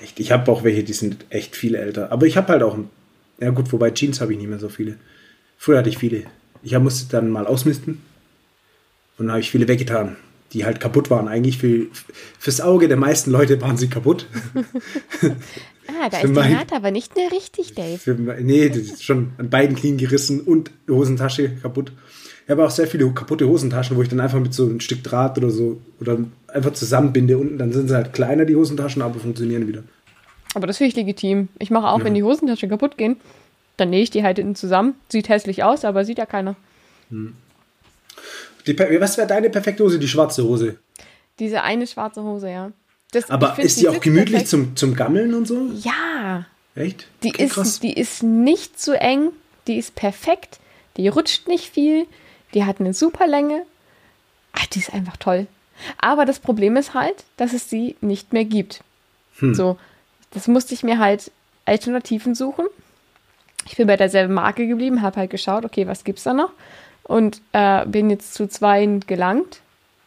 Echt, 0.00 0.20
ich 0.20 0.30
habe 0.32 0.50
auch 0.50 0.62
welche, 0.64 0.84
die 0.84 0.92
sind 0.92 1.24
echt 1.30 1.56
viel 1.56 1.74
älter. 1.74 2.12
Aber 2.12 2.26
ich 2.26 2.36
habe 2.36 2.48
halt 2.48 2.62
auch, 2.62 2.76
ja 3.40 3.50
gut, 3.50 3.72
wobei 3.72 3.90
Jeans 3.90 4.20
habe 4.20 4.32
ich 4.32 4.38
nicht 4.38 4.48
mehr 4.48 4.58
so 4.60 4.68
viele. 4.68 4.96
Früher 5.58 5.78
hatte 5.78 5.88
ich 5.88 5.98
viele. 5.98 6.24
Ich 6.62 6.76
musste 6.78 7.10
dann 7.10 7.30
mal 7.30 7.46
ausmisten 7.46 8.00
und 9.18 9.26
dann 9.26 9.30
habe 9.32 9.40
ich 9.40 9.50
viele 9.50 9.66
weggetan, 9.68 10.16
die 10.54 10.64
halt 10.64 10.80
kaputt 10.80 11.10
waren. 11.10 11.28
Eigentlich 11.28 11.58
für, 11.58 11.86
fürs 12.38 12.60
Auge 12.62 12.88
der 12.88 12.96
meisten 12.96 13.30
Leute 13.30 13.60
waren 13.60 13.76
sie 13.76 13.88
kaputt. 13.88 14.26
Ah, 15.86 16.08
da 16.08 16.16
Für 16.16 16.26
ist 16.28 16.30
die 16.30 16.40
mein- 16.40 16.52
Naht 16.52 16.72
aber 16.72 16.90
nicht 16.90 17.14
mehr 17.14 17.30
richtig, 17.30 17.74
Dave. 17.74 17.98
Für, 17.98 18.14
nee, 18.14 18.70
das 18.70 18.78
ist 18.78 19.04
schon 19.04 19.32
an 19.36 19.50
beiden 19.50 19.76
Knien 19.76 19.98
gerissen 19.98 20.40
und 20.40 20.70
die 20.88 20.92
Hosentasche 20.92 21.50
kaputt. 21.56 21.92
Ich 22.46 22.50
habe 22.50 22.64
auch 22.64 22.70
sehr 22.70 22.86
viele 22.86 23.08
kaputte 23.10 23.46
Hosentaschen, 23.46 23.94
wo 23.96 24.02
ich 24.02 24.08
dann 24.08 24.18
einfach 24.20 24.40
mit 24.40 24.54
so 24.54 24.66
ein 24.66 24.80
Stück 24.80 25.02
Draht 25.04 25.36
oder 25.36 25.50
so 25.50 25.80
oder 26.00 26.18
einfach 26.48 26.72
zusammenbinde 26.72 27.36
unten. 27.36 27.58
Dann 27.58 27.72
sind 27.72 27.88
sie 27.88 27.94
halt 27.94 28.14
kleiner, 28.14 28.46
die 28.46 28.56
Hosentaschen, 28.56 29.02
aber 29.02 29.20
funktionieren 29.20 29.68
wieder. 29.68 29.82
Aber 30.54 30.66
das 30.66 30.78
finde 30.78 30.88
ich 30.88 30.96
legitim. 30.96 31.48
Ich 31.58 31.70
mache 31.70 31.86
auch, 31.88 32.02
wenn 32.02 32.14
die 32.14 32.22
Hosentaschen 32.22 32.70
kaputt 32.70 32.96
gehen, 32.96 33.16
dann 33.76 33.90
nähe 33.90 34.02
ich 34.02 34.10
die 34.10 34.22
halt 34.22 34.38
hinten 34.38 34.54
zusammen. 34.54 34.94
Sieht 35.10 35.28
hässlich 35.28 35.64
aus, 35.64 35.84
aber 35.84 36.06
sieht 36.06 36.16
ja 36.18 36.26
keiner. 36.26 36.56
Die, 38.66 38.78
was 38.78 39.16
wäre 39.16 39.26
deine 39.26 39.50
perfekte 39.50 39.84
Hose? 39.84 39.98
Die 39.98 40.08
schwarze 40.08 40.44
Hose. 40.44 40.78
Diese 41.38 41.62
eine 41.62 41.86
schwarze 41.86 42.22
Hose, 42.22 42.50
ja. 42.50 42.72
Das, 43.12 43.30
Aber 43.30 43.58
ist 43.58 43.80
die 43.80 43.88
auch 43.88 43.92
sitzt 43.92 44.04
gemütlich 44.04 44.30
perfekt. 44.30 44.48
zum, 44.48 44.76
zum 44.76 44.94
Gammeln 44.94 45.34
und 45.34 45.46
so? 45.46 45.70
Ja, 45.82 46.46
Echt? 46.74 47.06
die, 47.22 47.28
Okay, 47.30 47.44
ist, 47.44 47.82
die 47.82 47.92
ist 47.92 48.22
nicht 48.22 48.80
zu 48.80 48.98
eng, 48.98 49.30
die 49.66 49.76
ist 49.78 49.94
perfekt, 49.94 50.58
die 50.96 51.08
rutscht 51.08 51.46
nicht 51.46 51.70
viel, 51.70 52.06
die 52.54 52.64
hat 52.64 52.80
eine 52.80 52.94
super 52.94 53.26
Länge. 53.26 53.62
Ach, 54.52 54.66
die 54.66 54.80
ist 54.80 54.92
einfach 54.92 55.16
toll. 55.16 55.46
Aber 55.98 56.24
das 56.24 56.38
Problem 56.38 56.76
ist 56.76 56.94
halt, 56.94 57.24
dass 57.36 57.52
es 57.52 57.68
sie 57.70 57.96
nicht 58.00 58.32
mehr 58.32 58.44
gibt. 58.44 58.82
Hm. 59.38 59.54
So, 59.54 59.76
das 60.30 60.48
musste 60.48 60.74
ich 60.74 60.82
mir 60.82 60.98
halt 60.98 61.30
Alternativen 61.64 62.34
suchen. 62.34 62.66
Ich 63.66 63.76
bin 63.76 63.86
bei 63.86 63.96
derselben 63.96 64.34
Marke 64.34 64.66
geblieben, 64.66 65.02
habe 65.02 65.16
halt 65.20 65.30
geschaut, 65.30 65.64
okay, 65.64 65.86
was 65.86 66.04
gibt's 66.04 66.24
da 66.24 66.32
noch? 66.34 66.50
Und 67.04 67.42
äh, 67.52 67.86
bin 67.86 68.10
jetzt 68.10 68.34
zu 68.34 68.48
zweien 68.48 69.00
gelangt. 69.00 69.60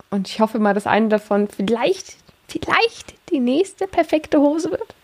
Und 0.10 0.28
ich 0.28 0.39
hoffe 0.39 0.60
mal, 0.60 0.74
dass 0.74 0.88
eine 0.88 1.10
davon 1.10 1.48
vielleicht, 1.48 2.18
vielleicht 2.48 3.14
die 3.30 3.39
nächste 3.39 3.88
perfekte 3.88 4.39
Hose 4.39 4.72
wird. 4.72 4.95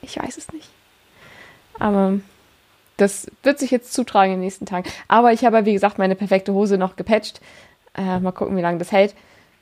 Ich 0.00 0.18
weiß 0.18 0.38
es 0.38 0.52
nicht. 0.52 0.68
Aber 1.78 2.20
das 2.96 3.30
wird 3.42 3.58
sich 3.58 3.70
jetzt 3.70 3.92
zutragen 3.92 4.32
in 4.32 4.38
den 4.38 4.44
nächsten 4.44 4.66
Tagen. 4.66 4.88
Aber 5.06 5.32
ich 5.32 5.44
habe, 5.44 5.64
wie 5.64 5.72
gesagt, 5.72 5.98
meine 5.98 6.14
perfekte 6.14 6.52
Hose 6.52 6.78
noch 6.78 6.96
gepatcht. 6.96 7.40
Äh, 7.96 8.20
mal 8.20 8.32
gucken, 8.32 8.56
wie 8.56 8.62
lange 8.62 8.78
das 8.78 8.92
hält. 8.92 9.14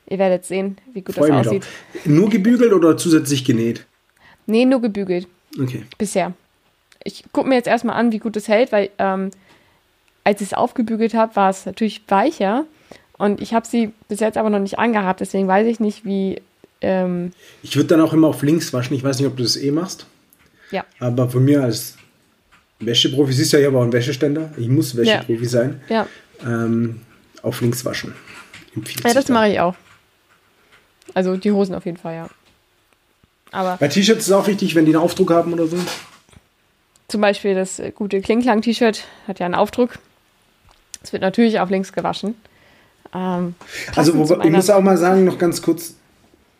Ihr 0.09 0.19
werdet 0.19 0.45
sehen, 0.45 0.79
wie 0.93 1.03
gut 1.03 1.17
Freue 1.17 1.31
das 1.33 1.47
aussieht. 1.49 1.65
drauf. 1.65 2.07
Nur 2.07 2.29
gebügelt 2.29 2.73
oder 2.73 2.97
zusätzlich 2.97 3.45
genäht? 3.45 3.87
Nee, 4.47 4.65
nur 4.65 4.81
gebügelt. 4.81 5.27
Okay. 5.61 5.85
Bisher. 5.99 6.33
Ich 7.03 7.25
gucke 7.33 7.49
mir 7.49 7.57
jetzt 7.57 7.67
erstmal 7.67 7.97
an, 7.97 8.13
wie 8.13 8.19
gut 8.19 8.37
es 8.37 8.49
hält, 8.49 8.73
weil 8.73 8.91
ähm, 8.99 9.31
als 10.27 10.41
ich 10.41 10.49
es 10.49 10.55
aufgebügelt 10.55 11.15
habe, 11.15 11.37
war 11.37 11.51
es 11.51 11.67
natürlich 11.67 12.03
weicher. 12.09 12.65
Und 13.17 13.41
ich 13.41 13.55
habe 13.55 13.65
sie 13.67 13.93
bis 14.09 14.19
jetzt 14.19 14.37
aber 14.37 14.51
noch 14.51 14.59
nicht 14.59 14.77
angehabt. 14.79 15.21
Deswegen 15.21 15.47
weiß 15.47 15.67
ich 15.69 15.79
nicht, 15.79 16.05
wie. 16.05 16.43
Ähm, 16.81 17.33
Ich 17.63 17.77
würde 17.77 17.87
dann 17.87 18.01
auch 18.01 18.13
immer 18.13 18.27
auf 18.29 18.43
links 18.43 18.73
waschen. 18.73 18.95
Ich 18.97 19.05
weiß 19.05 19.19
nicht, 19.21 19.29
ob 19.29 19.37
du 19.37 19.45
das 19.45 19.57
eh 19.57 19.71
machst. 19.71 20.07
ja. 20.73 20.85
Aber 20.99 21.29
von 21.31 21.45
mir 21.45 21.63
als 21.63 21.97
Wäscheprofi, 22.81 23.33
siehst 23.33 23.53
du 23.53 23.57
ja, 23.57 23.61
ich 23.63 23.67
habe 23.69 23.79
auch 23.79 23.83
einen 23.83 23.93
Wäscheständer. 23.93 24.51
Ich 24.59 24.69
muss 24.69 24.97
Wäscheprofi 24.97 25.47
sein. 25.47 25.81
Ja. 25.89 26.07
Ähm, 26.45 27.01
auf 27.43 27.61
links 27.61 27.85
waschen. 27.85 28.13
Ja, 29.05 29.15
das 29.15 29.29
mache 29.29 29.49
ich 29.53 29.61
auch. 29.61 29.77
Also 31.15 31.37
die 31.37 31.53
Hosen 31.53 31.75
auf 31.77 31.87
jeden 31.87 31.97
Fall, 31.99 32.15
ja. 32.17 32.29
Aber 33.53 33.77
Bei 33.79 33.87
T-Shirts 33.89 34.23
ist 34.23 34.27
es 34.27 34.33
auch 34.33 34.49
wichtig, 34.49 34.75
wenn 34.75 34.85
die 34.87 34.95
einen 34.95 35.03
Aufdruck 35.03 35.31
haben 35.31 35.53
oder 35.53 35.67
so. 35.69 35.79
Zum 37.09 37.21
Beispiel 37.21 37.55
das 37.55 37.79
äh, 37.79 37.93
gute 37.95 38.21
Klingklang-T-Shirt 38.21 39.05
hat 39.29 39.39
ja 39.39 39.47
einen 39.47 39.55
Aufdruck. 39.55 39.99
Es 41.07 41.13
wird 41.13 41.23
natürlich 41.23 41.61
auf 41.61 41.71
links 41.71 41.93
gewaschen. 41.93 42.35
Ähm, 43.15 43.55
Also, 43.95 44.17
wo, 44.17 44.43
ich 44.43 44.51
muss 44.51 44.71
auch 44.71 44.83
mal 44.83 44.97
sagen, 44.97 45.25
noch 45.25 45.39
ganz 45.39 45.63
kurz 45.63 45.95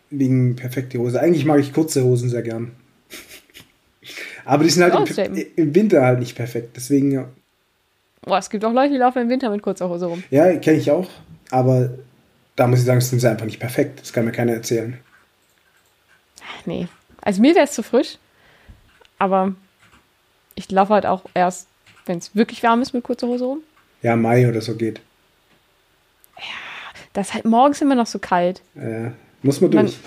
wegen 0.09 0.55
perfekte 0.55 0.99
Hose. 0.99 1.19
Eigentlich 1.19 1.43
mag 1.43 1.59
ich 1.59 1.73
kurze 1.73 2.03
Hosen 2.05 2.29
sehr 2.29 2.43
gern. 2.43 2.71
Aber 4.45 4.63
die 4.63 4.69
sind 4.69 4.83
halt 4.83 5.17
im, 5.17 5.45
im 5.57 5.75
Winter 5.75 6.05
halt 6.05 6.19
nicht 6.19 6.35
perfekt. 6.35 6.77
Deswegen, 6.77 7.11
ja, 7.11 7.27
Boah, 8.21 8.37
es 8.37 8.49
gibt 8.49 8.63
auch 8.63 8.71
Leute, 8.73 8.93
die 8.93 8.97
laufen 8.99 9.21
im 9.21 9.29
Winter 9.29 9.49
mit 9.49 9.61
kurzer 9.61 9.89
Hose 9.89 10.05
rum. 10.05 10.23
ja 10.29 10.55
kenne 10.55 10.77
ich 10.77 10.91
auch. 10.91 11.09
Aber 11.51 11.89
da 12.55 12.67
muss 12.67 12.79
ich 12.79 12.85
sagen, 12.85 13.01
sind 13.01 13.19
sie 13.19 13.29
einfach 13.29 13.45
nicht 13.45 13.59
perfekt. 13.59 14.01
Das 14.01 14.13
kann 14.13 14.23
mir 14.25 14.31
keiner 14.31 14.53
erzählen. 14.53 14.97
Nee. 16.65 16.87
Also 17.21 17.41
mir 17.41 17.53
wäre 17.55 17.65
es 17.65 17.73
zu 17.73 17.83
frisch. 17.83 18.17
Aber 19.19 19.53
ich 20.55 20.71
laufe 20.71 20.93
halt 20.93 21.05
auch 21.05 21.23
erst, 21.33 21.67
wenn 22.05 22.17
es 22.17 22.35
wirklich 22.35 22.63
warm 22.63 22.81
ist, 22.81 22.93
mit 22.93 23.03
kurzer 23.03 23.27
Hose 23.27 23.45
rum. 23.45 23.59
Ja, 24.01 24.15
Mai 24.15 24.47
oder 24.47 24.61
so 24.61 24.75
geht. 24.75 25.01
Das 27.13 27.29
ist 27.29 27.33
halt 27.33 27.45
morgens 27.45 27.81
immer 27.81 27.95
noch 27.95 28.05
so 28.05 28.19
kalt. 28.19 28.61
Äh, 28.75 29.09
muss 29.41 29.59
man 29.59 29.71
Man- 29.73 29.85
durch. 29.87 29.97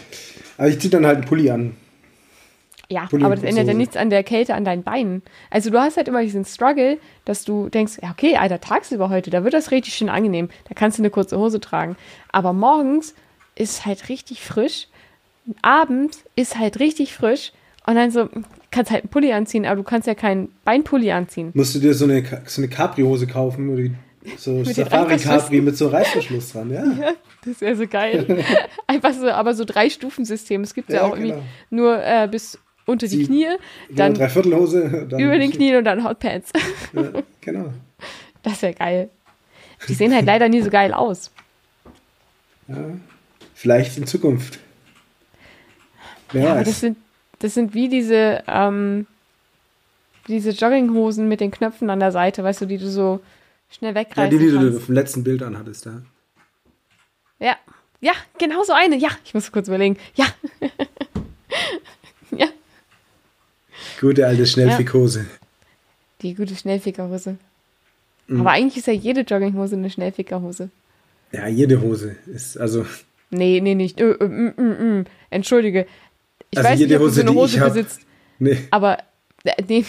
Aber 0.58 0.68
ich 0.68 0.78
ziehe 0.78 0.90
dann 0.90 1.04
halt 1.06 1.16
einen 1.18 1.24
Pulli 1.26 1.50
an. 1.50 1.76
Ja, 2.88 3.06
Pulli 3.06 3.24
aber 3.24 3.34
das 3.34 3.44
ändert 3.44 3.66
ja 3.66 3.74
nichts 3.74 3.96
an 3.96 4.10
der 4.10 4.22
Kälte 4.22 4.54
an 4.54 4.64
deinen 4.64 4.82
Beinen. 4.82 5.22
Also 5.48 5.70
du 5.70 5.80
hast 5.80 5.96
halt 5.96 6.08
immer 6.08 6.22
diesen 6.22 6.44
Struggle, 6.44 6.98
dass 7.24 7.44
du 7.44 7.68
denkst, 7.68 7.98
ja 8.02 8.10
okay, 8.10 8.36
Alter, 8.36 8.60
tagsüber 8.60 9.08
heute, 9.10 9.30
da 9.30 9.42
wird 9.44 9.54
das 9.54 9.70
richtig 9.70 9.94
schön 9.94 10.08
angenehm. 10.08 10.50
Da 10.68 10.74
kannst 10.74 10.98
du 10.98 11.02
eine 11.02 11.10
kurze 11.10 11.38
Hose 11.38 11.60
tragen. 11.60 11.96
Aber 12.30 12.52
morgens 12.52 13.14
ist 13.56 13.86
halt 13.86 14.08
richtig 14.08 14.42
frisch. 14.42 14.86
Abends 15.62 16.24
ist 16.36 16.58
halt 16.58 16.78
richtig 16.78 17.12
frisch. 17.14 17.52
Und 17.86 17.94
dann 17.96 18.10
so, 18.10 18.28
kannst 18.70 18.90
halt 18.90 19.02
einen 19.04 19.10
Pulli 19.10 19.32
anziehen, 19.32 19.66
aber 19.66 19.76
du 19.76 19.82
kannst 19.82 20.06
ja 20.06 20.14
keinen 20.14 20.48
Beinpulli 20.64 21.10
anziehen. 21.12 21.50
Musst 21.54 21.74
du 21.74 21.78
dir 21.80 21.94
so 21.94 22.04
eine, 22.04 22.22
so 22.46 22.60
eine 22.62 22.68
Capri-Hose 22.68 23.26
kaufen 23.26 23.68
oder 23.70 23.82
die- 23.82 23.94
so 24.36 24.62
Safari-Capri 24.64 25.60
mit 25.62 25.76
so 25.78 25.88
Reißverschluss 25.88 26.52
dran, 26.52 26.70
ja. 26.70 26.84
Das 27.44 27.60
wäre 27.62 27.74
so 27.74 27.86
geil. 27.86 28.44
Einfach 28.86 29.14
so, 29.14 29.30
aber 29.30 29.54
so 29.54 29.64
drei 29.64 29.88
Stufensystem. 29.88 30.60
Es 30.60 30.74
gibt 30.74 30.90
ja, 30.90 30.96
Ja, 30.96 31.02
auch 31.04 31.12
irgendwie 31.16 31.30
genau. 31.30 31.42
nur 31.70 32.04
äh, 32.04 32.28
bis 32.30 32.58
unter 32.84 33.06
die 33.08 33.16
Sie- 33.16 33.24
Knie, 33.26 33.46
Dann 33.88 33.96
dann 33.96 34.14
Dreiviertelhose. 34.14 35.06
Dann 35.08 35.20
über 35.20 35.38
den 35.38 35.50
Knien 35.50 35.76
und 35.76 35.84
dann 35.84 36.04
Hotpants. 36.04 36.50
Ja, 36.92 37.10
genau. 37.40 37.72
Das 38.42 38.60
wäre 38.62 38.74
geil. 38.74 39.08
Die 39.88 39.94
sehen 39.94 40.14
halt 40.14 40.26
leider 40.26 40.48
nie 40.50 40.60
so 40.60 40.68
geil 40.70 40.92
aus. 40.92 41.30
Vielleicht 43.54 43.96
in 43.98 44.06
Zukunft. 44.06 44.58
Wer 46.32 46.42
Ja, 46.42 46.50
aber 46.50 46.60
weiß. 46.60 46.68
das 46.68 46.80
sind, 46.80 46.96
das 47.40 47.54
sind 47.54 47.74
wie 47.74 47.88
diese, 47.88 48.42
ähm, 48.46 49.06
diese 50.28 50.50
Jogginghosen 50.50 51.28
mit 51.28 51.40
den 51.40 51.50
Knöpfen 51.50 51.90
an 51.90 52.00
der 52.00 52.12
Seite, 52.12 52.44
weißt 52.44 52.60
du, 52.62 52.66
die 52.66 52.78
du 52.78 52.88
so 52.88 53.20
schnell 53.70 53.94
ja, 53.94 54.00
wegreißen 54.00 54.30
die, 54.30 54.38
die 54.44 54.50
du 54.52 54.58
kannst. 54.58 54.76
auf 54.78 54.86
dem 54.86 54.94
letzten 54.94 55.24
Bild 55.24 55.42
anhattest, 55.42 55.86
ja. 55.86 56.02
Ja, 57.38 57.56
ja, 58.00 58.12
genau 58.38 58.62
so 58.64 58.72
eine. 58.72 58.96
Ja, 58.96 59.08
ich 59.24 59.34
muss 59.34 59.50
kurz 59.50 59.68
überlegen. 59.68 59.96
Ja. 60.14 60.26
ja, 62.30 62.46
Gute 64.00 64.26
alte 64.26 64.46
Schnellfickhose. 64.46 65.26
die 66.22 66.34
gute 66.34 66.54
Schnellfickerhose. 66.54 67.36
Mhm. 68.28 68.40
Aber 68.40 68.50
eigentlich 68.50 68.76
ist 68.76 68.86
ja 68.86 68.92
jede 68.92 69.22
Jogginghose 69.22 69.76
eine 69.76 69.90
Schnellfickerhose. 69.90 70.70
Ja, 71.32 71.46
jede 71.46 71.80
Hose 71.80 72.16
ist, 72.26 72.56
also, 72.58 72.84
Nee, 73.30 73.60
nee, 73.60 73.74
nicht. 73.74 74.00
Ö, 74.00 74.16
ö, 74.20 74.26
mm, 74.26 74.54
mm, 74.56 74.98
mm. 75.00 75.04
Entschuldige. 75.30 75.86
Ich 76.50 76.58
Also 76.58 76.70
weiß 76.70 76.78
jede 76.80 76.94
nicht, 76.94 77.00
ob 77.00 77.06
Hose, 77.06 77.20
du 77.24 77.26
so 77.26 77.32
eine 77.32 77.40
Hose 77.40 77.60
hab- 77.60 77.68
besitzt, 77.74 78.00
nee. 78.38 78.58
aber 78.70 78.98
äh, 79.44 79.62
nee, 79.68 79.84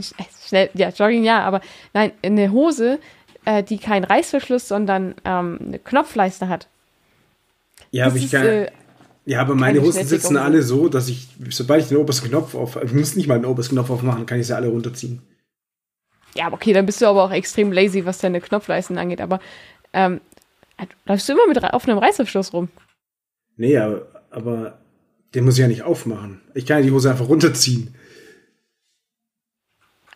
schnell, 0.46 0.70
ja, 0.74 0.88
Jogging 0.90 1.24
ja, 1.24 1.40
aber 1.42 1.60
nein, 1.92 2.12
eine 2.22 2.50
Hose, 2.52 2.98
äh, 3.44 3.62
die 3.62 3.78
keinen 3.78 4.04
Reißverschluss, 4.04 4.68
sondern 4.68 5.14
ähm, 5.24 5.58
eine 5.60 5.78
Knopfleiste 5.78 6.48
hat. 6.48 6.68
Ja, 7.90 8.06
aber 8.06 8.16
ich 8.16 8.30
kann, 8.30 8.46
äh, 8.46 8.70
ja, 9.26 9.40
aber 9.40 9.54
meine 9.54 9.80
Hosen 9.82 10.06
sitzen 10.06 10.36
alle 10.36 10.62
so, 10.62 10.88
dass 10.88 11.08
ich, 11.08 11.28
sobald 11.50 11.82
ich 11.82 11.88
den 11.88 11.98
obersten 11.98 12.28
Knopf 12.28 12.54
auf, 12.54 12.76
ich 12.82 12.92
muss 12.92 13.14
nicht 13.16 13.28
mal 13.28 13.38
den 13.38 13.44
obersten 13.46 13.74
Knopf 13.76 13.90
aufmachen, 13.90 14.26
kann 14.26 14.40
ich 14.40 14.46
sie 14.46 14.56
alle 14.56 14.68
runterziehen. 14.68 15.22
Ja, 16.34 16.46
aber 16.46 16.54
okay, 16.54 16.72
dann 16.72 16.86
bist 16.86 17.00
du 17.02 17.06
aber 17.06 17.22
auch 17.24 17.30
extrem 17.30 17.70
lazy, 17.72 18.06
was 18.06 18.18
deine 18.18 18.40
Knopfleisten 18.40 18.96
angeht, 18.98 19.20
aber 19.20 19.38
ähm, 19.92 20.20
läufst 21.04 21.28
du 21.28 21.34
immer 21.34 21.46
mit 21.46 21.62
rei- 21.62 21.74
offenem 21.74 21.98
Reißverschluss 21.98 22.52
rum? 22.54 22.68
Nee, 23.56 23.76
aber, 23.76 24.06
aber 24.30 24.78
den 25.34 25.44
muss 25.44 25.54
ich 25.54 25.60
ja 25.60 25.68
nicht 25.68 25.82
aufmachen. 25.82 26.40
Ich 26.54 26.66
kann 26.66 26.78
ja 26.78 26.82
die 26.84 26.90
Hose 26.92 27.10
einfach 27.10 27.28
runterziehen. 27.28 27.94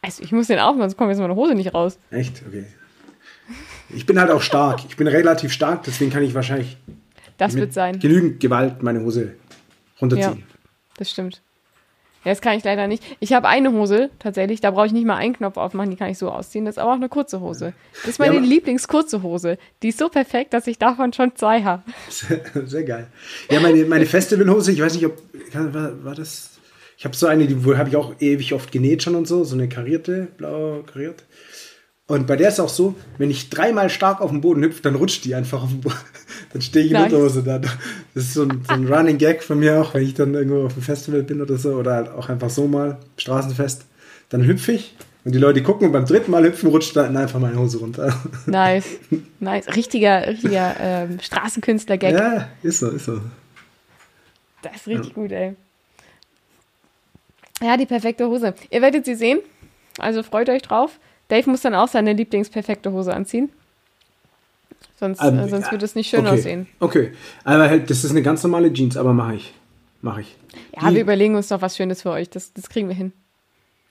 Also 0.02 0.22
ich 0.22 0.32
muss 0.32 0.46
den 0.46 0.58
aufmachen, 0.58 0.82
sonst 0.82 0.96
kommt 0.96 1.10
jetzt 1.10 1.18
meine 1.20 1.34
Hose 1.34 1.54
nicht 1.54 1.74
raus. 1.74 1.98
Echt? 2.10 2.42
Okay. 2.46 2.66
Ich 3.90 4.06
bin 4.06 4.18
halt 4.20 4.30
auch 4.30 4.42
stark. 4.42 4.80
Ich 4.88 4.96
bin 4.96 5.06
relativ 5.06 5.52
stark, 5.52 5.84
deswegen 5.84 6.10
kann 6.10 6.22
ich 6.22 6.34
wahrscheinlich 6.34 6.76
Das 7.38 7.52
mit 7.52 7.60
wird 7.62 7.72
sein. 7.72 7.98
genügend 7.98 8.40
Gewalt 8.40 8.82
meine 8.82 9.00
Hose 9.00 9.34
runterziehen. 10.00 10.44
Das 10.96 11.10
stimmt. 11.10 11.42
Ja, 12.26 12.32
das 12.32 12.40
kann 12.40 12.58
ich 12.58 12.64
leider 12.64 12.88
nicht. 12.88 13.04
Ich 13.20 13.32
habe 13.32 13.46
eine 13.46 13.70
Hose 13.70 14.10
tatsächlich, 14.18 14.60
da 14.60 14.72
brauche 14.72 14.86
ich 14.86 14.92
nicht 14.92 15.06
mal 15.06 15.14
einen 15.14 15.32
Knopf 15.32 15.56
aufmachen, 15.56 15.90
die 15.90 15.96
kann 15.96 16.10
ich 16.10 16.18
so 16.18 16.28
ausziehen. 16.28 16.64
Das 16.64 16.74
ist 16.74 16.78
aber 16.80 16.90
auch 16.90 16.96
eine 16.96 17.08
kurze 17.08 17.40
Hose. 17.40 17.72
Das 18.00 18.08
ist 18.08 18.18
meine 18.18 18.34
Ja, 18.34 18.40
Lieblingskurze 18.40 19.22
Hose. 19.22 19.58
Die 19.84 19.90
ist 19.90 19.98
so 20.00 20.08
perfekt, 20.08 20.52
dass 20.52 20.66
ich 20.66 20.76
davon 20.76 21.12
schon 21.12 21.36
zwei 21.36 21.62
habe. 21.62 21.84
Sehr, 22.08 22.40
sehr 22.66 22.82
geil. 22.82 23.06
Ja, 23.48 23.60
meine, 23.60 23.84
meine 23.84 24.06
Festivalhose, 24.06 24.72
ich 24.72 24.80
weiß 24.80 24.94
nicht, 24.94 25.06
ob, 25.06 25.22
war, 25.52 26.04
war 26.04 26.14
das, 26.16 26.58
ich 26.98 27.04
habe 27.04 27.14
so 27.14 27.28
eine, 27.28 27.46
die 27.46 27.76
habe 27.76 27.90
ich 27.90 27.94
auch 27.94 28.14
ewig 28.18 28.52
oft 28.54 28.72
genäht 28.72 29.04
schon 29.04 29.14
und 29.14 29.28
so, 29.28 29.44
so 29.44 29.54
eine 29.54 29.68
karierte, 29.68 30.26
blau 30.36 30.82
kariert. 30.84 31.22
Und 32.08 32.28
bei 32.28 32.36
der 32.36 32.48
ist 32.48 32.60
auch 32.60 32.68
so, 32.68 32.94
wenn 33.18 33.30
ich 33.30 33.50
dreimal 33.50 33.90
stark 33.90 34.20
auf 34.20 34.30
den 34.30 34.40
Boden 34.40 34.62
hüpfe, 34.62 34.80
dann 34.80 34.94
rutscht 34.94 35.24
die 35.24 35.34
einfach 35.34 35.64
auf 35.64 35.70
den 35.70 35.80
Boden. 35.80 35.96
Dann 36.52 36.62
stehe 36.62 36.84
ich 36.84 36.92
in 36.92 36.96
Nice. 36.96 37.12
Unterhose 37.12 37.42
da. 37.42 37.58
Das 37.58 37.74
ist 38.14 38.34
so 38.34 38.42
ein, 38.42 38.62
so 38.66 38.72
ein 38.72 38.86
Running 38.86 39.18
Gag 39.18 39.42
von 39.42 39.58
mir 39.58 39.80
auch, 39.80 39.94
wenn 39.94 40.02
ich 40.02 40.14
dann 40.14 40.32
irgendwo 40.32 40.64
auf 40.64 40.74
dem 40.74 40.82
Festival 40.82 41.22
bin 41.22 41.42
oder 41.42 41.56
so, 41.56 41.74
oder 41.74 41.94
halt 41.94 42.08
auch 42.08 42.28
einfach 42.28 42.48
so 42.48 42.66
mal, 42.66 42.98
Straßenfest. 43.16 43.84
Dann 44.30 44.44
hüpfe 44.46 44.72
ich 44.72 44.94
und 45.24 45.34
die 45.34 45.38
Leute 45.38 45.62
gucken 45.62 45.88
und 45.88 45.92
beim 45.92 46.06
dritten 46.06 46.30
Mal 46.30 46.44
hüpfen 46.44 46.70
rutscht 46.70 46.94
dann 46.94 47.16
einfach 47.16 47.40
meine 47.40 47.58
Hose 47.58 47.78
runter. 47.78 48.14
Nice. 48.46 48.86
Nice. 49.40 49.66
Richtiger, 49.74 50.28
richtiger 50.28 50.76
ähm, 50.80 51.18
Straßenkünstler-Gag. 51.20 52.14
Ja, 52.14 52.48
ist 52.62 52.78
so, 52.78 52.90
ist 52.90 53.06
so. 53.06 53.20
Das 54.62 54.76
ist 54.76 54.86
richtig 54.86 55.14
gut, 55.14 55.32
ey. 55.32 55.56
Ja, 57.60 57.76
die 57.76 57.86
perfekte 57.86 58.28
Hose. 58.28 58.54
Ihr 58.70 58.82
werdet 58.82 59.04
sie 59.04 59.16
sehen. 59.16 59.40
Also 59.98 60.22
freut 60.22 60.48
euch 60.48 60.62
drauf. 60.62 60.98
Dave 61.28 61.50
muss 61.50 61.60
dann 61.62 61.74
auch 61.74 61.88
seine 61.88 62.12
Lieblingsperfekte 62.12 62.92
Hose 62.92 63.12
anziehen. 63.14 63.50
Sonst, 64.98 65.20
Ähm, 65.22 65.38
äh, 65.40 65.48
sonst 65.48 65.70
wird 65.72 65.82
es 65.82 65.94
nicht 65.94 66.08
schön 66.08 66.26
okay. 66.26 66.38
aussehen. 66.38 66.66
Okay, 66.80 67.12
aber 67.44 67.68
halt, 67.68 67.90
das 67.90 68.04
ist 68.04 68.10
eine 68.12 68.22
ganz 68.22 68.42
normale 68.42 68.72
Jeans, 68.72 68.96
aber 68.96 69.12
mache 69.12 69.34
ich. 69.36 69.52
Mache 70.02 70.22
ich. 70.22 70.36
Ja, 70.74 70.88
Die- 70.88 70.94
wir 70.96 71.02
überlegen 71.02 71.34
uns 71.34 71.50
noch 71.50 71.60
was 71.60 71.76
Schönes 71.76 72.02
für 72.02 72.10
euch. 72.10 72.30
Das, 72.30 72.52
das 72.52 72.68
kriegen 72.68 72.88
wir 72.88 72.94
hin. 72.94 73.12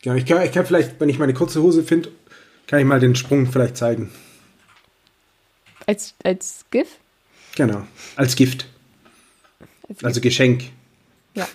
Ja, 0.03 0.15
ich 0.15 0.25
kann, 0.25 0.41
ich 0.43 0.51
kann 0.51 0.65
vielleicht, 0.65 0.99
wenn 0.99 1.09
ich 1.09 1.19
meine 1.19 1.33
kurze 1.33 1.61
Hose 1.61 1.83
finde, 1.83 2.09
kann 2.67 2.79
ich 2.79 2.85
mal 2.85 2.99
den 2.99 3.15
Sprung 3.15 3.45
vielleicht 3.47 3.77
zeigen. 3.77 4.11
Als, 5.87 6.15
als 6.23 6.65
GIF? 6.71 6.87
Genau. 7.55 7.85
Als 8.15 8.35
Gift. 8.35 8.67
Als, 9.87 10.03
Also 10.03 10.21
Geschenk. 10.21 10.63
ja. 11.35 11.47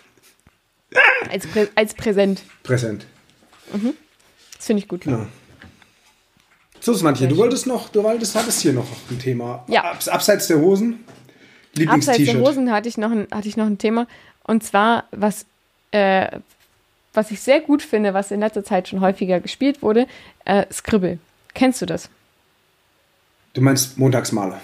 als, 1.31 1.47
Prä 1.47 1.66
als 1.74 1.95
Präsent. 1.95 2.43
Präsent. 2.62 3.07
Das 4.57 4.66
finde 4.66 4.83
ich 4.83 4.89
gut. 4.89 5.03
Genau. 5.03 5.26
So, 6.81 6.95
Svantje, 6.95 7.28
du 7.28 7.37
wolltest 7.37 7.66
noch, 7.66 7.89
du 7.91 8.03
wolltest, 8.03 8.35
hattest 8.35 8.62
hier 8.62 8.72
noch 8.72 8.87
ein 9.11 9.18
Thema. 9.18 9.64
Ja. 9.68 9.85
Abs, 9.85 10.09
abseits 10.09 10.47
der 10.47 10.59
Hosen. 10.59 11.05
Abseits 11.87 12.24
der. 12.24 12.39
Hosen 12.41 12.72
hatte 12.72 12.89
ich, 12.89 12.97
noch 12.99 13.11
ein, 13.11 13.28
hatte 13.31 13.49
ich 13.49 13.57
noch 13.57 13.66
ein 13.66 13.78
Thema. 13.78 14.07
Und 14.45 14.64
zwar, 14.64 15.05
was, 15.11 15.45
äh, 15.91 16.39
was 17.12 17.31
ich 17.31 17.41
sehr 17.41 17.61
gut 17.61 17.83
finde, 17.83 18.14
was 18.14 18.31
in 18.31 18.41
letzter 18.41 18.64
Zeit 18.64 18.89
schon 18.89 19.01
häufiger 19.01 19.41
gespielt 19.41 19.83
wurde, 19.83 20.07
äh, 20.47 20.64
Scribble. 20.72 21.18
Kennst 21.55 21.83
du 21.83 21.87
das? 21.87 22.09
Du 23.53 23.61
meinst 23.61 23.99
Montagsmaler. 23.99 24.61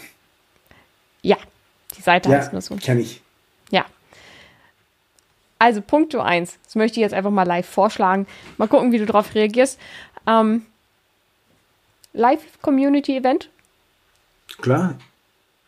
Ja. 1.22 1.36
Die 1.96 2.02
Seite 2.02 2.30
Ja, 2.30 2.38
heißt 2.38 2.52
nur 2.52 2.62
so. 2.62 2.76
kenne 2.76 3.00
ich. 3.02 3.20
Ja. 3.70 3.84
Also 5.58 5.80
Punkto 5.82 6.20
1. 6.20 6.54
Das 6.64 6.74
möchte 6.76 6.98
ich 6.98 7.02
jetzt 7.02 7.14
einfach 7.14 7.30
mal 7.30 7.44
live 7.46 7.66
vorschlagen. 7.68 8.26
Mal 8.58 8.68
gucken, 8.68 8.92
wie 8.92 8.98
du 8.98 9.06
darauf 9.06 9.34
reagierst. 9.34 9.78
Ähm, 10.26 10.66
Live-Community-Event. 12.16 13.50
Klar. 14.60 14.98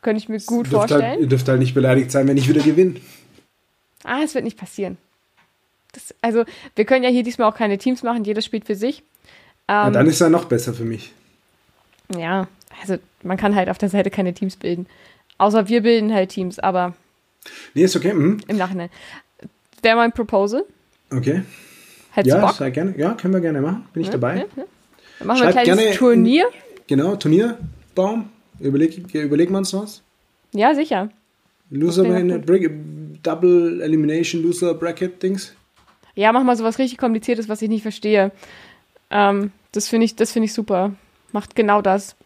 Könnte 0.03 0.19
ich 0.23 0.29
mir 0.29 0.39
gut 0.41 0.67
Dürft 0.67 0.73
vorstellen. 0.75 1.03
Halt, 1.03 1.21
ihr 1.21 1.27
dürft 1.27 1.49
halt 1.49 1.59
nicht 1.59 1.75
beleidigt 1.75 2.11
sein, 2.11 2.27
wenn 2.29 2.37
ich 2.37 2.49
wieder 2.49 2.63
gewinne. 2.63 2.95
Ah, 4.05 4.21
es 4.25 4.35
wird 4.35 4.45
nicht 4.45 4.59
passieren. 4.59 4.97
Das, 5.93 6.15
also, 6.23 6.45
wir 6.77 6.85
können 6.85 7.05
ja 7.05 7.11
hier 7.11 7.23
diesmal 7.23 7.51
auch 7.51 7.57
keine 7.57 7.79
Teams 7.79 8.03
machen, 8.03 8.25
jeder 8.25 8.43
spielt 8.43 8.67
für 8.67 8.75
sich. 8.77 9.03
Ähm, 9.69 9.93
dann 9.93 10.07
ist 10.07 10.21
er 10.21 10.31
noch 10.31 10.45
besser 10.47 10.73
für 10.75 10.85
mich. 10.85 11.13
ja, 12.17 12.47
also 12.81 12.97
man 13.23 13.37
kann 13.37 13.55
halt 13.57 13.69
auf 13.69 13.79
der 13.79 13.89
Seite 13.89 14.11
keine 14.11 14.33
Teams 14.33 14.57
bilden. 14.57 14.87
Außer 15.39 15.69
wir 15.69 15.83
bilden 15.83 16.15
halt 16.15 16.31
Teams, 16.31 16.59
aber 16.59 16.95
Nee, 17.75 17.85
ist 17.85 17.97
okay. 17.97 18.13
Mhm. 18.13 18.39
im 18.47 18.57
Nachhinein. 18.57 18.91
Wäre 19.83 19.97
mein 19.97 20.13
Proposal. 20.13 20.65
Okay. 21.11 21.43
Hättest 22.13 22.35
du 22.35 22.41
Ja, 22.41 22.47
Bock? 22.47 22.57
sehr 22.57 22.71
gerne. 22.71 22.95
Ja, 22.97 23.15
können 23.15 23.35
wir 23.35 23.41
gerne 23.41 23.61
machen. 23.61 23.87
Bin 23.93 24.03
ich 24.03 24.11
dabei. 24.11 24.37
Ja, 24.39 24.45
ja. 24.57 24.65
Dann 25.19 25.27
machen 25.29 25.41
wir 25.41 25.47
ein 25.49 25.53
Schreibt 25.53 25.65
kleines 25.65 25.83
gerne- 25.85 25.97
Turnier. 25.97 26.49
Genau, 26.87 27.17
Turnierbaum. 27.17 28.31
Überleg, 28.61 29.15
überlegen 29.15 29.53
wir 29.53 29.59
uns 29.59 29.73
was. 29.75 30.03
Ja, 30.53 30.75
sicher. 30.75 31.11
Loser 31.71 32.03
Bracket, 32.05 32.73
Double 33.23 33.81
Elimination 33.83 34.43
Loser 34.43 34.75
Bracket 34.75 35.23
Dings. 35.23 35.55
Ja, 36.15 36.33
mach 36.33 36.43
mal 36.43 36.57
sowas 36.57 36.79
richtig 36.79 36.99
Kompliziertes, 36.99 37.49
was 37.49 37.63
ich 37.63 37.69
nicht 37.69 37.83
verstehe. 37.83 38.33
Ähm, 39.11 39.53
das 39.73 39.89
finde 39.89 40.07
ich, 40.07 40.17
das 40.17 40.33
finde 40.33 40.47
ich 40.47 40.55
super. 40.55 40.93
Macht 41.33 41.55
genau 41.55 41.83
das. 41.83 42.17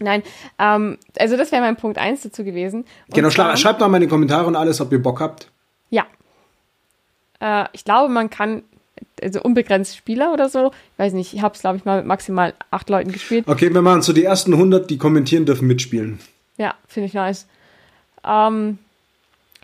Nein, 0.00 0.22
ähm, 0.58 0.98
also 1.18 1.36
das 1.36 1.52
wäre 1.52 1.62
mein 1.62 1.76
Punkt 1.76 1.98
1 1.98 2.22
dazu 2.22 2.42
gewesen. 2.44 2.80
Und 2.80 3.14
Genau, 3.14 3.28
schla- 3.28 3.56
schreibt 3.56 3.80
mal 3.80 3.94
in 3.94 4.00
die 4.02 4.08
Kommentare 4.08 4.46
und 4.46 4.56
alles, 4.56 4.80
ob 4.80 4.90
ihr 4.92 5.00
Bock 5.00 5.20
habt. 5.20 5.50
Ja. 5.90 6.04
Äh, 7.40 7.66
ich 7.72 7.84
glaube, 7.84 8.12
man 8.12 8.28
kann 8.28 8.64
also 9.22 9.42
unbegrenzt 9.42 9.96
Spieler 9.96 10.32
oder 10.32 10.48
so. 10.48 10.68
Ich 10.92 10.98
weiß 10.98 11.12
nicht, 11.12 11.34
ich 11.34 11.42
habe 11.42 11.54
es, 11.54 11.60
glaube 11.60 11.76
ich, 11.76 11.84
mal 11.84 11.98
mit 11.98 12.06
maximal 12.06 12.54
acht 12.70 12.90
Leuten 12.90 13.12
gespielt. 13.12 13.46
Okay, 13.48 13.72
wir 13.72 13.82
machen 13.82 14.02
so 14.02 14.12
die 14.12 14.24
ersten 14.24 14.52
100, 14.52 14.90
die 14.90 14.98
kommentieren 14.98 15.46
dürfen, 15.46 15.66
mitspielen. 15.66 16.18
Ja, 16.56 16.74
finde 16.86 17.08
ich 17.08 17.14
nice. 17.14 17.46
Ähm, 18.24 18.78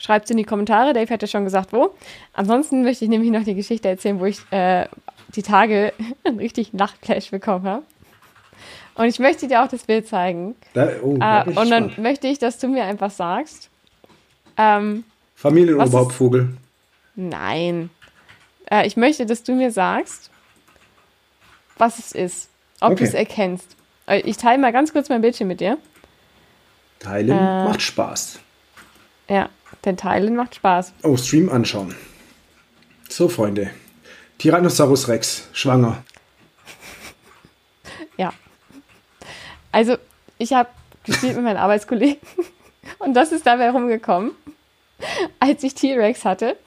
Schreibt 0.01 0.25
es 0.25 0.31
in 0.31 0.39
die 0.39 0.45
Kommentare. 0.45 0.95
Dave 0.95 1.13
hat 1.13 1.21
ja 1.21 1.29
schon 1.29 1.45
gesagt, 1.45 1.75
wo. 1.75 1.95
Ansonsten 2.33 2.83
möchte 2.83 3.05
ich 3.05 3.11
nämlich 3.11 3.31
noch 3.31 3.45
die 3.45 3.55
Geschichte 3.55 3.87
erzählen, 3.87 4.19
wo 4.19 4.25
ich 4.25 4.41
äh, 4.51 4.87
die 5.37 5.43
Tage 5.43 5.93
einen 6.25 6.39
richtig 6.39 6.73
Nachtclash 6.73 7.31
bekommen 7.31 7.67
habe. 7.67 7.83
Und 8.95 9.05
ich 9.05 9.19
möchte 9.19 9.47
dir 9.47 9.63
auch 9.63 9.69
das 9.69 9.85
Bild 9.85 10.09
zeigen. 10.09 10.55
Da, 10.73 10.89
oh, 11.03 11.19
äh, 11.21 11.45
und 11.51 11.71
dann 11.71 11.93
möchte 11.99 12.29
ich, 12.29 12.39
dass 12.39 12.59
du 12.59 12.69
mir 12.69 12.85
einfach 12.85 13.11
sagst. 13.11 13.69
Ähm, 14.57 15.05
Familienoberhauptvogel. 15.37 16.57
Nein. 17.15 17.91
Äh, 18.71 18.87
ich 18.87 18.97
möchte, 18.97 19.27
dass 19.27 19.43
du 19.43 19.53
mir 19.53 19.71
sagst, 19.71 20.31
was 21.77 21.99
es 21.99 22.13
ist. 22.13 22.49
Ob 22.81 22.93
okay. 22.93 23.05
du 23.05 23.09
es 23.09 23.15
erkennst. 23.15 23.77
Äh, 24.07 24.21
ich 24.21 24.37
teile 24.37 24.59
mal 24.59 24.73
ganz 24.73 24.93
kurz 24.93 25.09
mein 25.09 25.21
Bildschirm 25.21 25.49
mit 25.49 25.61
dir. 25.61 25.79
Teilen 26.99 27.37
äh, 27.37 27.65
macht 27.65 27.83
Spaß. 27.83 28.39
Ja. 29.29 29.49
Denn 29.85 29.97
Teilen 29.97 30.37
macht 30.37 30.55
Spaß. 30.57 30.93
Oh, 31.03 31.17
Stream 31.17 31.49
anschauen. 31.49 31.95
So, 33.09 33.29
Freunde. 33.29 33.71
Tyrannosaurus 34.39 35.09
Rex, 35.09 35.49
schwanger. 35.53 36.03
Ja. 38.17 38.35
Also, 39.73 39.97
ich 40.37 40.53
habe 40.53 40.69
gespielt 41.05 41.37
mit 41.37 41.45
meinen 41.45 41.57
Arbeitskollegen 41.59 42.21
und 42.99 43.15
das 43.15 43.33
ist 43.33 43.47
dabei 43.47 43.71
rumgekommen, 43.71 44.33
als 45.39 45.63
ich 45.63 45.75
T-Rex 45.75 46.27
hatte. 46.27 46.59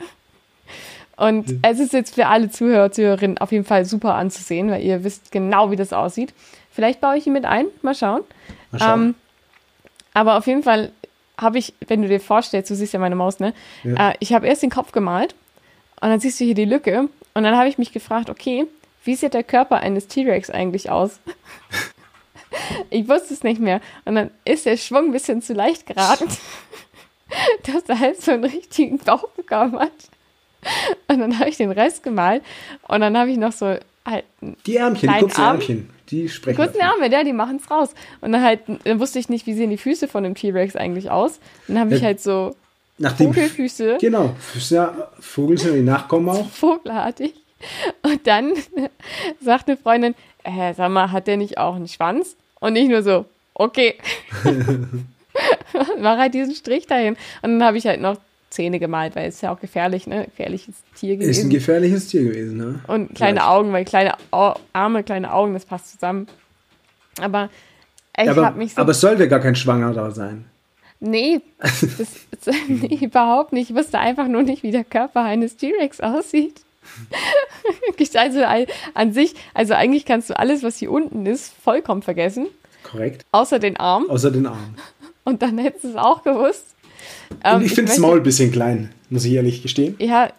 Und 1.15 1.47
hm. 1.47 1.59
es 1.61 1.79
ist 1.79 1.93
jetzt 1.93 2.15
für 2.15 2.27
alle 2.27 2.49
Zuhörer, 2.49 2.91
Zuhörerinnen 2.91 3.37
auf 3.37 3.51
jeden 3.51 3.65
Fall 3.65 3.85
super 3.85 4.15
anzusehen, 4.15 4.69
weil 4.71 4.81
ihr 4.81 5.03
wisst 5.03 5.31
genau, 5.31 5.71
wie 5.71 5.75
das 5.75 5.93
aussieht. 5.93 6.33
Vielleicht 6.71 7.01
baue 7.01 7.17
ich 7.17 7.27
ihn 7.27 7.33
mit 7.33 7.45
ein, 7.45 7.67
mal 7.81 7.93
schauen. 7.93 8.21
Mal 8.71 8.79
schauen. 8.79 9.01
Ähm, 9.01 9.15
aber 10.13 10.37
auf 10.37 10.47
jeden 10.47 10.63
Fall 10.63 10.91
habe 11.37 11.57
ich, 11.57 11.73
wenn 11.87 12.01
du 12.01 12.07
dir 12.07 12.19
vorstellst, 12.19 12.69
du 12.69 12.75
siehst 12.75 12.93
ja 12.93 12.99
meine 12.99 13.15
Maus, 13.15 13.39
ne? 13.39 13.53
Ja. 13.83 14.11
Äh, 14.11 14.13
ich 14.19 14.33
habe 14.33 14.47
erst 14.47 14.63
den 14.63 14.69
Kopf 14.69 14.91
gemalt 14.91 15.35
und 16.01 16.09
dann 16.09 16.19
siehst 16.19 16.39
du 16.39 16.45
hier 16.45 16.55
die 16.55 16.65
Lücke 16.65 17.09
und 17.33 17.43
dann 17.43 17.57
habe 17.57 17.69
ich 17.69 17.77
mich 17.77 17.91
gefragt, 17.91 18.29
okay, 18.29 18.65
wie 19.03 19.15
sieht 19.15 19.33
der 19.33 19.43
Körper 19.43 19.77
eines 19.77 20.07
T-Rex 20.07 20.49
eigentlich 20.49 20.89
aus? 20.89 21.19
ich 22.89 23.07
wusste 23.09 23.33
es 23.33 23.43
nicht 23.43 23.59
mehr. 23.59 23.81
Und 24.05 24.15
dann 24.15 24.31
ist 24.45 24.65
der 24.65 24.77
Schwung 24.77 25.05
ein 25.05 25.11
bisschen 25.11 25.41
zu 25.41 25.53
leicht 25.53 25.85
geraten, 25.85 26.27
dass 27.65 27.83
er 27.87 27.99
halt 27.99 28.21
so 28.21 28.31
einen 28.31 28.45
richtigen 28.45 28.97
Bauch 28.99 29.27
bekommen 29.29 29.79
hat. 29.79 29.91
Und 31.07 31.19
dann 31.19 31.39
habe 31.39 31.49
ich 31.49 31.57
den 31.57 31.71
Rest 31.71 32.03
gemalt 32.03 32.43
und 32.87 33.01
dann 33.01 33.17
habe 33.17 33.29
ich 33.29 33.37
noch 33.37 33.51
so 33.51 33.75
halt. 34.05 34.25
Die 34.65 34.77
Ärmchen, 34.77 35.11
die 35.11 35.19
kurzen 35.19 35.41
Arm. 35.41 35.55
Ärmchen. 35.57 35.89
Die 36.09 36.29
sprechen. 36.29 36.57
Kurzen 36.57 36.81
Arme, 36.81 37.09
ja, 37.09 37.23
die 37.23 37.33
machen 37.33 37.59
es 37.61 37.71
raus. 37.71 37.89
Und 38.21 38.33
dann 38.33 38.43
halt, 38.43 38.61
dann 38.83 38.99
wusste 38.99 39.19
ich 39.19 39.29
nicht, 39.29 39.47
wie 39.47 39.53
sehen 39.53 39.69
die 39.69 39.77
Füße 39.77 40.07
von 40.07 40.23
dem 40.23 40.35
T-Rex 40.35 40.75
eigentlich 40.75 41.09
aus. 41.09 41.39
Und 41.67 41.75
dann 41.75 41.79
habe 41.79 41.95
ich 41.95 42.03
halt 42.03 42.19
so 42.21 42.55
Nach 42.97 43.15
Vogelfüße. 43.15 43.97
Genau, 44.01 44.35
Füße, 44.39 44.75
ja, 44.75 45.11
Vogel 45.19 45.57
sind 45.57 45.75
die 45.75 45.81
Nachkommen 45.81 46.29
auch. 46.29 46.47
Vogelartig. 46.51 47.33
Und 48.01 48.27
dann 48.27 48.53
sagt 49.41 49.69
eine 49.69 49.77
Freundin, 49.77 50.15
äh, 50.43 50.73
sag 50.73 50.91
mal, 50.91 51.11
hat 51.11 51.27
der 51.27 51.37
nicht 51.37 51.57
auch 51.57 51.75
einen 51.75 51.87
Schwanz? 51.87 52.35
Und 52.59 52.75
ich 52.75 52.89
nur 52.89 53.01
so, 53.01 53.25
okay. 53.53 53.95
Mach 55.99 56.17
halt 56.17 56.33
diesen 56.33 56.53
Strich 56.53 56.85
dahin. 56.85 57.15
Und 57.41 57.59
dann 57.59 57.63
habe 57.63 57.77
ich 57.77 57.87
halt 57.87 58.01
noch 58.01 58.17
Zähne 58.53 58.79
gemalt, 58.79 59.15
weil 59.15 59.27
es 59.27 59.35
ist 59.35 59.41
ja 59.41 59.51
auch 59.51 59.59
gefährlich, 59.59 60.07
ne? 60.07 60.25
Gefährliches 60.25 60.75
Tier 60.95 61.15
gewesen. 61.15 61.31
Ist 61.31 61.43
ein 61.43 61.49
gefährliches 61.49 62.07
Tier 62.07 62.23
gewesen, 62.23 62.57
ne? 62.57 62.79
Und 62.87 63.15
kleine 63.15 63.39
Vielleicht. 63.39 63.49
Augen, 63.49 63.73
weil 63.73 63.85
kleine 63.85 64.13
Arme, 64.73 65.03
kleine 65.03 65.33
Augen, 65.33 65.53
das 65.53 65.65
passt 65.65 65.91
zusammen. 65.91 66.27
Aber 67.19 67.49
ich 68.17 68.25
ja, 68.25 68.35
habe 68.35 68.57
mich 68.57 68.73
so. 68.73 68.81
Aber 68.81 68.91
es 68.91 69.01
sollte 69.01 69.27
gar 69.27 69.39
kein 69.39 69.55
Schwangerer 69.55 70.11
sein. 70.11 70.45
Nee, 70.99 71.41
das, 71.59 71.81
das, 72.45 72.55
nee, 72.67 72.99
überhaupt 73.01 73.51
nicht. 73.51 73.69
Ich 73.69 73.75
wusste 73.75 73.99
einfach 73.99 74.27
nur 74.27 74.43
nicht, 74.43 74.63
wie 74.63 74.71
der 74.71 74.85
Körper 74.85 75.23
eines 75.23 75.57
T-Rex 75.57 75.99
aussieht. 75.99 76.61
also 78.15 78.43
an 78.93 79.13
sich, 79.13 79.35
also 79.53 79.73
eigentlich 79.73 80.05
kannst 80.05 80.29
du 80.29 80.37
alles, 80.37 80.63
was 80.63 80.77
hier 80.77 80.91
unten 80.91 81.25
ist, 81.25 81.53
vollkommen 81.61 82.03
vergessen. 82.03 82.47
Korrekt. 82.83 83.25
Außer 83.31 83.59
den 83.59 83.77
Arm. 83.77 84.09
Außer 84.09 84.31
den 84.31 84.45
Arm. 84.45 84.75
Und 85.23 85.41
dann 85.41 85.57
hättest 85.57 85.85
du 85.85 85.89
es 85.89 85.95
auch 85.95 86.23
gewusst. 86.23 86.72
Ähm, 87.43 87.61
ich 87.61 87.73
finde 87.73 87.91
das 87.91 87.99
Maul 87.99 88.17
ein 88.17 88.23
bisschen 88.23 88.51
klein, 88.51 88.91
muss 89.09 89.25
ich 89.25 89.33
ehrlich 89.33 89.61
gestehen. 89.61 89.95
Ja, 89.99 90.31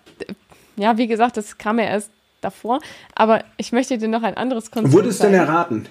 ja, 0.77 0.97
wie 0.99 1.07
gesagt, 1.07 1.37
das 1.37 1.59
kam 1.59 1.79
ja 1.79 1.87
erst 1.87 2.11
davor. 2.41 2.81
Aber 3.15 3.45
ich 3.57 3.73
möchte 3.73 3.99
dir 3.99 4.09
noch 4.09 4.23
ein 4.23 4.37
anderes 4.37 4.71
Konzept 4.71 4.95
Wurde 4.95 5.09
es 5.09 5.19
denn 5.19 5.35
erraten? 5.35 5.87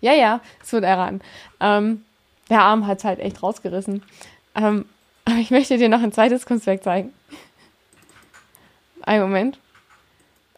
Ja, 0.00 0.12
ja, 0.12 0.40
es 0.62 0.72
wurde 0.72 0.86
erraten. 0.86 1.20
Ähm, 1.60 2.02
der 2.50 2.62
Arm 2.62 2.86
hat 2.86 2.98
es 2.98 3.04
halt 3.04 3.18
echt 3.18 3.42
rausgerissen. 3.42 4.02
Ähm, 4.54 4.84
aber 5.24 5.36
ich 5.36 5.50
möchte 5.50 5.78
dir 5.78 5.88
noch 5.88 6.02
ein 6.02 6.12
zweites 6.12 6.46
Kunstwerk 6.46 6.82
zeigen. 6.82 7.12
Einen 9.02 9.22
Moment. 9.22 9.58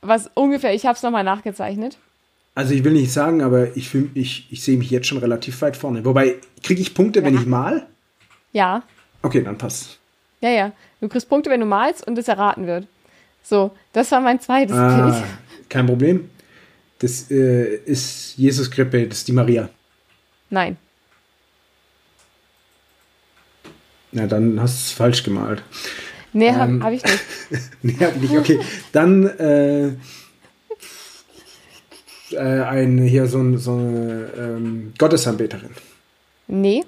Was 0.01 0.31
ungefähr, 0.35 0.75
ich 0.75 0.87
habe 0.87 0.97
es 0.97 1.03
nochmal 1.03 1.25
nachgezeichnet. 1.25 1.99
Also 2.55 2.75
ich 2.75 2.85
will 2.85 2.93
nicht 2.93 3.13
sagen, 3.13 3.43
aber 3.43 3.77
ich, 3.77 3.95
ich, 4.15 4.47
ich 4.51 4.63
sehe 4.63 4.77
mich 4.77 4.91
jetzt 4.91 5.07
schon 5.07 5.19
relativ 5.19 5.61
weit 5.63 5.77
vorne. 5.77 6.05
Wobei, 6.05 6.37
kriege 6.63 6.81
ich 6.81 6.95
Punkte, 6.95 7.21
ja. 7.21 7.27
wenn 7.27 7.35
ich 7.35 7.47
mal? 7.47 7.87
Ja. 8.53 8.83
Okay, 9.23 9.43
dann 9.43 9.59
passt. 9.59 9.99
Ja, 10.41 10.51
ja. 10.51 10.73
Du 11.01 11.09
kriegst 11.09 11.29
Punkte, 11.29 11.51
wenn 11.51 11.61
du 11.61 11.67
malst 11.67 12.07
und 12.07 12.19
es 12.19 12.29
erraten 12.29 12.67
wird. 12.67 12.87
So, 13.43 13.73
das 13.93 14.11
war 14.13 14.21
mein 14.21 14.41
zweites 14.41 14.77
ah, 14.77 15.11
Bild. 15.11 15.25
Kein 15.69 15.87
Problem. 15.87 16.31
Das 16.99 17.31
äh, 17.31 17.77
ist 17.77 18.37
Jesus 18.37 18.71
Krippe, 18.71 19.07
das 19.07 19.19
ist 19.19 19.29
die 19.29 19.33
Maria. 19.33 19.69
Nein. 20.51 20.77
Na, 24.13 24.27
dann 24.27 24.61
hast 24.61 24.75
du 24.75 24.85
es 24.87 24.93
falsch 24.93 25.23
gemalt. 25.23 25.63
Nee, 26.33 26.49
ähm, 26.49 26.57
habe 26.57 26.85
hab 26.85 26.93
ich 26.93 27.05
nicht. 27.05 27.25
nee, 27.83 27.97
hab 28.01 28.17
ich 28.17 28.23
nicht. 28.23 28.37
Okay, 28.37 28.61
dann 28.93 29.27
äh, 29.27 29.89
äh, 32.33 32.63
ein, 32.63 32.99
hier 32.99 33.27
so, 33.27 33.57
so 33.57 33.73
eine 33.73 34.31
ähm, 34.37 34.93
Gottesanbeterin. 34.99 35.71
Nee. 36.49 36.85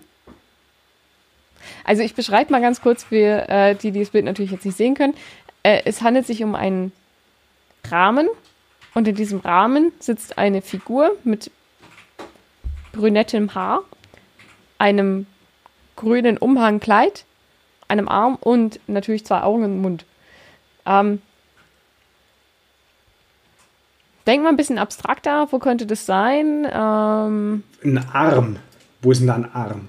Also 1.84 2.02
ich 2.02 2.14
beschreibe 2.14 2.52
mal 2.52 2.60
ganz 2.60 2.80
kurz 2.80 3.04
für 3.04 3.48
äh, 3.48 3.74
die, 3.74 3.90
die 3.90 4.00
das 4.00 4.10
Bild 4.10 4.24
natürlich 4.24 4.52
jetzt 4.52 4.64
nicht 4.64 4.76
sehen 4.76 4.94
können. 4.94 5.14
Äh, 5.62 5.82
es 5.84 6.02
handelt 6.02 6.26
sich 6.26 6.42
um 6.42 6.54
einen 6.54 6.92
Rahmen 7.90 8.28
und 8.94 9.08
in 9.08 9.14
diesem 9.14 9.40
Rahmen 9.40 9.92
sitzt 9.98 10.38
eine 10.38 10.62
Figur 10.62 11.16
mit 11.24 11.50
brünettem 12.92 13.54
Haar, 13.54 13.82
einem 14.78 15.26
grünen 15.96 16.36
Umhangkleid, 16.36 17.24
einem 17.88 18.08
Arm 18.08 18.36
und 18.36 18.80
natürlich 18.86 19.24
zwei 19.24 19.42
Augen 19.42 19.64
und 19.64 19.80
Mund. 19.80 20.04
Ähm, 20.84 21.22
denk 24.26 24.42
mal 24.42 24.50
ein 24.50 24.56
bisschen 24.56 24.78
abstrakter, 24.78 25.48
wo 25.50 25.58
könnte 25.58 25.86
das 25.86 26.06
sein? 26.06 26.66
Ähm, 26.70 27.62
ein 27.84 27.98
Arm. 28.12 28.56
Wo 29.00 29.10
ist 29.10 29.18
denn 29.20 29.26
da 29.26 29.34
ein 29.34 29.52
Arm? 29.52 29.88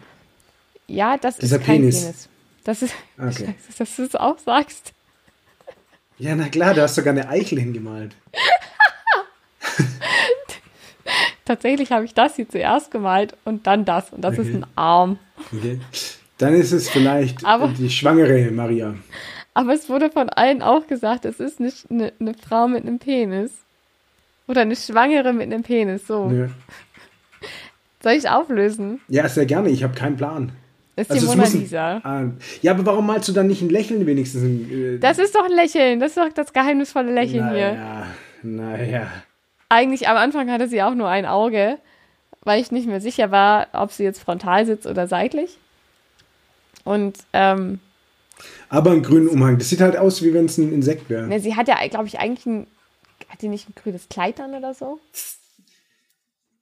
Ja, 0.87 1.17
das 1.17 1.37
Dieser 1.37 1.57
ist 1.57 1.65
kein 1.65 1.81
Penis. 1.81 2.01
Penis. 2.01 2.29
Das 2.63 2.81
ist, 2.81 2.93
okay. 3.17 3.31
Scheiße, 3.31 3.77
dass 3.77 3.95
du 3.95 4.03
es 4.03 4.15
auch 4.15 4.39
sagst. 4.39 4.93
Ja, 6.17 6.35
na 6.35 6.49
klar, 6.49 6.73
du 6.73 6.81
hast 6.81 6.95
sogar 6.95 7.11
eine 7.11 7.27
Eichel 7.27 7.59
hingemalt. 7.59 8.15
Tatsächlich 11.45 11.91
habe 11.91 12.05
ich 12.05 12.13
das 12.13 12.37
hier 12.37 12.47
zuerst 12.47 12.91
gemalt 12.91 13.35
und 13.43 13.67
dann 13.67 13.83
das. 13.83 14.13
Und 14.13 14.21
das 14.21 14.37
okay. 14.37 14.47
ist 14.47 14.55
ein 14.55 14.65
Arm. 14.75 15.19
Okay. 15.51 15.81
Dann 16.37 16.53
ist 16.53 16.71
es 16.71 16.89
vielleicht 16.89 17.43
aber, 17.45 17.67
die 17.69 17.89
schwangere 17.89 18.49
Maria. 18.51 18.95
Aber 19.53 19.73
es 19.73 19.89
wurde 19.89 20.09
von 20.09 20.29
allen 20.29 20.61
auch 20.61 20.87
gesagt, 20.87 21.25
es 21.25 21.39
ist 21.39 21.59
eine, 21.59 21.71
eine, 21.89 22.13
eine 22.19 22.33
Frau 22.33 22.67
mit 22.67 22.83
einem 22.83 22.99
Penis. 22.99 23.51
Oder 24.47 24.61
eine 24.61 24.75
Schwangere 24.75 25.33
mit 25.33 25.43
einem 25.43 25.63
Penis, 25.63 26.07
so. 26.07 26.29
Ja. 26.29 26.49
Soll 28.01 28.13
ich 28.13 28.27
auflösen? 28.29 28.99
Ja, 29.07 29.27
sehr 29.29 29.45
gerne. 29.45 29.69
Ich 29.69 29.83
habe 29.83 29.93
keinen 29.93 30.17
Plan. 30.17 30.51
Das 30.95 31.07
ist 31.07 31.11
also 31.11 31.31
die 31.31 31.37
Mona 31.37 31.49
Lisa. 31.49 32.01
Ah, 32.03 32.25
ja, 32.61 32.71
aber 32.71 32.85
warum 32.85 33.07
malst 33.07 33.27
du 33.27 33.33
dann 33.33 33.47
nicht 33.47 33.61
ein 33.61 33.69
Lächeln 33.69 34.05
wenigstens? 34.05 34.43
Äh, 34.43 34.99
das 34.99 35.17
ist 35.17 35.33
doch 35.35 35.45
ein 35.45 35.51
Lächeln. 35.51 35.99
Das 35.99 36.09
ist 36.09 36.17
doch 36.17 36.31
das 36.31 36.53
geheimnisvolle 36.53 37.11
Lächeln 37.11 37.45
naja, 37.45 37.53
hier. 37.53 37.73
Ja, 37.73 38.07
naja. 38.43 39.07
Eigentlich 39.69 40.07
am 40.07 40.17
Anfang 40.17 40.51
hatte 40.51 40.67
sie 40.67 40.83
auch 40.83 40.93
nur 40.93 41.09
ein 41.09 41.25
Auge, 41.25 41.79
weil 42.41 42.61
ich 42.61 42.71
nicht 42.71 42.87
mehr 42.87 43.01
sicher 43.01 43.31
war, 43.31 43.67
ob 43.73 43.91
sie 43.91 44.03
jetzt 44.03 44.21
frontal 44.21 44.67
sitzt 44.67 44.85
oder 44.85 45.07
seitlich. 45.07 45.57
Und, 46.83 47.17
ähm. 47.33 47.79
Aber 48.69 48.91
einen 48.91 49.01
grünen 49.01 49.27
Umhang. 49.27 49.57
Das 49.57 49.69
sieht 49.69 49.81
halt 49.81 49.97
aus, 49.97 50.21
wie 50.21 50.33
wenn 50.33 50.45
es 50.45 50.59
ein 50.59 50.71
Insekt 50.71 51.09
wäre. 51.09 51.25
Ne, 51.25 51.39
sie 51.39 51.55
hat 51.55 51.67
ja, 51.67 51.75
glaube 51.87 52.07
ich, 52.07 52.19
eigentlich 52.19 52.45
ein. 52.45 52.67
Hat 53.29 53.41
die 53.41 53.47
nicht 53.47 53.67
ein 53.67 53.73
grünes 53.75 54.09
Kleid 54.09 54.39
an 54.39 54.53
oder 54.53 54.75
so? 54.75 54.99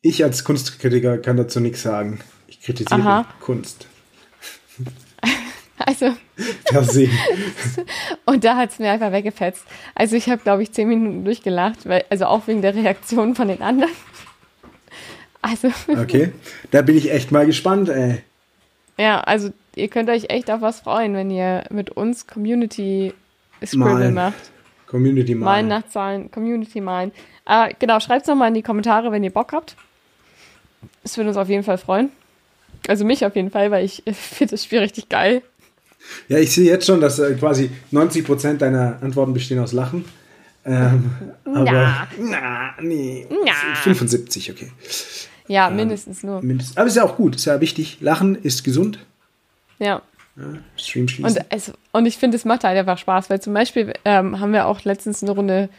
Ich 0.02 0.24
als 0.24 0.46
Kunstkritiker 0.46 1.18
kann 1.18 1.36
dazu 1.36 1.60
nichts 1.60 1.82
sagen. 1.82 2.22
Ich 2.48 2.62
kritisiere 2.62 3.02
Aha. 3.02 3.26
Kunst. 3.42 3.88
Also, 5.84 6.16
Versehen. 6.66 7.12
und 8.26 8.44
da 8.44 8.56
hat 8.56 8.70
es 8.70 8.78
mir 8.78 8.92
einfach 8.92 9.12
weggefetzt. 9.12 9.66
Also 9.96 10.16
ich 10.16 10.30
habe, 10.30 10.40
glaube 10.44 10.62
ich, 10.62 10.72
zehn 10.72 10.88
Minuten 10.88 11.26
durchgelacht, 11.26 11.90
weil, 11.90 12.06
also 12.12 12.26
auch 12.26 12.46
wegen 12.46 12.62
der 12.62 12.76
Reaktion 12.76 13.36
von 13.36 13.48
den 13.48 13.62
anderen. 13.62 13.92
Also, 15.44 15.70
Okay. 15.88 16.34
Da 16.70 16.84
bin 16.84 16.96
ich 16.96 17.12
echt 17.12 17.32
mal 17.32 17.48
gespannt, 17.48 17.90
ey. 17.90 18.22
ja, 19.00 19.22
also 19.22 19.50
ihr 19.76 19.88
könnt 19.88 20.08
euch 20.12 20.26
echt 20.30 20.52
auf 20.52 20.62
was 20.62 20.82
freuen, 20.82 21.16
wenn 21.16 21.32
ihr 21.32 21.64
mit 21.72 21.90
uns 21.90 22.28
Community 22.28 23.16
Scribble 23.66 23.94
Malen. 23.94 24.14
macht. 24.14 24.52
Community 24.86 25.34
Malen 25.34 25.68
mal. 25.68 25.80
nach 25.80 25.90
Zahlen, 25.90 26.30
Community 26.30 26.80
malen. 26.80 27.12
Äh, 27.48 27.74
genau, 27.80 28.00
schreibt 28.00 28.22
es 28.22 28.28
nochmal 28.28 28.50
in 28.50 28.54
die 28.54 28.62
Kommentare, 28.62 29.12
wenn 29.12 29.24
ihr 29.24 29.32
Bock 29.34 29.52
habt. 29.54 29.76
Es 31.04 31.18
würde 31.18 31.30
uns 31.30 31.38
auf 31.38 31.50
jeden 31.50 31.64
Fall 31.64 31.80
freuen. 31.80 32.12
Also 32.88 33.06
mich 33.06 33.26
auf 33.26 33.36
jeden 33.36 33.52
Fall, 33.52 33.72
weil 33.72 33.86
ich 33.86 34.04
finde 34.14 34.52
das 34.52 34.64
Spiel 34.64 34.80
richtig 34.80 35.10
geil. 35.10 35.42
Ja, 36.28 36.38
ich 36.40 36.52
sehe 36.52 36.66
jetzt 36.66 36.86
schon, 36.86 37.00
dass 37.00 37.20
äh, 37.20 37.34
quasi 37.36 37.70
90% 37.92 38.58
deiner 38.58 38.98
Antworten 39.02 39.34
bestehen 39.34 39.60
aus 39.60 39.72
Lachen. 39.72 40.06
Ähm, 40.66 41.12
aber, 41.46 41.64
Na. 41.64 42.08
na, 42.20 42.74
nee. 42.82 43.28
Na. 43.30 43.76
75, 43.76 44.52
okay. 44.52 44.72
Ja, 45.48 45.70
mindestens 45.70 46.24
nur. 46.24 46.42
Mindest, 46.42 46.78
aber 46.78 46.88
ist 46.88 46.96
ja 46.96 47.04
auch 47.04 47.18
gut, 47.18 47.36
ist 47.36 47.46
ja 47.46 47.60
wichtig. 47.62 47.98
Lachen 48.00 48.36
ist 48.36 48.64
gesund. 48.64 49.00
Ja. 49.80 50.02
Ja, 50.38 50.44
Stream 50.78 51.08
schließen. 51.08 51.38
Und, 51.38 51.52
also, 51.52 51.74
und 51.92 52.06
ich 52.06 52.18
finde, 52.18 52.38
es 52.38 52.46
macht 52.46 52.64
halt 52.64 52.78
einfach 52.78 52.98
Spaß, 52.98 53.30
weil 53.30 53.42
zum 53.42 53.54
Beispiel 53.54 53.94
ähm, 54.06 54.40
haben 54.40 54.54
wir 54.54 54.68
auch 54.68 54.84
letztens 54.84 55.22
eine 55.22 55.32
Runde 55.32 55.70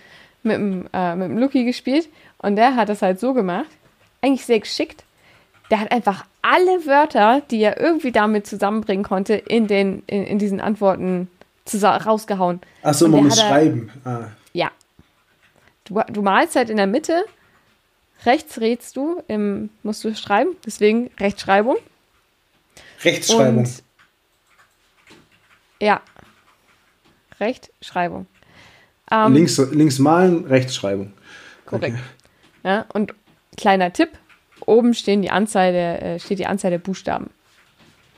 mit 0.42 0.56
dem, 0.56 0.88
äh, 0.92 1.16
mit 1.16 1.30
dem 1.30 1.38
Lucky 1.38 1.64
gespielt 1.64 2.08
und 2.38 2.56
der 2.56 2.76
hat 2.76 2.88
das 2.88 3.00
halt 3.00 3.18
so 3.18 3.32
gemacht, 3.32 3.70
eigentlich 4.20 4.44
sehr 4.44 4.60
geschickt. 4.60 5.04
Der 5.72 5.80
hat 5.80 5.90
einfach 5.90 6.26
alle 6.42 6.84
Wörter, 6.84 7.40
die 7.50 7.62
er 7.62 7.80
irgendwie 7.80 8.12
damit 8.12 8.46
zusammenbringen 8.46 9.04
konnte, 9.04 9.32
in, 9.34 9.66
den, 9.66 10.02
in, 10.06 10.22
in 10.22 10.38
diesen 10.38 10.60
Antworten 10.60 11.28
rausgehauen. 11.82 12.60
Achso, 12.82 13.08
man 13.08 13.24
muss 13.24 13.40
schreiben. 13.40 13.90
Ah. 14.04 14.26
Ja. 14.52 14.70
Du, 15.84 15.98
du 16.12 16.20
malst 16.20 16.56
halt 16.56 16.68
in 16.68 16.76
der 16.76 16.86
Mitte, 16.86 17.24
rechts 18.26 18.60
rätst 18.60 18.96
du, 18.98 19.22
im, 19.28 19.70
musst 19.82 20.04
du 20.04 20.14
schreiben, 20.14 20.50
deswegen 20.66 21.10
Rechtschreibung. 21.18 21.76
Rechtschreibung. 23.02 23.64
Und 23.64 23.82
ja, 25.80 26.02
Rechtschreibung. 27.40 28.26
Ähm, 29.10 29.32
links, 29.32 29.56
links 29.72 29.98
malen, 29.98 30.44
Rechtschreibung. 30.44 31.14
korrekt. 31.64 31.96
Ja, 32.62 32.84
und 32.92 33.14
kleiner 33.56 33.90
Tipp: 33.92 34.10
Oben 34.72 34.94
stehen 34.94 35.22
die 35.22 35.30
Anzahl 35.30 35.72
der, 35.72 36.02
äh, 36.02 36.18
steht 36.20 36.38
die 36.38 36.46
Anzahl 36.46 36.70
der 36.70 36.78
Buchstaben. 36.78 37.30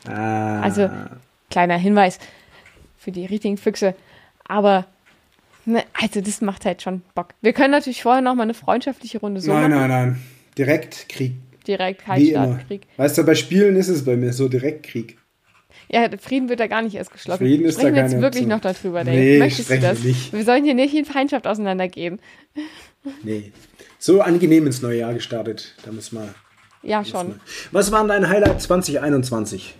Ah. 0.06 0.60
Also 0.60 0.90
kleiner 1.50 1.76
Hinweis 1.76 2.18
für 2.98 3.12
die 3.12 3.26
richtigen 3.26 3.56
Füchse. 3.56 3.94
Aber 4.46 4.86
ne, 5.64 5.82
also 6.00 6.20
das 6.20 6.40
macht 6.40 6.64
halt 6.64 6.82
schon 6.82 7.02
Bock. 7.14 7.28
Wir 7.40 7.52
können 7.52 7.70
natürlich 7.70 8.02
vorher 8.02 8.22
noch 8.22 8.34
mal 8.34 8.42
eine 8.44 8.54
freundschaftliche 8.54 9.18
Runde 9.20 9.40
so 9.40 9.52
nein, 9.52 9.70
machen. 9.70 9.88
nein, 9.88 9.90
nein. 9.90 10.22
Direkt 10.56 11.08
Krieg. 11.08 11.34
Direkt 11.66 12.06
Wie 12.16 12.32
Krieg. 12.68 12.86
Weißt 12.96 13.16
du, 13.16 13.24
bei 13.24 13.34
Spielen 13.34 13.76
ist 13.76 13.88
es 13.88 14.04
bei 14.04 14.16
mir 14.16 14.32
so 14.32 14.48
direkt 14.48 14.84
Krieg. 14.84 15.18
Ja, 15.88 16.08
Frieden 16.18 16.48
wird 16.48 16.60
da 16.60 16.66
gar 16.66 16.82
nicht 16.82 16.94
erst 16.94 17.12
geschlossen. 17.12 17.38
Frieden 17.44 17.66
ist 17.66 17.76
da 17.76 17.80
Sprechen 17.82 17.94
wir 17.96 18.02
jetzt 18.02 18.20
wirklich 18.20 18.44
Option. 18.44 18.48
noch 18.48 18.60
darüber, 18.60 19.04
Dave? 19.04 19.16
Nee, 19.16 19.38
Möchtest 19.38 19.70
du 19.70 19.78
das? 19.78 20.02
nicht. 20.02 20.32
Wir 20.32 20.44
sollen 20.44 20.64
hier 20.64 20.74
nicht 20.74 20.94
in 20.94 21.04
Feindschaft 21.04 21.46
auseinandergehen. 21.46 22.20
Nee. 23.22 23.52
So 23.98 24.20
angenehm 24.20 24.66
ins 24.66 24.82
neue 24.82 24.98
Jahr 25.00 25.14
gestartet. 25.14 25.74
Da 25.84 25.92
müssen 25.92 26.18
wir. 26.18 26.34
Ja, 26.84 27.04
schon. 27.04 27.40
Was 27.72 27.90
waren 27.92 28.08
deine 28.08 28.28
Highlights 28.28 28.64
2021? 28.64 29.74